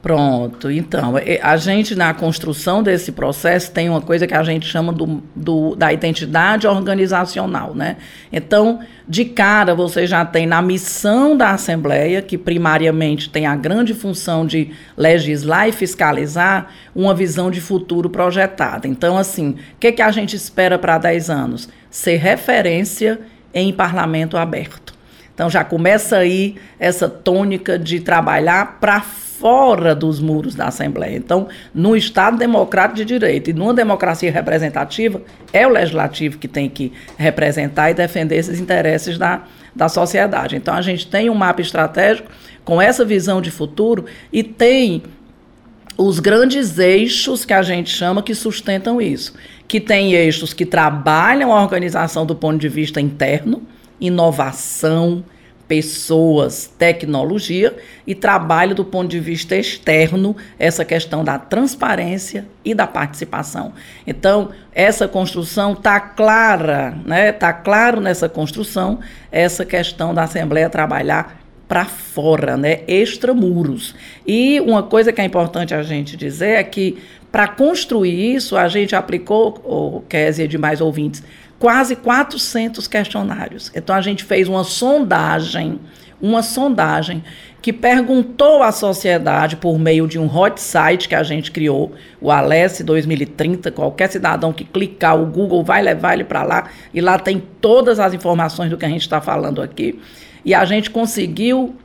Pronto, 0.02 0.70
então, 0.70 1.18
é, 1.18 1.40
a 1.42 1.58
gente 1.58 1.96
na 1.96 2.14
construção 2.14 2.84
desse 2.84 3.12
processo 3.12 3.72
tem 3.72 3.90
uma 3.90 4.00
coisa 4.00 4.28
que 4.28 4.34
a 4.34 4.44
gente 4.44 4.68
chama 4.68 4.94
do, 4.94 5.24
do, 5.36 5.76
da 5.76 5.92
identidade 5.92 6.68
organizacional, 6.68 7.74
né? 7.74 7.98
Então, 8.32 8.80
de 9.08 9.26
cara, 9.26 9.74
você 9.74 10.06
já 10.06 10.24
tem 10.24 10.46
na 10.46 10.62
missão 10.62 11.36
da 11.36 11.50
Assembleia, 11.52 12.22
que 12.22 12.38
primariamente 12.38 13.30
tem 13.30 13.48
a 13.48 13.56
grande 13.56 13.96
função 13.96 14.46
de 14.46 14.70
legislar 14.96 15.68
e 15.68 15.72
fiscalizar, 15.72 16.68
uma 16.96 17.16
visão 17.16 17.50
de 17.50 17.60
futuro 17.60 18.08
projetada. 18.08 18.88
Então, 18.88 19.18
assim, 19.18 19.50
o 19.50 19.80
que, 19.80 19.92
que 19.92 20.02
a 20.02 20.12
gente 20.12 20.36
espera 20.36 20.78
para 20.78 21.00
10 21.00 21.30
anos? 21.30 21.68
Ser 21.90 22.18
referência 22.18 23.20
em 23.52 23.74
parlamento 23.74 24.38
aberto. 24.38 24.94
Então, 25.34 25.50
já 25.50 25.64
começa 25.64 26.18
aí 26.18 26.56
essa 26.80 27.10
tônica 27.10 27.80
de 27.80 28.00
trabalhar 28.00 28.78
para 28.80 29.02
fora 29.02 29.27
dos 29.98 30.20
muros 30.20 30.56
da 30.56 30.68
Assembleia. 30.68 31.16
Então, 31.16 31.48
no 31.74 31.96
Estado 31.96 32.38
democrático 32.38 32.98
de 32.98 33.06
direito 33.06 33.50
e 33.50 33.54
numa 33.54 33.74
democracia 33.74 34.32
representativa, 34.32 35.22
é 35.54 35.66
o 35.66 35.70
legislativo 35.70 36.38
que 36.38 36.48
tem 36.48 36.70
que 36.70 36.92
representar 37.18 37.92
e 37.92 37.94
defender 37.94 38.38
esses 38.38 38.60
interesses 38.60 39.18
da, 39.18 39.44
da 39.76 39.88
sociedade. 39.88 40.56
Então, 40.56 40.74
a 40.74 40.82
gente 40.82 41.08
tem 41.08 41.30
um 41.30 41.36
mapa 41.36 41.62
estratégico 41.62 42.30
com 42.66 42.82
essa 42.82 43.06
visão 43.06 43.42
de 43.42 43.52
futuro 43.52 44.06
e 44.32 44.44
tem 44.44 45.04
os 45.98 46.20
grandes 46.20 46.78
eixos 46.78 47.44
que 47.44 47.54
a 47.54 47.62
gente 47.62 47.90
chama 47.90 48.22
que 48.22 48.36
sustentam 48.36 49.02
isso, 49.02 49.34
que 49.68 49.80
tem 49.80 50.14
eixos 50.14 50.54
que 50.54 50.66
trabalham 50.66 51.52
a 51.52 51.62
organização 51.62 52.26
do 52.26 52.36
ponto 52.36 52.60
de 52.60 52.70
vista 52.70 53.02
interno, 53.02 53.64
inovação, 54.00 55.24
pessoas, 55.68 56.72
tecnologia 56.78 57.76
e 58.06 58.16
trabalho 58.16 58.74
do 58.74 58.86
ponto 58.86 59.10
de 59.10 59.20
vista 59.20 59.56
externo 59.56 60.36
essa 60.58 60.86
questão 60.86 61.24
da 61.24 61.38
transparência 61.38 62.46
e 62.64 62.74
da 62.74 62.88
participação. 62.88 63.74
Então, 64.06 64.50
essa 64.74 65.08
construção 65.08 65.74
está 65.74 66.00
clara, 66.00 66.98
né? 67.06 67.30
Está 67.30 67.52
claro 67.52 68.00
nessa 68.00 68.30
construção 68.30 69.00
essa 69.32 69.66
questão 69.66 70.14
da 70.14 70.24
Assembleia 70.24 70.70
trabalhar 70.70 71.42
para 71.68 71.84
fora, 71.84 72.56
né? 72.56 72.80
Extramuros. 72.88 73.94
E 74.26 74.60
uma 74.62 74.84
coisa 74.84 75.12
que 75.12 75.20
é 75.20 75.26
importante 75.26 75.74
a 75.74 75.84
gente 75.84 76.16
dizer 76.16 76.60
é 76.60 76.64
que 76.64 76.98
para 77.32 77.48
construir 77.48 78.36
isso, 78.36 78.56
a 78.56 78.70
gente 78.70 78.96
aplicou, 78.96 79.62
o 79.66 80.02
Kézia 80.08 80.46
e 80.46 80.48
demais 80.48 80.80
ouvintes, 80.80 81.22
quase 81.60 81.96
400 81.96 82.88
questionários. 82.88 83.72
Então 83.76 83.96
a 83.96 84.02
gente 84.02 84.24
fez 84.24 84.48
uma 84.48 84.64
sondagem, 84.64 85.80
uma 86.22 86.42
sondagem 86.42 87.24
que 87.62 87.74
perguntou 87.74 88.64
à 88.64 88.72
sociedade 88.72 89.56
por 89.58 89.78
meio 89.78 90.08
de 90.08 90.18
um 90.18 90.34
hot 90.34 90.62
site 90.62 91.10
que 91.10 91.16
a 91.16 91.24
gente 91.24 91.52
criou, 91.52 91.94
o 92.22 92.32
Alesse 92.32 92.84
2030, 92.84 93.72
qualquer 93.72 94.10
cidadão 94.10 94.54
que 94.54 94.64
clicar 94.64 95.20
o 95.20 95.26
Google 95.26 95.64
vai 95.64 95.82
levar 95.82 96.14
ele 96.14 96.24
para 96.24 96.44
lá 96.44 96.70
e 96.94 97.02
lá 97.02 97.20
tem 97.20 97.44
todas 97.60 98.00
as 98.00 98.14
informações 98.14 98.70
do 98.70 98.78
que 98.78 98.86
a 98.86 98.90
gente 98.90 99.02
está 99.02 99.20
falando 99.20 99.62
aqui. 99.62 100.00
E 100.46 100.54
a 100.54 100.64
gente 100.64 100.90
conseguiu 100.90 101.76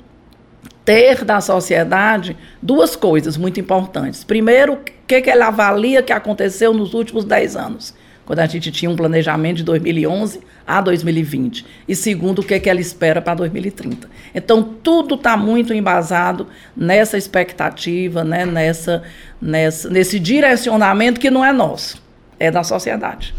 ter 0.84 1.24
da 1.24 1.40
sociedade 1.40 2.36
duas 2.60 2.94
coisas 2.94 3.36
muito 3.36 3.58
importantes. 3.58 4.22
Primeiro, 4.22 4.74
o 4.74 4.78
que, 5.06 5.20
que 5.20 5.30
ela 5.30 5.46
avalia 5.48 6.02
que 6.02 6.12
aconteceu 6.12 6.72
nos 6.72 6.94
últimos 6.94 7.24
10 7.24 7.56
anos 7.56 8.01
quando 8.32 8.40
a 8.40 8.46
gente 8.46 8.72
tinha 8.72 8.90
um 8.90 8.96
planejamento 8.96 9.58
de 9.58 9.64
2011 9.64 10.40
a 10.66 10.80
2020. 10.80 11.66
E 11.86 11.94
segundo, 11.94 12.38
o 12.38 12.42
que, 12.42 12.54
é 12.54 12.58
que 12.58 12.70
ela 12.70 12.80
espera 12.80 13.20
para 13.20 13.34
2030. 13.34 14.08
Então, 14.34 14.62
tudo 14.62 15.16
está 15.16 15.36
muito 15.36 15.74
embasado 15.74 16.46
nessa 16.74 17.18
expectativa, 17.18 18.24
né, 18.24 18.46
nessa, 18.46 19.02
nessa, 19.38 19.90
nesse 19.90 20.18
direcionamento 20.18 21.20
que 21.20 21.30
não 21.30 21.44
é 21.44 21.52
nosso, 21.52 22.02
é 22.40 22.50
da 22.50 22.64
sociedade. 22.64 23.34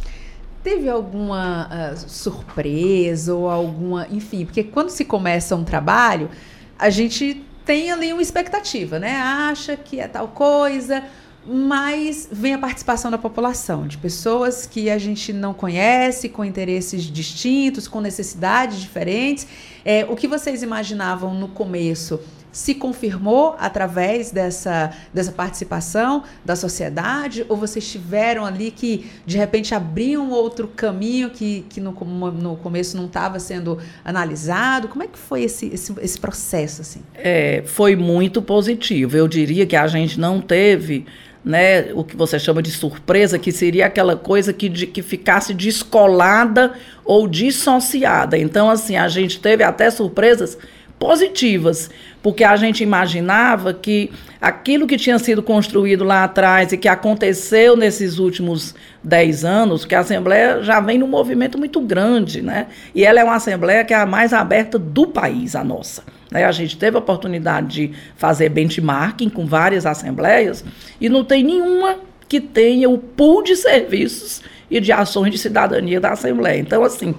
Teve 0.63 0.87
alguma 0.87 1.67
uh, 1.71 1.97
surpresa 1.97 3.33
ou 3.33 3.49
alguma. 3.49 4.07
Enfim, 4.11 4.45
porque 4.45 4.63
quando 4.63 4.89
se 4.89 5.05
começa 5.05 5.55
um 5.55 5.63
trabalho, 5.63 6.29
a 6.77 6.91
gente 6.91 7.43
tem 7.65 7.91
ali 7.91 8.13
uma 8.13 8.21
expectativa, 8.21 8.99
né? 8.99 9.19
Acha 9.19 9.75
que 9.75 9.99
é 9.99 10.07
tal 10.07 10.27
coisa 10.27 11.03
mas 11.45 12.29
vem 12.31 12.53
a 12.53 12.57
participação 12.57 13.11
da 13.11 13.17
população, 13.17 13.87
de 13.87 13.97
pessoas 13.97 14.65
que 14.65 14.89
a 14.89 14.97
gente 14.97 15.33
não 15.33 15.53
conhece, 15.53 16.29
com 16.29 16.43
interesses 16.43 17.03
distintos, 17.03 17.87
com 17.87 17.99
necessidades 17.99 18.79
diferentes. 18.79 19.45
É, 19.83 20.05
o 20.05 20.15
que 20.15 20.27
vocês 20.27 20.63
imaginavam 20.63 21.33
no 21.33 21.49
começo 21.49 22.19
se 22.53 22.75
confirmou 22.75 23.55
através 23.59 24.29
dessa, 24.31 24.91
dessa 25.13 25.31
participação 25.31 26.23
da 26.45 26.55
sociedade? 26.55 27.45
Ou 27.49 27.57
vocês 27.57 27.91
tiveram 27.91 28.45
ali 28.45 28.71
que, 28.71 29.09
de 29.25 29.37
repente, 29.37 29.75
abriam 29.75 30.29
outro 30.29 30.67
caminho 30.67 31.29
que, 31.31 31.65
que 31.67 31.81
no, 31.81 31.91
no 31.91 32.55
começo 32.57 32.95
não 32.95 33.07
estava 33.07 33.39
sendo 33.39 33.79
analisado? 34.05 34.87
Como 34.87 35.03
é 35.03 35.07
que 35.07 35.17
foi 35.17 35.43
esse, 35.43 35.65
esse, 35.73 35.93
esse 35.99 36.19
processo? 36.19 36.81
Assim? 36.81 37.01
É, 37.15 37.63
foi 37.65 37.95
muito 37.95 38.41
positivo. 38.41 39.17
Eu 39.17 39.27
diria 39.27 39.65
que 39.65 39.75
a 39.75 39.87
gente 39.87 40.19
não 40.19 40.39
teve 40.39 41.05
né, 41.43 41.91
o 41.93 42.03
que 42.03 42.15
você 42.15 42.39
chama 42.39 42.61
de 42.61 42.71
surpresa, 42.71 43.37
que 43.37 43.51
seria 43.51 43.85
aquela 43.85 44.15
coisa 44.15 44.53
que, 44.53 44.69
de, 44.69 44.87
que 44.87 45.01
ficasse 45.01 45.53
descolada 45.53 46.73
ou 47.03 47.27
dissociada. 47.27 48.37
Então, 48.37 48.69
assim, 48.69 48.95
a 48.95 49.07
gente 49.07 49.39
teve 49.39 49.63
até 49.63 49.89
surpresas 49.89 50.57
positivas, 50.97 51.89
porque 52.21 52.45
a 52.45 52.55
gente 52.55 52.81
imaginava 52.81 53.73
que 53.73 54.09
aquilo 54.39 54.87
que 54.87 54.95
tinha 54.95 55.19
sido 55.19 55.43
construído 55.43 56.05
lá 56.05 56.23
atrás 56.23 56.71
e 56.71 56.77
que 56.77 56.87
aconteceu 56.87 57.75
nesses 57.75 58.19
últimos 58.19 58.73
dez 59.03 59.43
anos, 59.43 59.83
que 59.83 59.95
a 59.95 59.99
Assembleia 59.99 60.63
já 60.63 60.79
vem 60.79 60.97
num 60.97 61.07
movimento 61.07 61.57
muito 61.57 61.81
grande, 61.81 62.41
né? 62.41 62.67
E 62.95 63.03
ela 63.03 63.19
é 63.19 63.23
uma 63.23 63.35
Assembleia 63.35 63.83
que 63.83 63.93
é 63.93 63.97
a 63.97 64.05
mais 64.05 64.31
aberta 64.31 64.79
do 64.79 65.07
país, 65.07 65.57
a 65.57 65.63
nossa. 65.63 66.03
Né? 66.33 66.43
A 66.43 66.51
gente 66.51 66.75
teve 66.75 66.97
a 66.97 66.99
oportunidade 66.99 67.67
de 67.67 67.93
fazer 68.17 68.49
benchmarking 68.49 69.29
com 69.29 69.45
várias 69.45 69.85
assembleias 69.85 70.65
e 70.99 71.07
não 71.07 71.23
tem 71.23 71.43
nenhuma 71.43 71.99
que 72.27 72.41
tenha 72.41 72.89
o 72.89 72.97
pool 72.97 73.43
de 73.43 73.55
serviços 73.55 74.41
e 74.69 74.79
de 74.79 74.91
ações 74.91 75.31
de 75.31 75.37
cidadania 75.37 76.01
da 76.01 76.13
Assembleia. 76.13 76.59
Então, 76.59 76.83
assim, 76.83 77.13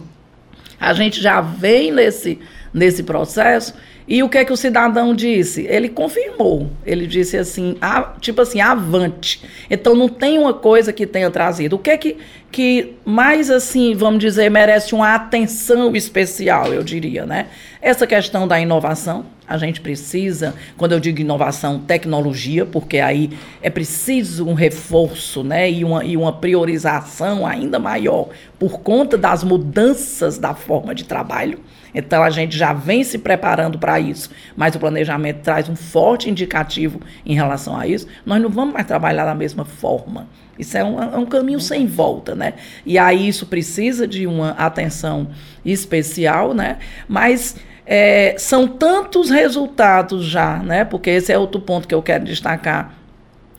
a 0.81 0.93
gente 0.93 1.23
já 1.23 1.41
vem 1.41 1.93
nesse, 1.93 2.41
nesse 2.73 3.05
processo 3.05 3.75
e 4.07 4.23
o 4.23 4.29
que 4.29 4.37
é 4.37 4.45
que 4.45 4.53
o 4.53 4.57
cidadão 4.57 5.15
disse? 5.15 5.67
Ele 5.67 5.89
confirmou. 5.89 6.69
Ele 6.85 7.07
disse 7.07 7.39
assim, 7.39 7.77
a, 7.81 8.03
tipo 8.21 8.43
assim, 8.43 8.61
avante. 8.61 9.43
Então 9.71 9.95
não 9.95 10.09
tem 10.09 10.39
uma 10.39 10.53
coisa 10.53 10.93
que 10.93 11.07
tenha 11.07 11.31
trazido. 11.31 11.77
O 11.77 11.79
que 11.79 11.91
é 11.91 11.97
que, 11.97 12.19
que 12.53 12.97
mais 13.05 13.51
assim, 13.51 13.95
vamos 13.95 14.21
dizer, 14.21 14.51
merece 14.51 14.95
uma 14.95 15.15
atenção 15.15 15.97
especial, 15.97 16.73
eu 16.73 16.83
diria, 16.83 17.25
né? 17.25 17.47
Essa 17.81 18.07
questão 18.07 18.47
da 18.47 18.61
inovação. 18.61 19.25
A 19.47 19.59
gente 19.59 19.81
precisa, 19.81 20.55
quando 20.77 20.93
eu 20.93 21.01
digo 21.01 21.21
inovação, 21.21 21.79
tecnologia, 21.79 22.65
porque 22.65 22.99
aí 22.99 23.31
é 23.61 23.69
preciso 23.69 24.47
um 24.47 24.55
reforço, 24.55 25.43
né? 25.43 25.71
E 25.71 25.85
uma, 25.85 26.05
e 26.05 26.17
uma 26.17 26.33
priorização 26.33 27.47
ainda 27.47 27.79
maior 27.79 28.29
por 28.59 28.81
conta 28.81 29.19
das 29.19 29.45
mudanças 29.45 30.39
da 30.39 30.55
forma 30.55 30.95
de 30.95 31.05
trabalho. 31.05 31.59
Então 31.95 32.23
a 32.23 32.31
gente 32.31 32.57
já 32.57 32.73
vem 32.73 33.05
se 33.05 33.19
preparando 33.19 33.79
para 33.79 34.01
isso, 34.01 34.31
mas 34.57 34.75
o 34.75 34.79
planejamento 34.79 35.41
traz 35.43 35.69
um 35.69 35.77
forte 35.77 36.29
indicativo 36.29 37.01
em 37.25 37.35
relação 37.35 37.79
a 37.79 37.87
isso. 37.87 38.07
Nós 38.27 38.43
não 38.43 38.51
vamos 38.51 38.75
mais 38.75 38.87
trabalhar 38.87 39.25
da 39.25 39.35
mesma 39.35 39.65
forma. 39.65 40.27
Isso 40.59 40.77
é 40.77 40.85
um, 40.85 41.03
é 41.03 41.17
um 41.17 41.27
caminho 41.27 41.61
sem 41.61 41.87
volta, 41.87 42.35
né? 42.35 42.55
E 42.85 42.99
aí 42.99 43.29
isso 43.29 43.47
precisa 43.47 44.07
de 44.07 44.27
uma 44.27 44.51
atenção 44.51 45.29
especial, 45.65 46.55
né? 46.55 46.79
Mas 47.09 47.57
é, 47.87 48.35
são 48.39 48.67
tantos 48.67 49.31
resultados 49.31 50.25
já, 50.25 50.59
né? 50.59 50.85
Porque 50.85 51.11
esse 51.11 51.33
é 51.33 51.39
outro 51.39 51.61
ponto 51.61 51.89
que 51.89 51.95
eu 51.95 52.03
quero 52.03 52.25
destacar 52.25 53.04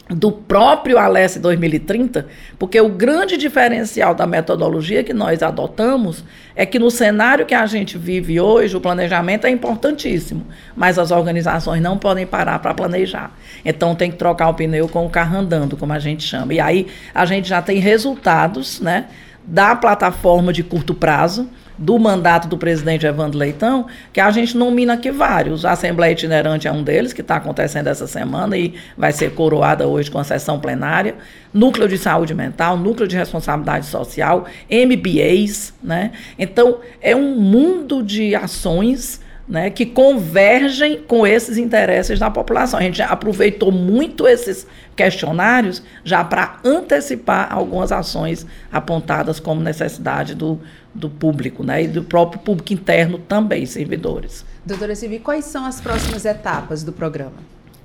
do 0.07 0.31
próprio 0.31 0.99
Alesse 0.99 1.39
2030, 1.39 2.27
porque 2.59 2.79
o 2.79 2.89
grande 2.89 3.37
diferencial 3.37 4.13
da 4.13 4.27
metodologia 4.27 5.03
que 5.03 5.13
nós 5.13 5.41
adotamos 5.41 6.23
é 6.55 6.63
que 6.63 6.77
no 6.77 6.91
cenário 6.91 7.45
que 7.45 7.55
a 7.55 7.65
gente 7.65 7.97
vive 7.97 8.39
hoje, 8.39 8.77
o 8.77 8.81
planejamento 8.81 9.47
é 9.47 9.49
importantíssimo, 9.49 10.45
mas 10.75 10.99
as 10.99 11.09
organizações 11.09 11.81
não 11.81 11.97
podem 11.97 12.25
parar 12.25 12.59
para 12.59 12.73
planejar. 12.73 13.35
Então 13.63 13.95
tem 13.95 14.11
que 14.11 14.17
trocar 14.17 14.49
o 14.49 14.53
pneu 14.53 14.87
com 14.87 15.05
o 15.05 15.09
carro 15.09 15.37
andando, 15.37 15.75
como 15.75 15.91
a 15.91 15.99
gente 15.99 16.23
chama. 16.23 16.53
E 16.53 16.59
aí 16.59 16.87
a 17.13 17.25
gente 17.25 17.49
já 17.49 17.61
tem 17.61 17.79
resultados, 17.79 18.79
né, 18.79 19.07
da 19.43 19.75
plataforma 19.75 20.53
de 20.53 20.63
curto 20.63 20.93
prazo, 20.93 21.49
do 21.77 21.99
mandato 21.99 22.47
do 22.47 22.57
presidente 22.57 23.05
Evandro 23.05 23.37
Leitão, 23.37 23.87
que 24.13 24.19
a 24.19 24.31
gente 24.31 24.55
nomina 24.57 24.93
aqui 24.93 25.11
vários. 25.11 25.65
A 25.65 25.71
Assembleia 25.71 26.13
Itinerante 26.13 26.67
é 26.67 26.71
um 26.71 26.83
deles, 26.83 27.13
que 27.13 27.21
está 27.21 27.35
acontecendo 27.37 27.87
essa 27.87 28.07
semana 28.07 28.57
e 28.57 28.73
vai 28.97 29.11
ser 29.11 29.33
coroada 29.33 29.87
hoje 29.87 30.09
com 30.09 30.19
a 30.19 30.23
sessão 30.23 30.59
plenária. 30.59 31.15
Núcleo 31.53 31.87
de 31.87 31.97
Saúde 31.97 32.33
Mental, 32.33 32.77
Núcleo 32.77 33.07
de 33.07 33.15
Responsabilidade 33.15 33.85
Social, 33.85 34.45
MBAs, 34.69 35.73
né? 35.81 36.11
Então, 36.37 36.79
é 37.01 37.15
um 37.15 37.35
mundo 37.35 38.03
de 38.03 38.35
ações 38.35 39.23
né, 39.47 39.69
que 39.69 39.85
convergem 39.85 41.01
com 41.01 41.25
esses 41.25 41.57
interesses 41.57 42.19
da 42.19 42.31
população. 42.31 42.79
A 42.79 42.83
gente 42.83 43.01
aproveitou 43.01 43.71
muito 43.71 44.27
esses 44.27 44.65
questionários 44.95 45.83
já 46.03 46.23
para 46.23 46.57
antecipar 46.63 47.53
algumas 47.53 47.91
ações 47.91 48.45
apontadas 48.71 49.39
como 49.39 49.61
necessidade 49.61 50.33
do, 50.33 50.59
do 50.95 51.09
público, 51.09 51.63
né, 51.63 51.83
e 51.83 51.87
do 51.87 52.03
próprio 52.03 52.39
público 52.39 52.73
interno 52.73 53.19
também, 53.19 53.65
servidores. 53.65 54.45
Doutora 54.65 54.95
Silvia, 54.95 55.19
quais 55.19 55.45
são 55.45 55.65
as 55.65 55.81
próximas 55.81 56.25
etapas 56.25 56.83
do 56.83 56.93
programa? 56.93 57.33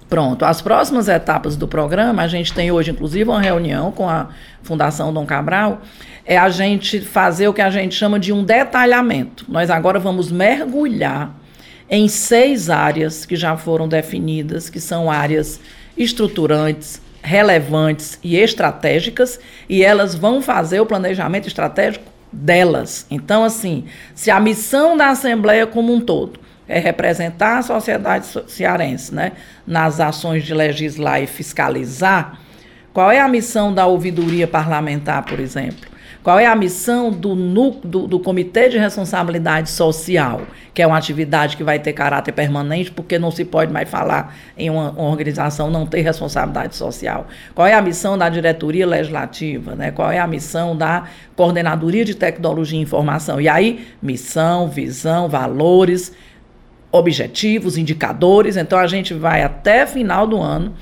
Pronto, 0.09 0.45
as 0.45 0.61
próximas 0.61 1.09
etapas 1.09 1.57
do 1.57 1.69
programa, 1.69 2.23
a 2.23 2.29
gente 2.29 2.53
tem 2.53 2.73
hoje, 2.73 2.91
inclusive, 2.91 3.29
uma 3.29 3.41
reunião 3.41 3.93
com 3.93 4.09
a 4.09 4.29
Fundação 4.63 5.13
Dom 5.13 5.25
Cabral, 5.25 5.83
é 6.25 6.37
a 6.37 6.49
gente 6.49 7.01
fazer 7.01 7.47
o 7.47 7.55
que 7.55 7.61
a 7.61 7.71
gente 7.71 7.95
chama 7.95 8.19
de 8.19 8.33
um 8.33 8.43
detalhamento. 8.43 9.45
Nós 9.49 9.71
agora 9.71 9.99
vamos 9.99 10.31
mergulhar 10.31 11.33
em 11.89 12.09
seis 12.09 12.71
áreas 12.71 13.25
que 13.25 13.37
já 13.37 13.57
foram 13.57 13.89
definidas, 13.89 14.69
que 14.69 14.81
são 14.81 15.11
áreas 15.11 15.61
estruturantes, 15.97 17.01
relevantes 17.23 18.19
e 18.23 18.37
estratégicas, 18.37 19.39
e 19.69 19.85
elas 19.85 20.15
vão 20.15 20.43
fazer 20.43 20.81
o 20.81 20.87
planejamento 20.87 21.47
estratégico 21.47 22.10
delas. 22.33 23.07
Então, 23.11 23.45
assim, 23.45 23.85
se 24.15 24.31
a 24.31 24.39
missão 24.39 24.97
da 24.97 25.09
Assembleia 25.09 25.67
como 25.67 25.93
um 25.93 26.01
todo 26.01 26.39
é 26.69 26.79
representar 26.79 27.59
a 27.59 27.63
sociedade 27.63 28.27
cearense, 28.47 29.13
né, 29.15 29.33
nas 29.67 29.99
ações 29.99 30.45
de 30.45 30.55
legislar 30.55 31.21
e 31.21 31.27
fiscalizar, 31.27 32.39
qual 32.93 33.11
é 33.11 33.21
a 33.21 33.29
missão 33.29 33.73
da 33.75 33.87
ouvidoria 33.87 34.47
parlamentar, 34.47 35.25
por 35.25 35.41
exemplo? 35.41 35.90
Qual 36.23 36.39
é 36.39 36.45
a 36.45 36.55
missão 36.55 37.11
do, 37.11 37.35
do, 37.35 38.07
do, 38.07 38.21
Comitê 38.21 38.69
de 38.69 38.77
Responsabilidade 38.77 39.71
Social, 39.71 40.43
que 40.75 40.83
é 40.83 40.87
uma 40.87 40.99
atividade 40.99 41.57
que 41.57 41.65
vai 41.65 41.79
ter 41.79 41.95
caráter 41.95 42.33
permanente, 42.33 42.91
porque 42.91 43.19
não 43.19 43.31
se 43.31 43.43
pode 43.43 43.73
mais 43.73 43.89
falar 43.89 44.37
em 44.57 44.69
uma, 44.69 44.91
uma 44.91 45.09
organização 45.09 45.71
não 45.71 45.87
ter 45.87 46.03
responsabilidade 46.03 46.77
social? 46.77 47.27
Qual 47.55 47.67
é 47.67 47.73
a 47.73 47.81
missão 47.81 48.19
da 48.19 48.29
diretoria 48.29 48.87
legislativa? 48.87 49.75
Né? 49.75 49.91
Qual 49.93 50.11
é 50.11 50.19
a 50.19 50.27
missão 50.27 50.77
da 50.77 51.05
coordenadoria 51.35 52.05
de 52.05 52.15
tecnologia 52.15 52.79
e 52.79 52.83
informação? 52.83 53.41
E 53.41 53.49
aí, 53.49 53.89
missão, 54.03 54.69
visão, 54.69 55.27
valores, 55.27 56.13
objetivos, 56.93 57.79
indicadores. 57.79 58.59
Então, 58.59 58.79
a 58.79 58.87
gente 58.87 59.15
vai 59.15 59.43
até 59.43 59.87
final 59.87 60.27
do 60.27 60.39
ano 60.39 60.75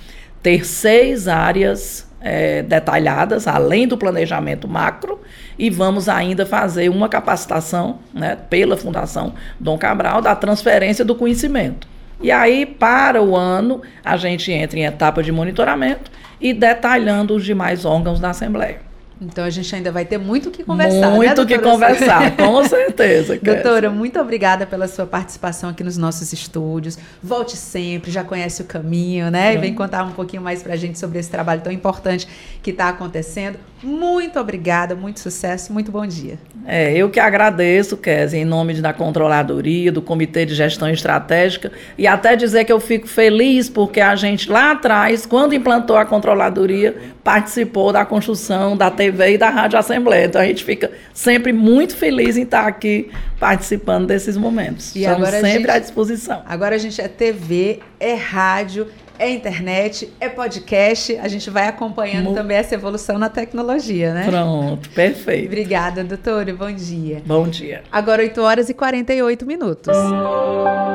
ter 0.43 0.67
seis 0.67 1.29
áreas 1.29 2.08
é, 2.21 2.63
detalhadas, 2.63 3.47
além 3.47 3.87
do 3.87 3.97
planejamento 3.97 4.67
macro, 4.67 5.21
e 5.59 5.71
vamos 5.71 6.09
ainda 6.09 6.45
fazer 6.45 6.89
uma 6.89 7.09
capacitação 7.09 7.99
né, 8.13 8.37
pela 8.49 8.77
Fundação 8.77 9.35
Dom 9.59 9.79
Cabral 9.79 10.21
da 10.21 10.35
transferência 10.35 11.05
do 11.05 11.15
conhecimento. 11.15 11.87
E 12.21 12.33
aí, 12.33 12.67
para 12.67 13.23
o 13.23 13.37
ano, 13.37 13.81
a 14.05 14.17
gente 14.17 14.51
entra 14.51 14.79
em 14.79 14.85
etapa 14.85 15.23
de 15.23 15.31
monitoramento 15.31 16.11
e 16.41 16.53
detalhando 16.53 17.35
os 17.35 17.45
demais 17.45 17.85
órgãos 17.85 18.19
da 18.19 18.31
Assembleia. 18.31 18.88
Então 19.21 19.45
a 19.45 19.51
gente 19.51 19.75
ainda 19.75 19.91
vai 19.91 20.05
ter 20.05 20.17
muito 20.17 20.49
o 20.49 20.53
que 20.53 20.63
conversar. 20.63 21.11
Né, 21.11 21.17
muito 21.17 21.41
o 21.41 21.45
né, 21.45 21.47
que 21.47 21.59
conversar, 21.59 22.37
com 22.39 22.65
certeza. 22.65 23.39
doutora, 23.43 23.91
muito 23.91 24.19
obrigada 24.21 24.65
pela 24.65 24.87
sua 24.87 25.07
participação 25.07 25.71
aqui 25.71 25.83
nos 25.83 25.97
nossos 25.97 26.33
estúdios. 26.33 26.97
Volte 27.23 27.57
sempre, 27.57 28.11
já 28.11 28.23
conhece 28.23 28.63
o 28.63 28.65
caminho, 28.65 29.31
né? 29.31 29.55
E 29.55 29.59
vem 29.59 29.75
contar 29.75 30.05
um 30.05 30.13
pouquinho 30.13 30.43
mais 30.43 30.63
para 30.63 30.75
a 30.75 30.77
gente 30.77 30.99
sobre 30.99 31.19
esse 31.19 31.31
trabalho 31.31 31.61
tão 31.61 31.73
importante 31.73 32.29
que 32.63 32.71
está 32.71 32.89
acontecendo. 32.89 33.59
Muito 33.83 34.39
obrigada, 34.41 34.95
muito 34.95 35.21
sucesso, 35.21 35.73
muito 35.73 35.93
bom 35.93 36.07
dia. 36.07 36.39
É, 36.67 36.93
eu 36.93 37.09
que 37.09 37.21
agradeço, 37.21 37.97
Kézia, 37.97 38.39
em 38.39 38.45
nome 38.45 38.75
da 38.75 38.93
Controladoria, 38.93 39.93
do 39.93 40.03
Comitê 40.03 40.45
de 40.45 40.55
Gestão 40.55 40.89
Estratégica, 40.91 41.73
e 41.97 42.07
até 42.07 42.37
dizer 42.37 42.65
que 42.65 42.73
eu 42.73 42.81
fico 42.81 43.07
feliz 43.07 43.71
porque 43.71 44.01
a 44.01 44.15
gente 44.17 44.51
lá 44.51 44.73
atrás, 44.73 45.25
quando 45.25 45.55
implantou 45.55 45.97
a 45.97 46.05
Controladoria, 46.05 46.97
participou 47.23 47.93
da 47.93 48.05
construção 48.05 48.77
da 48.77 48.91
TV 48.91 49.35
e 49.35 49.39
da 49.39 49.49
Rádio 49.49 49.79
Assembleia. 49.79 50.27
Então 50.27 50.41
a 50.41 50.45
gente 50.45 50.65
fica 50.65 50.91
sempre 51.15 51.53
muito 51.53 51.97
feliz 51.97 52.37
em 52.37 52.43
estar 52.43 52.67
aqui 52.67 53.11
participando 53.39 54.07
desses 54.07 54.37
momentos. 54.37 54.95
E 54.97 55.01
Estamos 55.01 55.29
sempre 55.29 55.51
gente, 55.53 55.71
à 55.71 55.79
disposição. 55.79 56.43
Agora 56.47 56.75
a 56.75 56.79
gente 56.79 57.01
é 57.01 57.09
TV, 57.09 57.81
é 58.01 58.15
rádio, 58.15 58.89
é 59.19 59.31
internet, 59.31 60.13
é 60.21 60.29
podcast. 60.29 61.19
A 61.19 61.29
gente 61.29 61.51
vai 61.51 61.67
acompanhando 61.67 62.31
Mo... 62.31 62.35
também 62.35 62.57
essa 62.57 62.75
evolução 62.75 63.19
na 63.19 63.29
tecnologia, 63.29 64.15
né? 64.15 64.27
Pronto, 64.27 64.89
perfeito. 64.91 65.47
Obrigada, 65.47 66.05
doutora. 66.05 66.55
Bom 66.55 66.73
dia. 66.73 67.23
Bom 67.27 67.49
dia. 67.49 67.83
Agora 67.91 68.23
8 68.23 68.41
horas 68.41 68.69
e 68.69 68.75
48 68.75 69.45
minutos. 69.45 69.97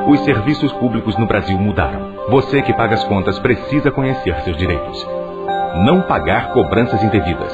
Os 0.08 0.24
serviços 0.24 0.72
públicos 0.74 1.18
no 1.18 1.28
Brasil 1.28 1.58
mudaram. 1.58 2.14
Você 2.30 2.62
que 2.62 2.74
paga 2.74 2.96
as 2.96 3.04
contas 3.04 3.38
precisa 3.40 3.92
conhecer 3.92 4.36
seus 4.44 4.58
direitos. 4.58 5.06
Não 5.86 6.02
pagar 6.04 6.54
cobranças 6.54 7.04
indevidas. 7.04 7.52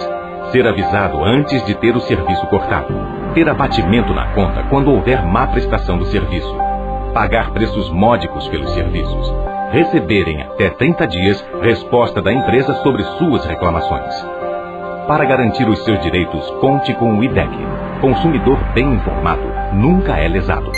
Ser 0.51 0.65
avisado 0.67 1.23
antes 1.23 1.63
de 1.65 1.75
ter 1.75 1.95
o 1.95 2.01
serviço 2.01 2.45
cortado. 2.47 2.93
Ter 3.33 3.47
abatimento 3.47 4.13
na 4.13 4.33
conta 4.33 4.63
quando 4.69 4.91
houver 4.91 5.23
má 5.25 5.47
prestação 5.47 5.97
do 5.97 6.05
serviço. 6.05 6.55
Pagar 7.13 7.51
preços 7.51 7.89
módicos 7.89 8.47
pelos 8.47 8.71
serviços 8.71 9.33
receberem 9.71 10.41
até 10.41 10.69
30 10.69 11.07
dias 11.07 11.41
resposta 11.61 12.21
da 12.21 12.33
empresa 12.33 12.73
sobre 12.83 13.03
suas 13.17 13.45
reclamações. 13.45 14.13
Para 15.07 15.23
garantir 15.25 15.67
os 15.67 15.83
seus 15.83 15.99
direitos, 16.01 16.47
conte 16.61 16.93
com 16.93 17.17
o 17.17 17.23
IDEC. 17.23 17.49
Consumidor 18.01 18.59
bem 18.73 18.93
informado 18.93 19.41
nunca 19.73 20.17
é 20.17 20.27
lesado. 20.27 20.71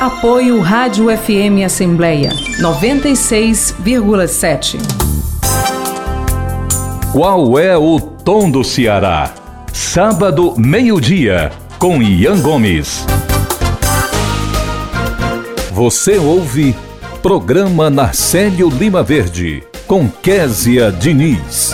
Apoio 0.00 0.60
Rádio 0.60 1.06
FM 1.16 1.64
Assembleia 1.64 2.30
96,7. 2.60 4.78
Qual 7.12 7.58
é 7.58 7.76
o 7.76 7.98
tom 8.00 8.48
do 8.50 8.62
Ceará? 8.62 9.32
Sábado, 9.72 10.54
meio-dia, 10.56 11.50
com 11.78 12.00
Ian 12.02 12.40
Gomes. 12.40 13.04
Você 15.72 16.18
ouve 16.18 16.76
Programa 17.22 17.90
Narcélio 17.90 18.68
Lima 18.70 19.02
Verde, 19.02 19.64
com 19.88 20.08
Késia 20.08 20.92
Diniz. 20.92 21.72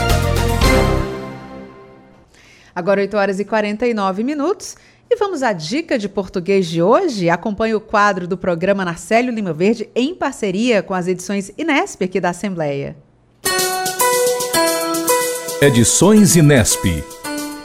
Agora 2.75 3.03
8 3.03 3.15
horas 3.15 3.39
e 3.39 3.45
49 3.45 4.25
minutos. 4.25 4.75
E 5.09 5.17
vamos 5.17 5.43
à 5.43 5.53
dica 5.53 5.99
de 5.99 6.09
português 6.09 6.67
de 6.67 6.81
hoje. 6.81 7.29
Acompanhe 7.29 7.75
o 7.75 7.81
quadro 7.81 8.27
do 8.27 8.39
programa 8.39 8.87
Narcélio 8.87 9.35
Lima 9.35 9.53
Verde 9.53 9.87
em 9.95 10.15
parceria 10.15 10.83
com 10.83 10.95
as 10.95 11.07
edições 11.07 11.53
Inesp 11.59 12.03
aqui 12.03 12.21
da 12.21 12.31
Assembleia. 12.31 12.97
Edições 15.61 16.37
Inesp. 16.37 17.05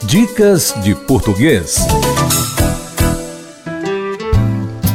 Dicas 0.04 0.74
de 0.82 0.94
português. 0.94 1.78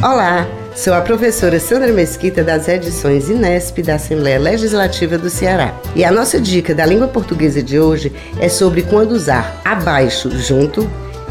Olá! 0.03 0.64
Sou 0.75 0.93
a 0.93 0.99
professora 0.99 1.57
Sandra 1.57 1.93
Mesquita 1.93 2.43
das 2.43 2.67
edições 2.67 3.29
Inesp 3.29 3.81
da 3.81 3.95
Assembleia 3.95 4.37
Legislativa 4.37 5.17
do 5.17 5.29
Ceará. 5.29 5.73
E 5.95 6.03
a 6.03 6.11
nossa 6.11 6.37
dica 6.37 6.75
da 6.75 6.85
língua 6.85 7.07
portuguesa 7.07 7.63
de 7.63 7.79
hoje 7.79 8.11
é 8.41 8.49
sobre 8.49 8.81
quando 8.81 9.13
usar 9.13 9.61
abaixo 9.63 10.29
junto 10.37 10.85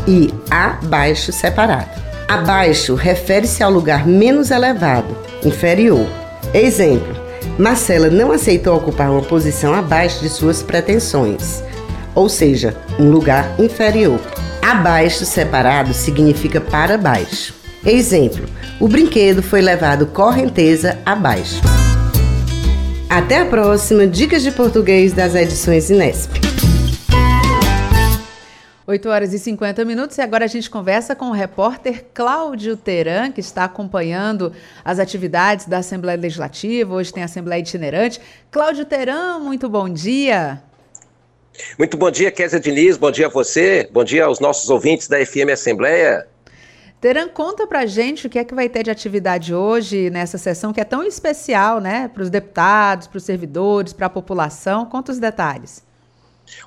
e 0.08 0.32
abaixo 0.50 1.30
separado. 1.30 1.90
Abaixo 2.26 2.94
refere-se 2.94 3.62
ao 3.62 3.70
lugar 3.70 4.06
menos 4.06 4.50
elevado, 4.50 5.14
inferior. 5.44 6.06
Exemplo: 6.54 7.14
Marcela 7.58 8.08
não 8.08 8.32
aceitou 8.32 8.74
ocupar 8.74 9.10
uma 9.10 9.22
posição 9.22 9.74
abaixo 9.74 10.22
de 10.22 10.30
suas 10.30 10.62
pretensões, 10.62 11.62
ou 12.14 12.30
seja, 12.30 12.74
um 12.98 13.10
lugar 13.10 13.54
inferior. 13.58 14.18
Abaixo 14.62 15.26
separado 15.26 15.92
significa 15.92 16.62
para 16.62 16.96
baixo. 16.96 17.63
Exemplo: 17.86 18.46
o 18.80 18.88
brinquedo 18.88 19.42
foi 19.42 19.60
levado 19.60 20.06
correnteza 20.06 20.98
abaixo. 21.04 21.60
Até 23.10 23.40
a 23.40 23.46
próxima 23.46 24.06
Dicas 24.06 24.42
de 24.42 24.50
Português 24.50 25.12
das 25.12 25.34
edições 25.34 25.90
Inesp. 25.90 26.32
8 28.86 29.08
horas 29.08 29.34
e 29.34 29.38
50 29.38 29.84
minutos 29.84 30.16
e 30.16 30.22
agora 30.22 30.46
a 30.46 30.48
gente 30.48 30.70
conversa 30.70 31.14
com 31.14 31.26
o 31.26 31.32
repórter 31.32 32.06
Cláudio 32.14 32.74
Teran, 32.74 33.30
que 33.30 33.40
está 33.40 33.64
acompanhando 33.64 34.52
as 34.82 34.98
atividades 34.98 35.66
da 35.66 35.78
Assembleia 35.78 36.18
Legislativa. 36.18 36.94
Hoje 36.94 37.12
tem 37.12 37.22
Assembleia 37.22 37.60
Itinerante. 37.60 38.18
Cláudio 38.50 38.86
Teran, 38.86 39.40
muito 39.40 39.68
bom 39.68 39.90
dia. 39.90 40.62
Muito 41.78 41.98
bom 41.98 42.10
dia, 42.10 42.30
Kézia 42.30 42.58
Diniz. 42.58 42.96
Bom 42.96 43.10
dia 43.10 43.26
a 43.26 43.30
você. 43.30 43.88
Bom 43.92 44.04
dia 44.04 44.24
aos 44.24 44.40
nossos 44.40 44.70
ouvintes 44.70 45.06
da 45.06 45.24
FM 45.24 45.50
Assembleia. 45.52 46.26
Teran, 47.04 47.28
conta 47.28 47.66
pra 47.66 47.84
gente 47.84 48.26
o 48.26 48.30
que 48.30 48.38
é 48.38 48.44
que 48.44 48.54
vai 48.54 48.66
ter 48.66 48.82
de 48.82 48.90
atividade 48.90 49.54
hoje 49.54 50.08
nessa 50.08 50.38
sessão 50.38 50.72
que 50.72 50.80
é 50.80 50.84
tão 50.84 51.04
especial, 51.04 51.78
né, 51.78 52.08
para 52.08 52.22
os 52.22 52.30
deputados, 52.30 53.06
para 53.06 53.18
os 53.18 53.24
servidores, 53.24 53.92
para 53.92 54.06
a 54.06 54.08
população. 54.08 54.86
Conta 54.86 55.12
os 55.12 55.18
detalhes. 55.18 55.84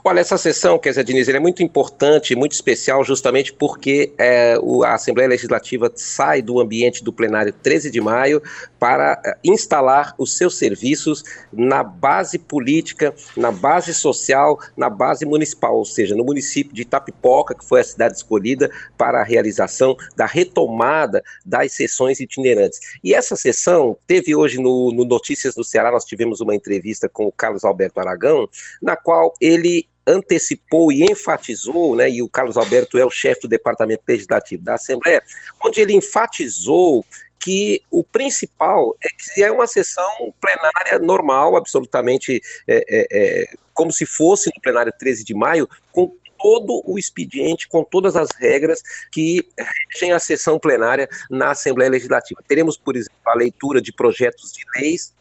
Olha, 0.04 0.20
essa 0.20 0.38
sessão, 0.38 0.80
dizer, 0.84 1.04
Diniz, 1.04 1.28
é 1.30 1.40
muito 1.40 1.62
importante, 1.62 2.36
muito 2.36 2.54
especial, 2.54 3.04
justamente 3.04 3.54
porque 3.54 4.14
é, 4.18 4.58
o, 4.62 4.84
a 4.84 4.94
Assembleia 4.94 5.30
Legislativa 5.30 5.92
sai 5.96 6.42
do 6.42 6.60
ambiente 6.60 7.04
do 7.04 7.14
plenário 7.14 7.54
13 7.54 7.92
de 7.92 8.02
maio 8.02 8.42
para 8.80 9.22
é, 9.26 9.38
instalar 9.44 10.16
os 10.18 10.38
seus 10.38 10.58
serviços 10.58 11.24
na 11.52 11.84
base 11.84 12.38
política, 12.38 13.14
na 13.36 13.52
base 13.52 13.94
social, 13.94 14.60
na 14.76 14.90
base 14.90 15.26
municipal, 15.26 15.76
ou 15.76 15.86
seja, 15.86 16.16
no 16.16 16.24
município 16.24 16.74
de 16.74 16.82
Itapipoca, 16.84 17.54
que 17.54 17.66
foi 17.66 17.82
a 17.82 17.84
cidade 17.84 18.16
escolhida 18.16 18.72
para 18.98 19.22
a 19.22 19.24
realização 19.24 19.96
da 20.16 20.26
retomada 20.26 21.24
das 21.46 21.74
sessões 21.74 22.20
itinerantes. 22.20 22.80
E 23.04 23.14
essa 23.14 23.36
sessão 23.36 23.98
teve 24.08 24.36
hoje 24.36 24.60
no, 24.60 24.92
no 24.92 25.06
Notícias 25.06 25.56
do 25.56 25.64
Ceará, 25.64 25.92
nós 25.92 26.06
tivemos 26.06 26.42
uma 26.42 26.56
entrevista 26.56 27.10
com 27.10 27.26
o 27.26 27.32
Carlos 27.32 27.64
Alberto 27.64 28.00
Aragão, 28.00 28.48
na 28.82 28.96
qual 28.96 29.34
ele 29.42 29.67
antecipou 30.08 30.92
e 30.92 31.04
enfatizou, 31.04 31.96
né, 31.96 32.10
e 32.10 32.22
o 32.22 32.30
Carlos 32.30 32.58
Alberto 32.58 32.98
é 32.98 33.06
o 33.06 33.10
chefe 33.10 33.42
do 33.42 33.48
Departamento 33.50 34.04
Legislativo 34.08 34.64
da 34.64 34.76
Assembleia, 34.76 35.22
onde 35.64 35.82
ele 35.82 35.94
enfatizou 35.94 37.06
que 37.40 37.82
o 37.92 38.04
principal 38.04 38.96
é 39.04 39.08
que 39.10 39.44
é 39.44 39.52
uma 39.52 39.68
sessão 39.68 40.34
plenária 40.42 41.00
normal, 41.00 41.56
absolutamente 41.56 42.42
é, 42.68 42.78
é, 42.90 43.08
é, 43.12 43.56
como 43.74 43.92
se 43.92 44.06
fosse 44.06 44.50
no 44.56 44.62
plenário 44.62 44.92
13 44.98 45.24
de 45.24 45.34
maio, 45.34 45.70
com 45.92 46.16
todo 46.40 46.82
o 46.86 46.98
expediente, 46.98 47.68
com 47.68 47.84
todas 47.84 48.16
as 48.16 48.30
regras 48.38 48.82
que 49.12 49.48
regem 49.94 50.12
a 50.14 50.20
sessão 50.20 50.60
plenária 50.60 51.10
na 51.30 51.52
Assembleia 51.52 51.92
Legislativa. 51.92 52.44
Teremos, 52.48 52.78
por 52.78 52.96
exemplo, 52.96 53.18
a 53.26 53.36
leitura 53.36 53.82
de 53.82 53.92
projetos 53.92 54.52
de 54.52 54.64
leis 54.76 55.14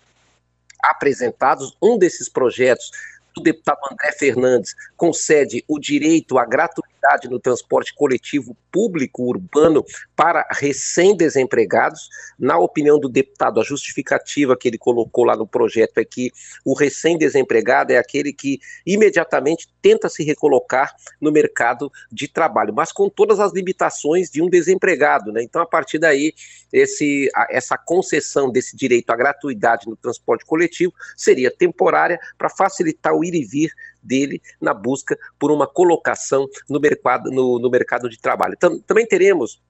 apresentados. 0.83 1.77
Um 1.83 1.99
desses 1.99 2.29
projetos 2.29 2.91
o 3.37 3.43
deputado 3.43 3.79
André 3.91 4.13
Fernandes 4.13 4.75
concede 4.97 5.65
o 5.69 5.79
direito 5.79 6.39
à 6.39 6.45
gratuidade 6.45 6.96
no 7.29 7.41
transporte 7.41 7.95
coletivo 7.95 8.57
público 8.71 9.25
urbano 9.25 9.85
para 10.15 10.47
recém-desempregados. 10.51 12.09
Na 12.39 12.59
opinião 12.59 12.99
do 12.99 13.09
deputado, 13.09 13.61
a 13.61 13.65
justificativa 13.65 14.57
que 14.57 14.69
ele 14.69 14.79
colocou 14.79 15.25
lá 15.25 15.37
no 15.37 15.47
projeto 15.47 15.99
é 15.99 16.05
que 16.05 16.31
o 16.65 16.75
recém-desempregado 16.75 17.93
é 17.93 17.99
aquele 17.99 18.33
que 18.33 18.61
imediatamente 18.85 19.69
tenta 19.81 20.09
se 20.09 20.25
recolocar 20.25 20.95
no 21.21 21.33
mercado 21.33 21.91
de 22.11 22.29
trabalho, 22.29 22.75
mas 22.75 22.93
com 22.93 23.09
todas 23.09 23.41
as 23.41 23.53
limitações 23.53 24.31
de 24.31 24.43
um 24.43 24.49
desempregado. 24.49 25.33
Né? 25.33 25.43
Então, 25.43 25.63
a 25.63 25.67
partir 25.67 25.99
daí, 25.99 26.35
esse, 26.73 27.31
essa 27.51 27.79
concessão 27.79 28.51
desse 28.51 28.77
direito 28.77 29.11
à 29.11 29.17
gratuidade 29.17 29.89
no 29.89 29.97
transporte 29.97 30.45
coletivo 30.45 30.93
seria 31.17 31.51
temporária 31.51 32.19
para 32.37 32.51
facilitar 32.51 33.15
o 33.15 33.25
ir 33.25 33.35
e 33.35 33.45
vir 33.45 33.73
dele 34.07 34.41
na 34.61 34.73
busca 34.73 35.19
por 35.39 35.51
uma 35.51 35.67
colocação 35.67 36.49
no 36.69 36.81
mercado, 36.81 37.31
no, 37.31 37.59
no 37.59 37.71
mercado 37.71 38.09
de 38.09 38.19
trabalho. 38.19 38.57
Também 38.87 39.07
teremos 39.07 39.61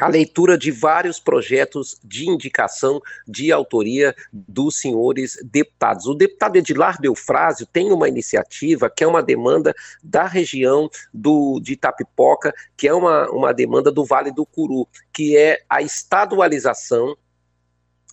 a 0.00 0.08
leitura 0.08 0.56
de 0.56 0.70
vários 0.70 1.20
projetos 1.20 1.98
de 2.02 2.28
indicação 2.28 3.00
de 3.28 3.52
autoria 3.52 4.14
dos 4.32 4.80
senhores 4.80 5.38
deputados. 5.44 6.06
O 6.06 6.14
deputado 6.14 6.56
Edilar 6.56 6.98
Belfrásio 7.00 7.66
tem 7.66 7.92
uma 7.92 8.08
iniciativa 8.08 8.88
que 8.88 9.04
é 9.04 9.06
uma 9.06 9.22
demanda 9.22 9.74
da 10.02 10.26
região 10.26 10.88
do, 11.12 11.60
de 11.60 11.74
Itapipoca, 11.74 12.54
que 12.76 12.88
é 12.88 12.94
uma, 12.94 13.30
uma 13.30 13.52
demanda 13.52 13.92
do 13.92 14.04
Vale 14.04 14.32
do 14.32 14.46
Curu, 14.46 14.88
que 15.12 15.36
é 15.36 15.62
a 15.68 15.82
estadualização 15.82 17.16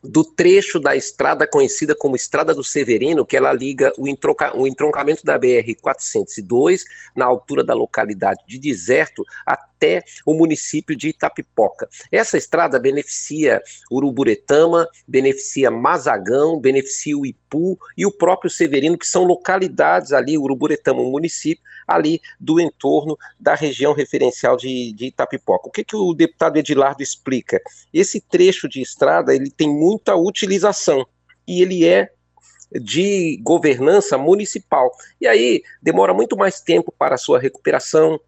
do 0.04 0.24
trecho 0.24 0.80
da 0.80 0.96
estrada 0.96 1.48
conhecida 1.48 1.96
como 1.96 2.16
Estrada 2.16 2.54
do 2.54 2.64
Severino, 2.64 3.26
que 3.26 3.38
ela 3.38 3.52
liga 3.54 3.92
o, 3.98 4.06
o 4.56 4.68
entroncamento 4.68 5.26
da 5.26 5.40
BR-402, 5.40 6.82
na 7.16 7.26
altura 7.26 7.64
da 7.64 7.74
localidade 7.74 8.44
de 8.48 8.60
Deserto, 8.60 9.24
até 9.46 10.04
o 10.26 10.34
município 10.34 10.96
de 10.96 11.10
Itapipoca. 11.10 11.88
Essa 12.12 12.38
estrada 12.38 12.80
beneficia 12.80 13.62
Uruburetama, 13.92 14.88
beneficia 15.08 15.70
Mazagão, 15.70 16.60
beneficia 16.60 17.18
o 17.18 17.26
Ipu 17.26 17.78
e 17.96 18.06
o 18.06 18.12
próprio 18.12 18.50
Severino, 18.50 18.98
que 18.98 19.08
são 19.08 19.24
localidades 19.24 20.14
ali, 20.14 20.38
Uruburetama, 20.38 21.02
um 21.02 21.12
município, 21.12 21.64
ali 21.88 22.20
do 22.40 22.60
entorno 22.60 23.18
da 23.40 23.56
região 23.56 23.94
referencial 23.94 24.58
de, 24.58 24.92
de 24.92 25.06
Itapipoca. 25.06 25.70
O 25.70 25.72
que, 25.72 25.84
que 25.84 25.96
o 25.96 26.14
deputado 26.14 26.58
Edilardo 26.58 27.02
explica? 27.02 27.62
Esse 27.94 28.20
trecho 28.20 28.68
de 28.68 28.82
estrada 28.82 29.34
ele 29.34 29.50
tem 29.50 29.70
muita 29.88 30.16
utilização 30.16 31.08
e 31.48 31.62
ele 31.62 31.88
é 31.88 32.10
de 32.72 33.40
governança 33.42 34.18
municipal. 34.18 34.92
E 35.22 35.26
aí 35.26 35.64
demora 35.82 36.14
muito 36.14 36.36
mais 36.36 36.60
tempo 36.60 36.94
para 36.98 37.16
a 37.16 37.18
sua 37.18 37.40
recuperação, 37.40 38.20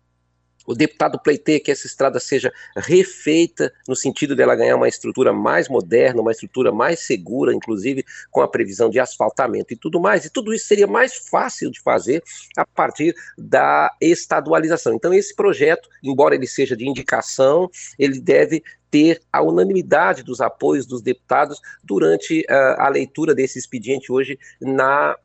o 0.69 0.75
deputado 0.75 1.17
pleiteia 1.17 1.59
que 1.59 1.71
essa 1.71 1.87
estrada 1.87 2.19
seja 2.19 2.53
refeita 2.77 3.73
no 3.87 3.95
sentido 3.95 4.35
dela 4.35 4.55
ganhar 4.55 4.75
uma 4.75 4.87
estrutura 4.87 5.33
mais 5.33 5.67
moderna, 5.67 6.21
uma 6.21 6.31
estrutura 6.31 6.71
mais 6.71 6.99
segura, 6.99 7.51
inclusive 7.51 8.05
com 8.29 8.39
a 8.41 8.47
previsão 8.47 8.87
de 8.87 8.99
asfaltamento 8.99 9.73
e 9.73 9.75
tudo 9.75 9.99
mais. 9.99 10.25
E 10.25 10.29
tudo 10.29 10.53
isso 10.53 10.67
seria 10.67 10.85
mais 10.85 11.15
fácil 11.15 11.71
de 11.71 11.81
fazer 11.81 12.21
a 12.55 12.67
partir 12.67 13.15
da 13.35 13.91
estadualização. 13.99 14.93
Então, 14.93 15.11
esse 15.11 15.35
projeto, 15.35 15.89
embora 16.03 16.35
ele 16.35 16.45
seja 16.45 16.77
de 16.77 16.87
indicação, 16.87 17.67
ele 17.97 18.19
deve 18.19 18.61
ter 18.91 19.21
a 19.33 19.41
unanimidade 19.41 20.21
dos 20.21 20.39
apoios 20.39 20.85
dos 20.85 21.01
deputados 21.01 21.59
durante 21.83 22.41
uh, 22.41 22.75
a 22.77 22.89
leitura 22.89 23.33
desse 23.33 23.57
expediente 23.57 24.11
hoje 24.11 24.37
na 24.61 25.15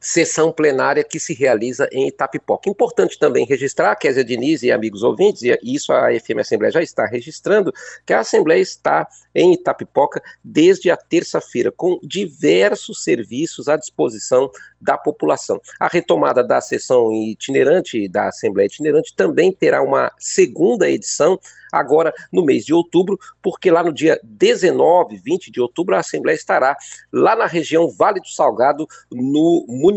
sessão 0.00 0.50
plenária 0.50 1.04
que 1.04 1.20
se 1.20 1.34
realiza 1.34 1.88
em 1.92 2.08
Itapipoca. 2.08 2.70
Importante 2.70 3.18
também 3.18 3.44
registrar, 3.44 3.94
Kézia 3.96 4.24
Diniz 4.24 4.62
e 4.62 4.72
amigos 4.72 5.02
ouvintes, 5.02 5.42
e 5.42 5.58
isso 5.62 5.92
a 5.92 6.08
FM 6.18 6.38
Assembleia 6.40 6.72
já 6.72 6.82
está 6.82 7.04
registrando, 7.04 7.72
que 8.06 8.14
a 8.14 8.20
Assembleia 8.20 8.62
está 8.62 9.06
em 9.34 9.52
Itapipoca 9.52 10.22
desde 10.42 10.90
a 10.90 10.96
terça-feira, 10.96 11.70
com 11.70 12.00
diversos 12.02 13.04
serviços 13.04 13.68
à 13.68 13.76
disposição 13.76 14.50
da 14.80 14.96
população. 14.96 15.60
A 15.78 15.86
retomada 15.86 16.42
da 16.42 16.60
sessão 16.60 17.12
itinerante, 17.12 18.08
da 18.08 18.28
Assembleia 18.28 18.66
Itinerante, 18.66 19.14
também 19.14 19.52
terá 19.52 19.82
uma 19.82 20.10
segunda 20.18 20.88
edição 20.88 21.38
agora 21.72 22.12
no 22.32 22.44
mês 22.44 22.64
de 22.64 22.74
outubro, 22.74 23.18
porque 23.40 23.70
lá 23.70 23.82
no 23.82 23.92
dia 23.92 24.18
19, 24.24 25.16
20 25.18 25.52
de 25.52 25.60
outubro, 25.60 25.94
a 25.94 26.00
Assembleia 26.00 26.34
estará 26.34 26.76
lá 27.12 27.36
na 27.36 27.46
região 27.46 27.88
Vale 27.88 28.20
do 28.20 28.28
Salgado, 28.28 28.88
no 29.10 29.64
município 29.68 29.89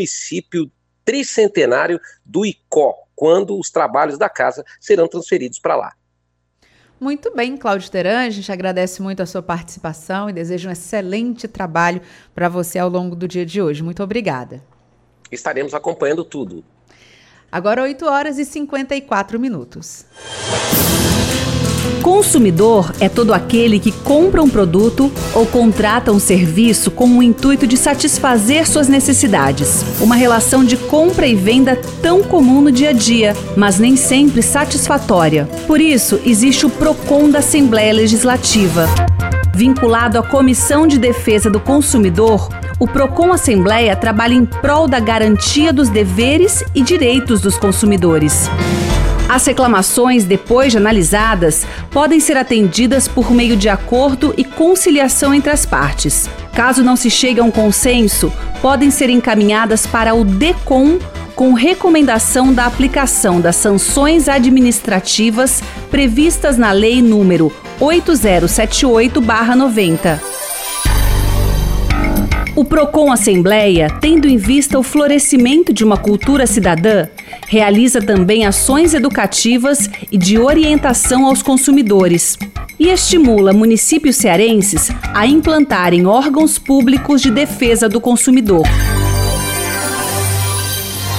tricentenário 1.05 1.99
do 2.25 2.45
Icó, 2.45 2.95
quando 3.15 3.57
os 3.57 3.69
trabalhos 3.69 4.17
da 4.17 4.29
casa 4.29 4.63
serão 4.79 5.07
transferidos 5.07 5.59
para 5.59 5.75
lá. 5.75 5.93
Muito 6.99 7.35
bem, 7.35 7.57
Cláudio 7.57 7.91
Teran, 7.91 8.19
a 8.19 8.29
gente 8.29 8.49
agradece 8.51 9.01
muito 9.01 9.21
a 9.21 9.25
sua 9.25 9.41
participação 9.41 10.29
e 10.29 10.33
deseja 10.33 10.69
um 10.69 10.71
excelente 10.71 11.47
trabalho 11.47 12.01
para 12.33 12.47
você 12.47 12.79
ao 12.79 12.87
longo 12.87 13.15
do 13.15 13.27
dia 13.27 13.45
de 13.45 13.61
hoje. 13.61 13.83
Muito 13.83 14.01
obrigada. 14.01 14.63
Estaremos 15.29 15.73
acompanhando 15.73 16.23
tudo. 16.23 16.63
Agora 17.51 17.83
8 17.83 18.05
horas 18.05 18.37
e 18.37 18.45
54 18.45 19.39
minutos. 19.39 20.05
Consumidor 22.01 22.91
é 22.99 23.07
todo 23.07 23.33
aquele 23.33 23.79
que 23.79 23.91
compra 23.91 24.41
um 24.41 24.49
produto 24.49 25.11
ou 25.33 25.45
contrata 25.45 26.11
um 26.11 26.19
serviço 26.19 26.91
com 26.91 27.17
o 27.17 27.23
intuito 27.23 27.67
de 27.67 27.77
satisfazer 27.77 28.67
suas 28.67 28.87
necessidades. 28.87 29.83
Uma 29.99 30.15
relação 30.15 30.63
de 30.63 30.77
compra 30.77 31.27
e 31.27 31.35
venda 31.35 31.79
tão 32.01 32.23
comum 32.23 32.61
no 32.61 32.71
dia 32.71 32.89
a 32.89 32.93
dia, 32.93 33.35
mas 33.55 33.79
nem 33.79 33.95
sempre 33.95 34.41
satisfatória. 34.41 35.47
Por 35.67 35.79
isso, 35.79 36.19
existe 36.25 36.65
o 36.65 36.69
PROCON 36.69 37.29
da 37.29 37.39
Assembleia 37.39 37.93
Legislativa. 37.93 38.87
Vinculado 39.55 40.17
à 40.17 40.23
Comissão 40.23 40.87
de 40.87 40.97
Defesa 40.97 41.49
do 41.49 41.59
Consumidor, 41.59 42.49
o 42.79 42.87
PROCON 42.87 43.31
Assembleia 43.31 43.95
trabalha 43.95 44.33
em 44.33 44.45
prol 44.45 44.87
da 44.87 44.99
garantia 44.99 45.71
dos 45.71 45.89
deveres 45.89 46.63
e 46.73 46.81
direitos 46.81 47.39
dos 47.39 47.57
consumidores. 47.57 48.49
As 49.33 49.45
reclamações, 49.47 50.25
depois 50.25 50.71
de 50.71 50.77
analisadas, 50.77 51.65
podem 51.89 52.19
ser 52.19 52.37
atendidas 52.37 53.07
por 53.07 53.31
meio 53.31 53.57
de 53.57 53.67
acordo 53.67 54.31
e 54.37 54.43
conciliação 54.43 55.33
entre 55.33 55.51
as 55.51 55.65
partes. 55.65 56.29
Caso 56.53 56.83
não 56.83 56.95
se 56.95 57.09
chegue 57.09 57.39
a 57.39 57.43
um 57.43 57.49
consenso, 57.49 58.31
podem 58.61 58.91
ser 58.91 59.09
encaminhadas 59.09 59.87
para 59.87 60.13
o 60.13 60.23
DECOM 60.23 60.99
com 61.35 61.53
recomendação 61.53 62.53
da 62.53 62.67
aplicação 62.67 63.41
das 63.41 63.55
sanções 63.55 64.29
administrativas 64.29 65.63
previstas 65.89 66.55
na 66.55 66.71
Lei 66.71 67.01
número 67.01 67.51
8078/90. 67.79 70.21
O 72.55 72.63
Procon 72.63 73.11
Assembleia, 73.11 73.87
tendo 73.99 74.27
em 74.27 74.37
vista 74.37 74.77
o 74.77 74.83
florescimento 74.83 75.73
de 75.73 75.83
uma 75.83 75.97
cultura 75.97 76.45
cidadã, 76.45 77.07
realiza 77.53 78.01
também 78.01 78.47
ações 78.47 78.95
educativas 78.95 79.87
e 80.11 80.17
de 80.17 80.39
orientação 80.39 81.27
aos 81.27 81.43
consumidores 81.43 82.35
e 82.79 82.87
estimula 82.89 83.53
municípios 83.53 84.15
cearenses 84.15 84.89
a 85.13 85.27
implantarem 85.27 86.07
órgãos 86.07 86.57
públicos 86.57 87.21
de 87.21 87.29
defesa 87.29 87.87
do 87.87 88.01
consumidor. 88.01 88.63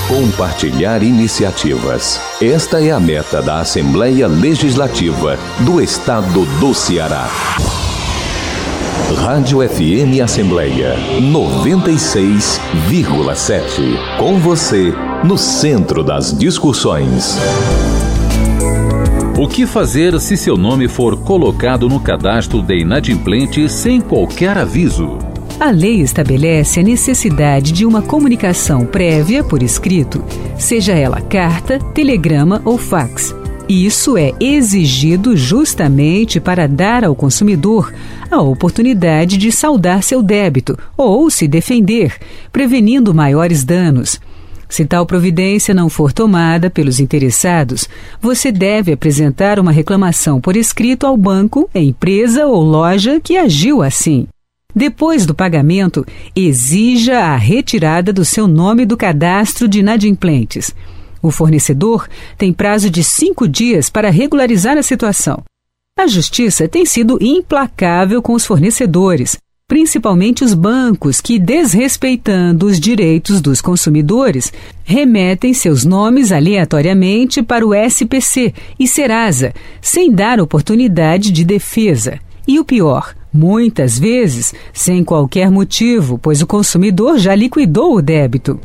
Compartilhar 0.08 1.04
iniciativas. 1.04 2.20
Esta 2.42 2.84
é 2.84 2.90
a 2.90 2.98
meta 2.98 3.40
da 3.40 3.60
Assembleia 3.60 4.26
Legislativa 4.26 5.38
do 5.60 5.80
Estado 5.80 6.44
do 6.58 6.74
Ceará. 6.74 7.28
Rádio 9.12 9.60
FM 9.68 10.22
Assembleia 10.22 10.96
96,7. 11.20 14.18
Com 14.18 14.38
você, 14.38 14.94
no 15.22 15.36
centro 15.36 16.02
das 16.02 16.34
discussões. 16.36 17.36
O 19.38 19.46
que 19.46 19.66
fazer 19.66 20.18
se 20.20 20.36
seu 20.36 20.56
nome 20.56 20.88
for 20.88 21.16
colocado 21.18 21.88
no 21.88 22.00
cadastro 22.00 22.60
de 22.62 22.78
inadimplente 22.78 23.68
sem 23.68 24.00
qualquer 24.00 24.56
aviso? 24.56 25.18
A 25.60 25.70
lei 25.70 26.00
estabelece 26.00 26.80
a 26.80 26.82
necessidade 26.82 27.70
de 27.72 27.86
uma 27.86 28.02
comunicação 28.02 28.84
prévia 28.86 29.44
por 29.44 29.62
escrito, 29.62 30.24
seja 30.58 30.94
ela 30.94 31.20
carta, 31.20 31.78
telegrama 31.78 32.60
ou 32.64 32.78
fax 32.78 33.43
isso 33.68 34.16
é 34.16 34.32
exigido 34.38 35.36
justamente 35.36 36.38
para 36.38 36.66
dar 36.68 37.04
ao 37.04 37.14
consumidor 37.14 37.92
a 38.30 38.40
oportunidade 38.40 39.36
de 39.36 39.50
saldar 39.50 40.02
seu 40.02 40.22
débito 40.22 40.76
ou 40.96 41.30
se 41.30 41.48
defender, 41.48 42.14
prevenindo 42.52 43.14
maiores 43.14 43.64
danos. 43.64 44.20
Se 44.68 44.84
tal 44.84 45.06
providência 45.06 45.72
não 45.72 45.88
for 45.88 46.12
tomada 46.12 46.68
pelos 46.68 46.98
interessados, 46.98 47.88
você 48.20 48.50
deve 48.50 48.92
apresentar 48.92 49.58
uma 49.60 49.70
reclamação 49.70 50.40
por 50.40 50.56
escrito 50.56 51.06
ao 51.06 51.16
banco, 51.16 51.68
empresa 51.74 52.46
ou 52.46 52.62
loja 52.62 53.20
que 53.20 53.36
agiu 53.36 53.82
assim. 53.82 54.26
Depois 54.74 55.24
do 55.24 55.34
pagamento, 55.34 56.04
exija 56.34 57.20
a 57.20 57.36
retirada 57.36 58.12
do 58.12 58.24
seu 58.24 58.48
nome 58.48 58.84
do 58.84 58.96
cadastro 58.96 59.68
de 59.68 59.78
inadimplentes. 59.78 60.74
O 61.24 61.30
fornecedor 61.30 62.06
tem 62.36 62.52
prazo 62.52 62.90
de 62.90 63.02
cinco 63.02 63.48
dias 63.48 63.88
para 63.88 64.10
regularizar 64.10 64.76
a 64.76 64.82
situação. 64.82 65.42
A 65.98 66.06
justiça 66.06 66.68
tem 66.68 66.84
sido 66.84 67.16
implacável 67.18 68.20
com 68.20 68.34
os 68.34 68.44
fornecedores, 68.44 69.38
principalmente 69.66 70.44
os 70.44 70.52
bancos 70.52 71.22
que, 71.22 71.38
desrespeitando 71.38 72.66
os 72.66 72.78
direitos 72.78 73.40
dos 73.40 73.62
consumidores, 73.62 74.52
remetem 74.84 75.54
seus 75.54 75.82
nomes 75.82 76.30
aleatoriamente 76.30 77.42
para 77.42 77.66
o 77.66 77.72
SPC 77.72 78.52
e 78.78 78.86
Serasa, 78.86 79.54
sem 79.80 80.12
dar 80.12 80.38
oportunidade 80.38 81.32
de 81.32 81.42
defesa. 81.42 82.20
E 82.46 82.60
o 82.60 82.66
pior, 82.66 83.14
muitas 83.32 83.98
vezes 83.98 84.52
sem 84.74 85.02
qualquer 85.02 85.50
motivo, 85.50 86.18
pois 86.18 86.42
o 86.42 86.46
consumidor 86.46 87.16
já 87.16 87.34
liquidou 87.34 87.96
o 87.96 88.02
débito. 88.02 88.60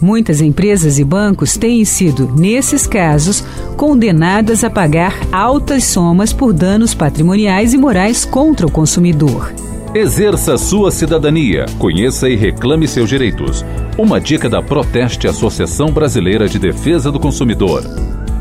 Muitas 0.00 0.40
empresas 0.40 0.98
e 0.98 1.04
bancos 1.04 1.56
têm 1.56 1.84
sido, 1.84 2.32
nesses 2.36 2.86
casos, 2.86 3.44
condenadas 3.76 4.64
a 4.64 4.70
pagar 4.70 5.14
altas 5.32 5.84
somas 5.84 6.32
por 6.32 6.52
danos 6.52 6.94
patrimoniais 6.94 7.72
e 7.72 7.78
morais 7.78 8.24
contra 8.24 8.66
o 8.66 8.70
consumidor. 8.70 9.52
Exerça 9.94 10.58
sua 10.58 10.90
cidadania, 10.90 11.66
conheça 11.78 12.28
e 12.28 12.34
reclame 12.34 12.88
seus 12.88 13.08
direitos. 13.08 13.64
Uma 13.96 14.20
dica 14.20 14.48
da 14.48 14.60
Proteste 14.60 15.28
Associação 15.28 15.92
Brasileira 15.92 16.48
de 16.48 16.58
Defesa 16.58 17.12
do 17.12 17.20
Consumidor. 17.20 17.84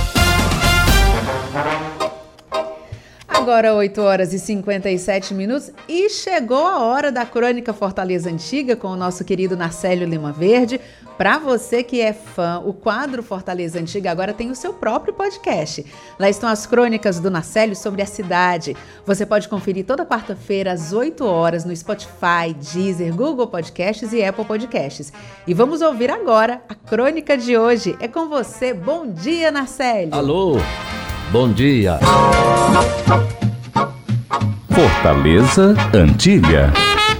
Agora 3.41 3.73
8 3.73 3.99
horas 3.99 4.33
e 4.33 4.39
57 4.39 5.33
minutos 5.33 5.71
e 5.89 6.11
chegou 6.11 6.63
a 6.67 6.77
hora 6.77 7.11
da 7.11 7.25
Crônica 7.25 7.73
Fortaleza 7.73 8.29
Antiga 8.29 8.75
com 8.75 8.89
o 8.89 8.95
nosso 8.95 9.25
querido 9.25 9.57
Narcélio 9.57 10.07
Lima 10.07 10.31
Verde. 10.31 10.79
Para 11.17 11.39
você 11.39 11.81
que 11.81 11.99
é 11.99 12.13
fã, 12.13 12.61
o 12.63 12.71
quadro 12.71 13.23
Fortaleza 13.23 13.79
Antiga 13.79 14.11
agora 14.11 14.31
tem 14.31 14.51
o 14.51 14.55
seu 14.55 14.75
próprio 14.75 15.15
podcast. 15.15 15.83
Lá 16.19 16.29
estão 16.29 16.47
as 16.47 16.67
crônicas 16.67 17.19
do 17.19 17.31
Narcélio 17.31 17.75
sobre 17.75 18.03
a 18.03 18.05
cidade. 18.05 18.77
Você 19.07 19.25
pode 19.25 19.49
conferir 19.49 19.87
toda 19.87 20.05
quarta-feira 20.05 20.71
às 20.71 20.93
8 20.93 21.25
horas 21.25 21.65
no 21.65 21.75
Spotify, 21.75 22.53
Deezer, 22.71 23.11
Google 23.11 23.47
Podcasts 23.47 24.13
e 24.13 24.23
Apple 24.23 24.45
Podcasts. 24.45 25.11
E 25.47 25.53
vamos 25.55 25.81
ouvir 25.81 26.11
agora 26.11 26.61
a 26.69 26.75
crônica 26.75 27.35
de 27.35 27.57
hoje. 27.57 27.97
É 27.99 28.07
com 28.07 28.29
você. 28.29 28.71
Bom 28.71 29.07
dia, 29.07 29.49
Narcélio. 29.49 30.13
Alô. 30.13 30.57
Bom 31.31 31.49
dia. 31.49 31.97
Fortaleza, 34.69 35.73
Antilha. 35.93 36.73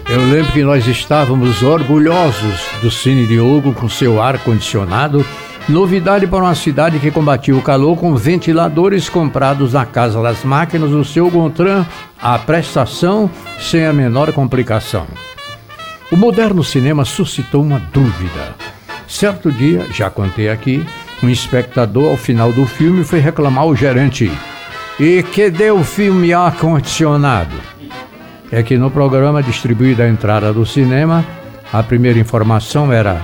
Eu 0.10 0.20
lembro 0.30 0.52
que 0.52 0.64
nós 0.64 0.86
estávamos 0.86 1.64
orgulhosos 1.64 2.60
do 2.82 2.92
Cine 2.92 3.26
Diogo 3.26 3.72
com 3.72 3.88
seu 3.88 4.22
ar-condicionado, 4.22 5.26
novidade 5.70 6.28
para 6.28 6.44
uma 6.44 6.56
cidade 6.56 7.00
que 7.00 7.10
combatia 7.10 7.56
o 7.56 7.62
calor 7.62 7.98
com 7.98 8.14
ventiladores 8.14 9.08
comprados 9.08 9.72
na 9.72 9.86
Casa 9.86 10.22
das 10.22 10.44
Máquinas 10.44 10.90
do 10.90 11.06
seu 11.06 11.30
Gontran, 11.30 11.86
a 12.22 12.38
prestação 12.38 13.32
sem 13.62 13.86
a 13.86 13.94
menor 13.94 14.34
complicação. 14.34 15.08
O 16.12 16.18
moderno 16.18 16.66
cinema 16.66 17.06
suscitou 17.06 17.64
uma 17.64 17.80
dúvida. 17.80 18.56
Certo 19.08 19.50
dia, 19.50 19.88
já 19.94 20.10
contei 20.10 20.50
aqui, 20.50 20.86
um 21.24 21.30
espectador, 21.30 22.12
ao 22.12 22.18
final 22.18 22.52
do 22.52 22.66
filme, 22.66 23.04
foi 23.04 23.20
reclamar 23.20 23.64
ao 23.64 23.76
gerente. 23.76 24.32
E 25.00 25.24
que 25.24 25.50
deu 25.50 25.80
o 25.80 25.84
filme 25.84 26.34
ar-condicionado? 26.34 27.56
É 28.52 28.62
que 28.62 28.78
no 28.78 28.92
programa 28.92 29.42
distribuído 29.42 30.04
à 30.04 30.08
entrada 30.08 30.52
do 30.52 30.66
cinema, 30.66 31.26
a 31.72 31.82
primeira 31.82 32.20
informação 32.20 32.92
era 32.92 33.22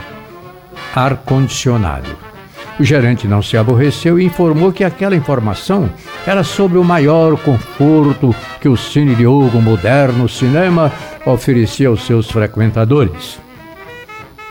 ar-condicionado. 0.95 2.27
O 2.79 2.83
gerente 2.83 3.27
não 3.27 3.41
se 3.41 3.57
aborreceu 3.57 4.19
e 4.19 4.25
informou 4.25 4.71
que 4.71 4.83
aquela 4.83 5.15
informação 5.15 5.89
era 6.25 6.43
sobre 6.43 6.77
o 6.77 6.83
maior 6.83 7.35
conforto 7.37 8.35
que 8.61 8.69
o 8.69 8.77
Cine 8.77 9.15
Diogo 9.15 9.59
Moderno 9.59 10.29
Cinema 10.29 10.91
oferecia 11.25 11.87
aos 11.87 12.05
seus 12.05 12.29
frequentadores. 12.29 13.46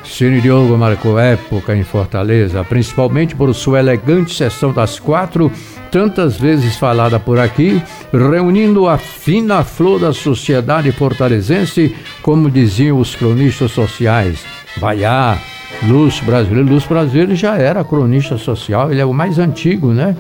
Cine 0.09 0.41
Diogo 0.41 0.77
marcou 0.79 1.19
época 1.19 1.77
em 1.77 1.83
Fortaleza, 1.83 2.65
principalmente 2.65 3.35
por 3.35 3.55
sua 3.55 3.81
elegante 3.81 4.35
sessão 4.35 4.73
das 4.73 4.99
quatro, 4.99 5.53
tantas 5.91 6.39
vezes 6.39 6.77
falada 6.77 7.21
por 7.21 7.39
aqui, 7.39 7.83
reunindo 8.13 8.89
a 8.89 8.97
fina 8.97 9.63
flor 9.63 10.01
da 10.01 10.13
sociedade 10.13 10.91
fortalezense, 10.93 11.95
como 12.23 12.51
diziam 12.51 12.99
os 12.99 13.15
cronistas 13.15 13.73
sociais. 13.73 14.45
Baiá, 14.79 15.39
Luz 15.83 16.21
Brasileiro. 16.21 16.69
Luz 16.69 16.87
Brasileiro 16.87 17.35
já 17.35 17.57
era 17.57 17.85
cronista 17.85 18.39
social, 18.39 18.91
ele 18.91 19.01
é 19.01 19.05
o 19.05 19.13
mais 19.13 19.39
antigo, 19.39 19.93
né? 19.93 20.17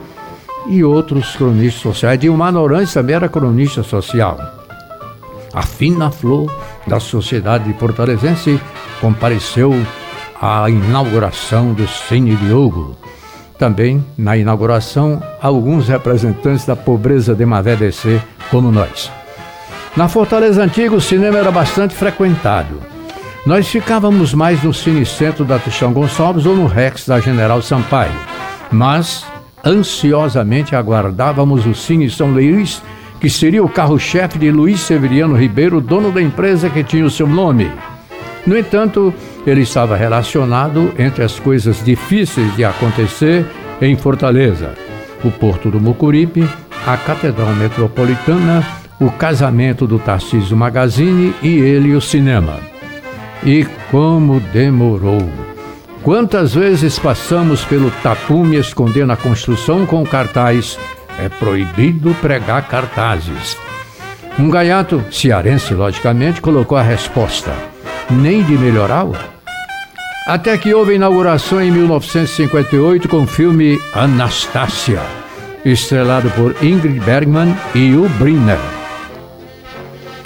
E 0.69 0.83
outros 0.83 1.37
cronistas 1.37 1.81
sociais. 1.81 2.19
Dilmar 2.19 2.53
Norantes 2.53 2.93
também 2.93 3.17
era 3.17 3.29
cronista 3.29 3.83
social. 3.83 4.39
A 5.55 5.63
fina 5.63 6.11
flor 6.11 6.51
da 6.87 7.01
sociedade 7.01 7.73
fortalezense 7.75 8.61
compareceu 9.01 9.75
à 10.41 10.69
inauguração 10.69 11.73
do 11.73 11.87
Cine 11.87 12.37
Diogo. 12.37 12.97
Também, 13.59 14.05
na 14.17 14.37
inauguração, 14.37 15.23
alguns 15.41 15.89
representantes 15.89 16.67
da 16.67 16.77
pobreza 16.77 17.35
de 17.35 17.47
Mavé 17.47 17.75
DC, 17.75 18.21
como 18.51 18.71
nós. 18.71 19.11
Na 19.97 20.09
Fortaleza 20.09 20.63
Antiga, 20.63 20.95
o 20.95 21.01
cinema 21.01 21.39
era 21.39 21.51
bastante 21.51 21.95
frequentado. 21.95 22.81
Nós 23.47 23.67
ficávamos 23.67 24.35
mais 24.35 24.63
no 24.63 24.75
Cine 24.75 25.07
Centro 25.07 25.45
da 25.45 25.59
Tuxão 25.59 25.93
Gonçalves 25.93 26.45
ou 26.45 26.55
no 26.55 26.67
Rex 26.67 27.07
da 27.07 27.19
General 27.19 27.63
Sampaio. 27.63 28.13
Mas, 28.71 29.25
ansiosamente 29.65 30.77
aguardávamos 30.77 31.65
o 31.65 31.75
Cine 31.75 32.11
São 32.11 32.31
Luís, 32.31 32.83
que 33.21 33.31
seria 33.31 33.63
o 33.63 33.69
carro-chefe 33.69 34.39
de 34.39 34.51
Luiz 34.51 34.81
Severiano 34.81 35.37
Ribeiro, 35.37 35.81
dono 35.81 36.11
da 36.11 36.21
empresa 36.21 36.69
que 36.69 36.85
tinha 36.85 37.05
o 37.05 37.11
seu 37.11 37.27
nome. 37.27 37.71
No 38.47 38.57
entanto, 38.57 39.13
ele 39.47 39.63
estava 39.63 39.97
relacionado 39.97 40.93
entre 40.99 41.25
as 41.25 41.39
coisas 41.41 41.85
difíceis 41.85 42.55
de 42.55 42.65
acontecer 42.65 43.47
em 43.81 43.97
Fortaleza: 43.97 44.75
o 45.25 45.31
Porto 45.31 45.71
do 45.71 45.81
Mucuripe, 45.81 46.49
a 46.87 46.97
Catedral 46.97 47.55
Metropolitana, 47.55 48.65
o 49.01 49.11
casamento 49.11 49.87
do 49.87 49.99
Tarcísio 49.99 50.57
Magazine 50.57 51.35
e 51.43 51.59
ele 51.59 51.95
o 51.95 52.01
cinema. 52.01 52.59
E 53.45 53.67
como 53.91 54.41
demorou! 54.41 55.29
Quantas 56.03 56.55
vezes 56.55 56.99
passamos 57.01 57.65
pelo 57.65 57.91
tapume 58.03 58.57
escondendo 58.57 59.13
a 59.13 59.17
construção 59.17 59.85
com 59.85 60.05
cartaz 60.05 60.79
é 61.19 61.29
proibido 61.29 62.15
pregar 62.21 62.69
cartazes. 62.69 63.57
Um 64.39 64.51
gaiato, 64.51 65.05
cearense 65.11 65.75
logicamente, 65.75 66.41
colocou 66.41 66.77
a 66.77 66.83
resposta 66.83 67.53
nem 68.11 68.43
de 68.43 68.57
melhorá-lo? 68.57 69.17
Até 70.27 70.57
que 70.59 70.75
houve 70.75 70.95
inauguração 70.95 71.61
em 71.63 71.71
1958 71.71 73.09
com 73.09 73.23
o 73.23 73.27
filme 73.27 73.79
Anastácia, 73.95 75.01
estrelado 75.65 76.29
por 76.31 76.55
Ingrid 76.63 77.01
Bergman 77.01 77.55
e 77.75 77.95
Hugh 77.95 78.09
Brynner. 78.19 78.59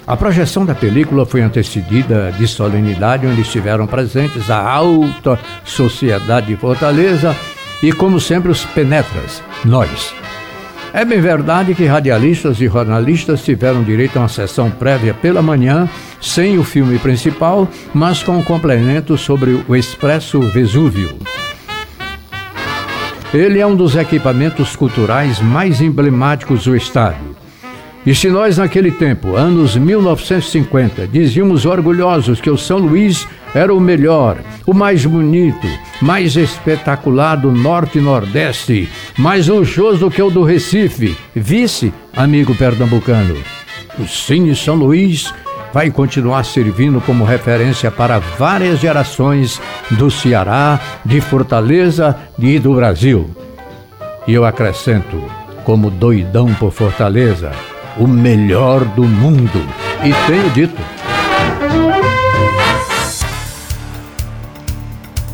A 0.07 0.17
projeção 0.17 0.65
da 0.65 0.75
película 0.75 1.25
foi 1.25 1.43
antecedida 1.43 2.33
de 2.33 2.49
solenidade 2.49 3.27
onde 3.27 3.43
estiveram 3.43 3.87
presentes 3.87 4.51
a 4.51 4.61
alta 4.61 5.39
sociedade 5.65 6.49
de 6.49 6.57
Fortaleza 6.57 7.37
e, 7.83 7.93
como 7.93 8.19
sempre, 8.19 8.51
os 8.51 8.65
penetras, 8.65 9.43
nós. 9.65 10.13
É 10.93 11.05
bem 11.05 11.21
verdade 11.21 11.75
que 11.75 11.87
radialistas 11.87 12.61
e 12.61 12.67
jornalistas 12.67 13.45
tiveram 13.45 13.83
direito 13.83 14.17
a 14.17 14.23
uma 14.23 14.29
sessão 14.29 14.69
prévia 14.71 15.15
pela 15.15 15.41
manhã, 15.41 15.89
sem 16.21 16.59
o 16.59 16.65
filme 16.65 16.99
principal, 16.99 17.69
mas 17.95 18.25
com 18.25 18.39
um 18.39 18.43
complemento 18.43 19.17
sobre 19.17 19.63
o 19.69 19.77
Expresso 19.77 20.41
Vesúvio. 20.41 21.17
Ele 23.33 23.61
é 23.61 23.67
um 23.67 23.77
dos 23.77 23.95
equipamentos 23.95 24.75
culturais 24.75 25.41
mais 25.41 25.81
emblemáticos 25.81 26.65
do 26.65 26.75
estado. 26.75 27.30
E 28.05 28.15
se 28.15 28.29
nós, 28.29 28.57
naquele 28.57 28.91
tempo, 28.91 29.37
anos 29.37 29.77
1950, 29.77 31.07
dizíamos 31.07 31.67
orgulhosos 31.67 32.41
que 32.41 32.49
o 32.49 32.57
São 32.57 32.79
Luís 32.79 33.29
era 33.55 33.75
o 33.75 33.81
melhor, 33.81 34.39
o 34.67 34.73
mais 34.73 35.05
bonito, 35.05 35.67
mais 36.01 36.35
espetacular 36.35 37.37
do 37.37 37.53
Norte 37.53 37.99
e 37.99 38.01
Nordeste, 38.01 38.89
mais 39.19 39.49
luxuoso 39.49 40.11
que 40.11 40.23
o 40.23 40.31
do 40.31 40.43
Recife, 40.43 41.15
vice, 41.35 41.93
amigo 42.17 42.55
pernambucano. 42.55 43.37
O 43.99 44.07
Cine 44.07 44.57
São 44.57 44.77
Luís 44.77 45.35
vai 45.73 45.91
continuar 45.91 46.45
servindo 46.45 47.03
como 47.03 47.25
referência 47.25 47.91
para 47.91 48.19
várias 48.19 48.81
gerações 48.81 49.61
do 49.91 50.11
Ceará, 50.11 50.81
de 51.05 51.21
Fortaleza 51.21 52.17
e 52.39 52.59
do 52.59 52.75
Brasil. 52.75 53.29
E 54.27 54.33
eu 54.33 54.47
acrescento, 54.47 55.23
como 55.65 55.91
doidão 55.91 56.53
por 56.55 56.73
Fortaleza, 56.73 57.53
o 58.01 58.09
melhor 58.09 58.83
do 58.95 59.05
mundo. 59.05 59.61
E 60.03 60.27
tenho 60.27 60.51
dito. 60.51 60.81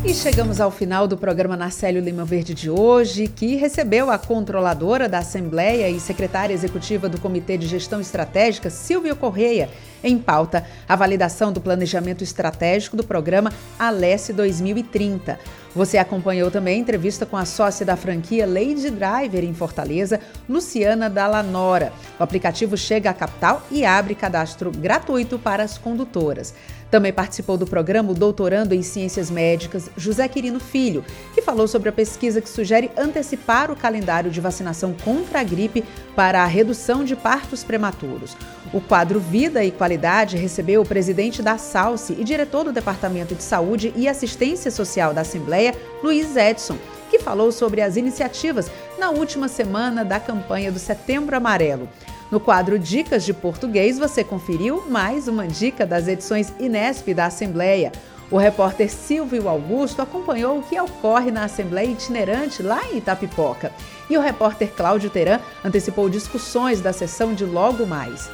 E 0.03 0.13
chegamos 0.13 0.59
ao 0.59 0.69
final 0.69 1.07
do 1.07 1.17
programa 1.17 1.55
Narcélio 1.55 2.01
Lima 2.01 2.25
Verde 2.25 2.53
de 2.53 2.69
hoje, 2.69 3.27
que 3.27 3.55
recebeu 3.55 4.09
a 4.09 4.17
controladora 4.17 5.07
da 5.07 5.19
Assembleia 5.19 5.89
e 5.89 5.99
secretária 5.99 6.53
executiva 6.53 7.07
do 7.07 7.19
Comitê 7.19 7.57
de 7.57 7.67
Gestão 7.67 8.01
Estratégica, 8.01 8.69
Silvia 8.69 9.15
Correia, 9.15 9.69
em 10.03 10.17
pauta 10.17 10.65
a 10.87 10.95
validação 10.95 11.53
do 11.53 11.61
planejamento 11.61 12.23
estratégico 12.23 12.97
do 12.97 13.03
programa 13.03 13.51
Alesse 13.79 14.33
2030. 14.33 15.39
Você 15.77 15.99
acompanhou 15.99 16.49
também 16.49 16.73
a 16.73 16.79
entrevista 16.79 17.23
com 17.23 17.37
a 17.37 17.45
sócia 17.45 17.85
da 17.85 17.95
franquia 17.95 18.47
Lady 18.47 18.89
Driver 18.89 19.43
em 19.43 19.53
Fortaleza, 19.53 20.19
Luciana 20.49 21.07
Dallanora. 21.07 21.93
O 22.19 22.23
aplicativo 22.23 22.75
chega 22.75 23.11
à 23.11 23.13
capital 23.13 23.61
e 23.69 23.85
abre 23.85 24.15
cadastro 24.15 24.71
gratuito 24.71 25.37
para 25.37 25.61
as 25.61 25.77
condutoras. 25.77 26.55
Também 26.89 27.11
participou 27.11 27.57
do 27.57 27.67
programa 27.67 28.11
o 28.11 28.15
doutorando 28.15 28.73
em 28.73 28.81
Ciências 28.81 29.29
Médicas 29.29 29.89
José 29.97 30.27
Quirino 30.27 30.59
Filho, 30.59 31.03
que 31.33 31.41
falou 31.41 31.67
sobre 31.67 31.89
a 31.89 31.91
pesquisa 31.91 32.41
que 32.41 32.49
sugere 32.49 32.89
antecipar 32.97 33.69
o 33.69 33.75
calendário 33.75 34.31
de 34.31 34.39
vacinação 34.39 34.95
contra 35.03 35.41
a 35.41 35.43
gripe 35.43 35.83
para 36.15 36.43
a 36.43 36.45
redução 36.45 37.03
de 37.03 37.15
partos 37.15 37.63
prematuros. 37.63 38.37
O 38.73 38.79
quadro 38.79 39.19
Vida 39.19 39.63
e 39.65 39.71
Qualidade 39.71 40.37
recebeu 40.37 40.81
o 40.81 40.87
presidente 40.87 41.41
da 41.41 41.57
SALSE 41.57 42.15
e 42.17 42.23
diretor 42.23 42.63
do 42.63 42.71
Departamento 42.71 43.35
de 43.35 43.43
Saúde 43.43 43.93
e 43.95 44.07
Assistência 44.07 44.71
Social 44.71 45.13
da 45.13 45.21
Assembleia, 45.21 45.75
Luiz 46.01 46.37
Edson, 46.37 46.77
que 47.09 47.19
falou 47.19 47.51
sobre 47.51 47.81
as 47.81 47.97
iniciativas 47.97 48.71
na 48.97 49.09
última 49.09 49.47
semana 49.47 50.03
da 50.03 50.19
campanha 50.19 50.71
do 50.71 50.79
Setembro 50.79 51.35
Amarelo. 51.35 51.87
No 52.29 52.41
quadro 52.41 52.77
Dicas 52.77 53.23
de 53.23 53.33
Português, 53.33 53.97
você 53.97 54.21
conferiu 54.21 54.83
mais 54.89 55.29
uma 55.29 55.47
dica 55.47 55.85
das 55.85 56.09
edições 56.09 56.53
Inesp 56.59 57.13
da 57.13 57.27
Assembleia. 57.27 57.89
O 58.29 58.35
repórter 58.35 58.91
Silvio 58.91 59.47
Augusto 59.47 60.01
acompanhou 60.01 60.59
o 60.59 60.63
que 60.63 60.77
ocorre 60.77 61.31
na 61.31 61.45
Assembleia 61.45 61.87
Itinerante 61.89 62.61
lá 62.61 62.83
em 62.91 62.97
Itapipoca. 62.97 63.71
E 64.09 64.17
o 64.17 64.21
repórter 64.21 64.73
Cláudio 64.75 65.09
Teran 65.09 65.39
antecipou 65.63 66.09
discussões 66.09 66.81
da 66.81 66.91
sessão 66.91 67.33
de 67.33 67.45
logo 67.45 67.85
mais. 67.85 68.29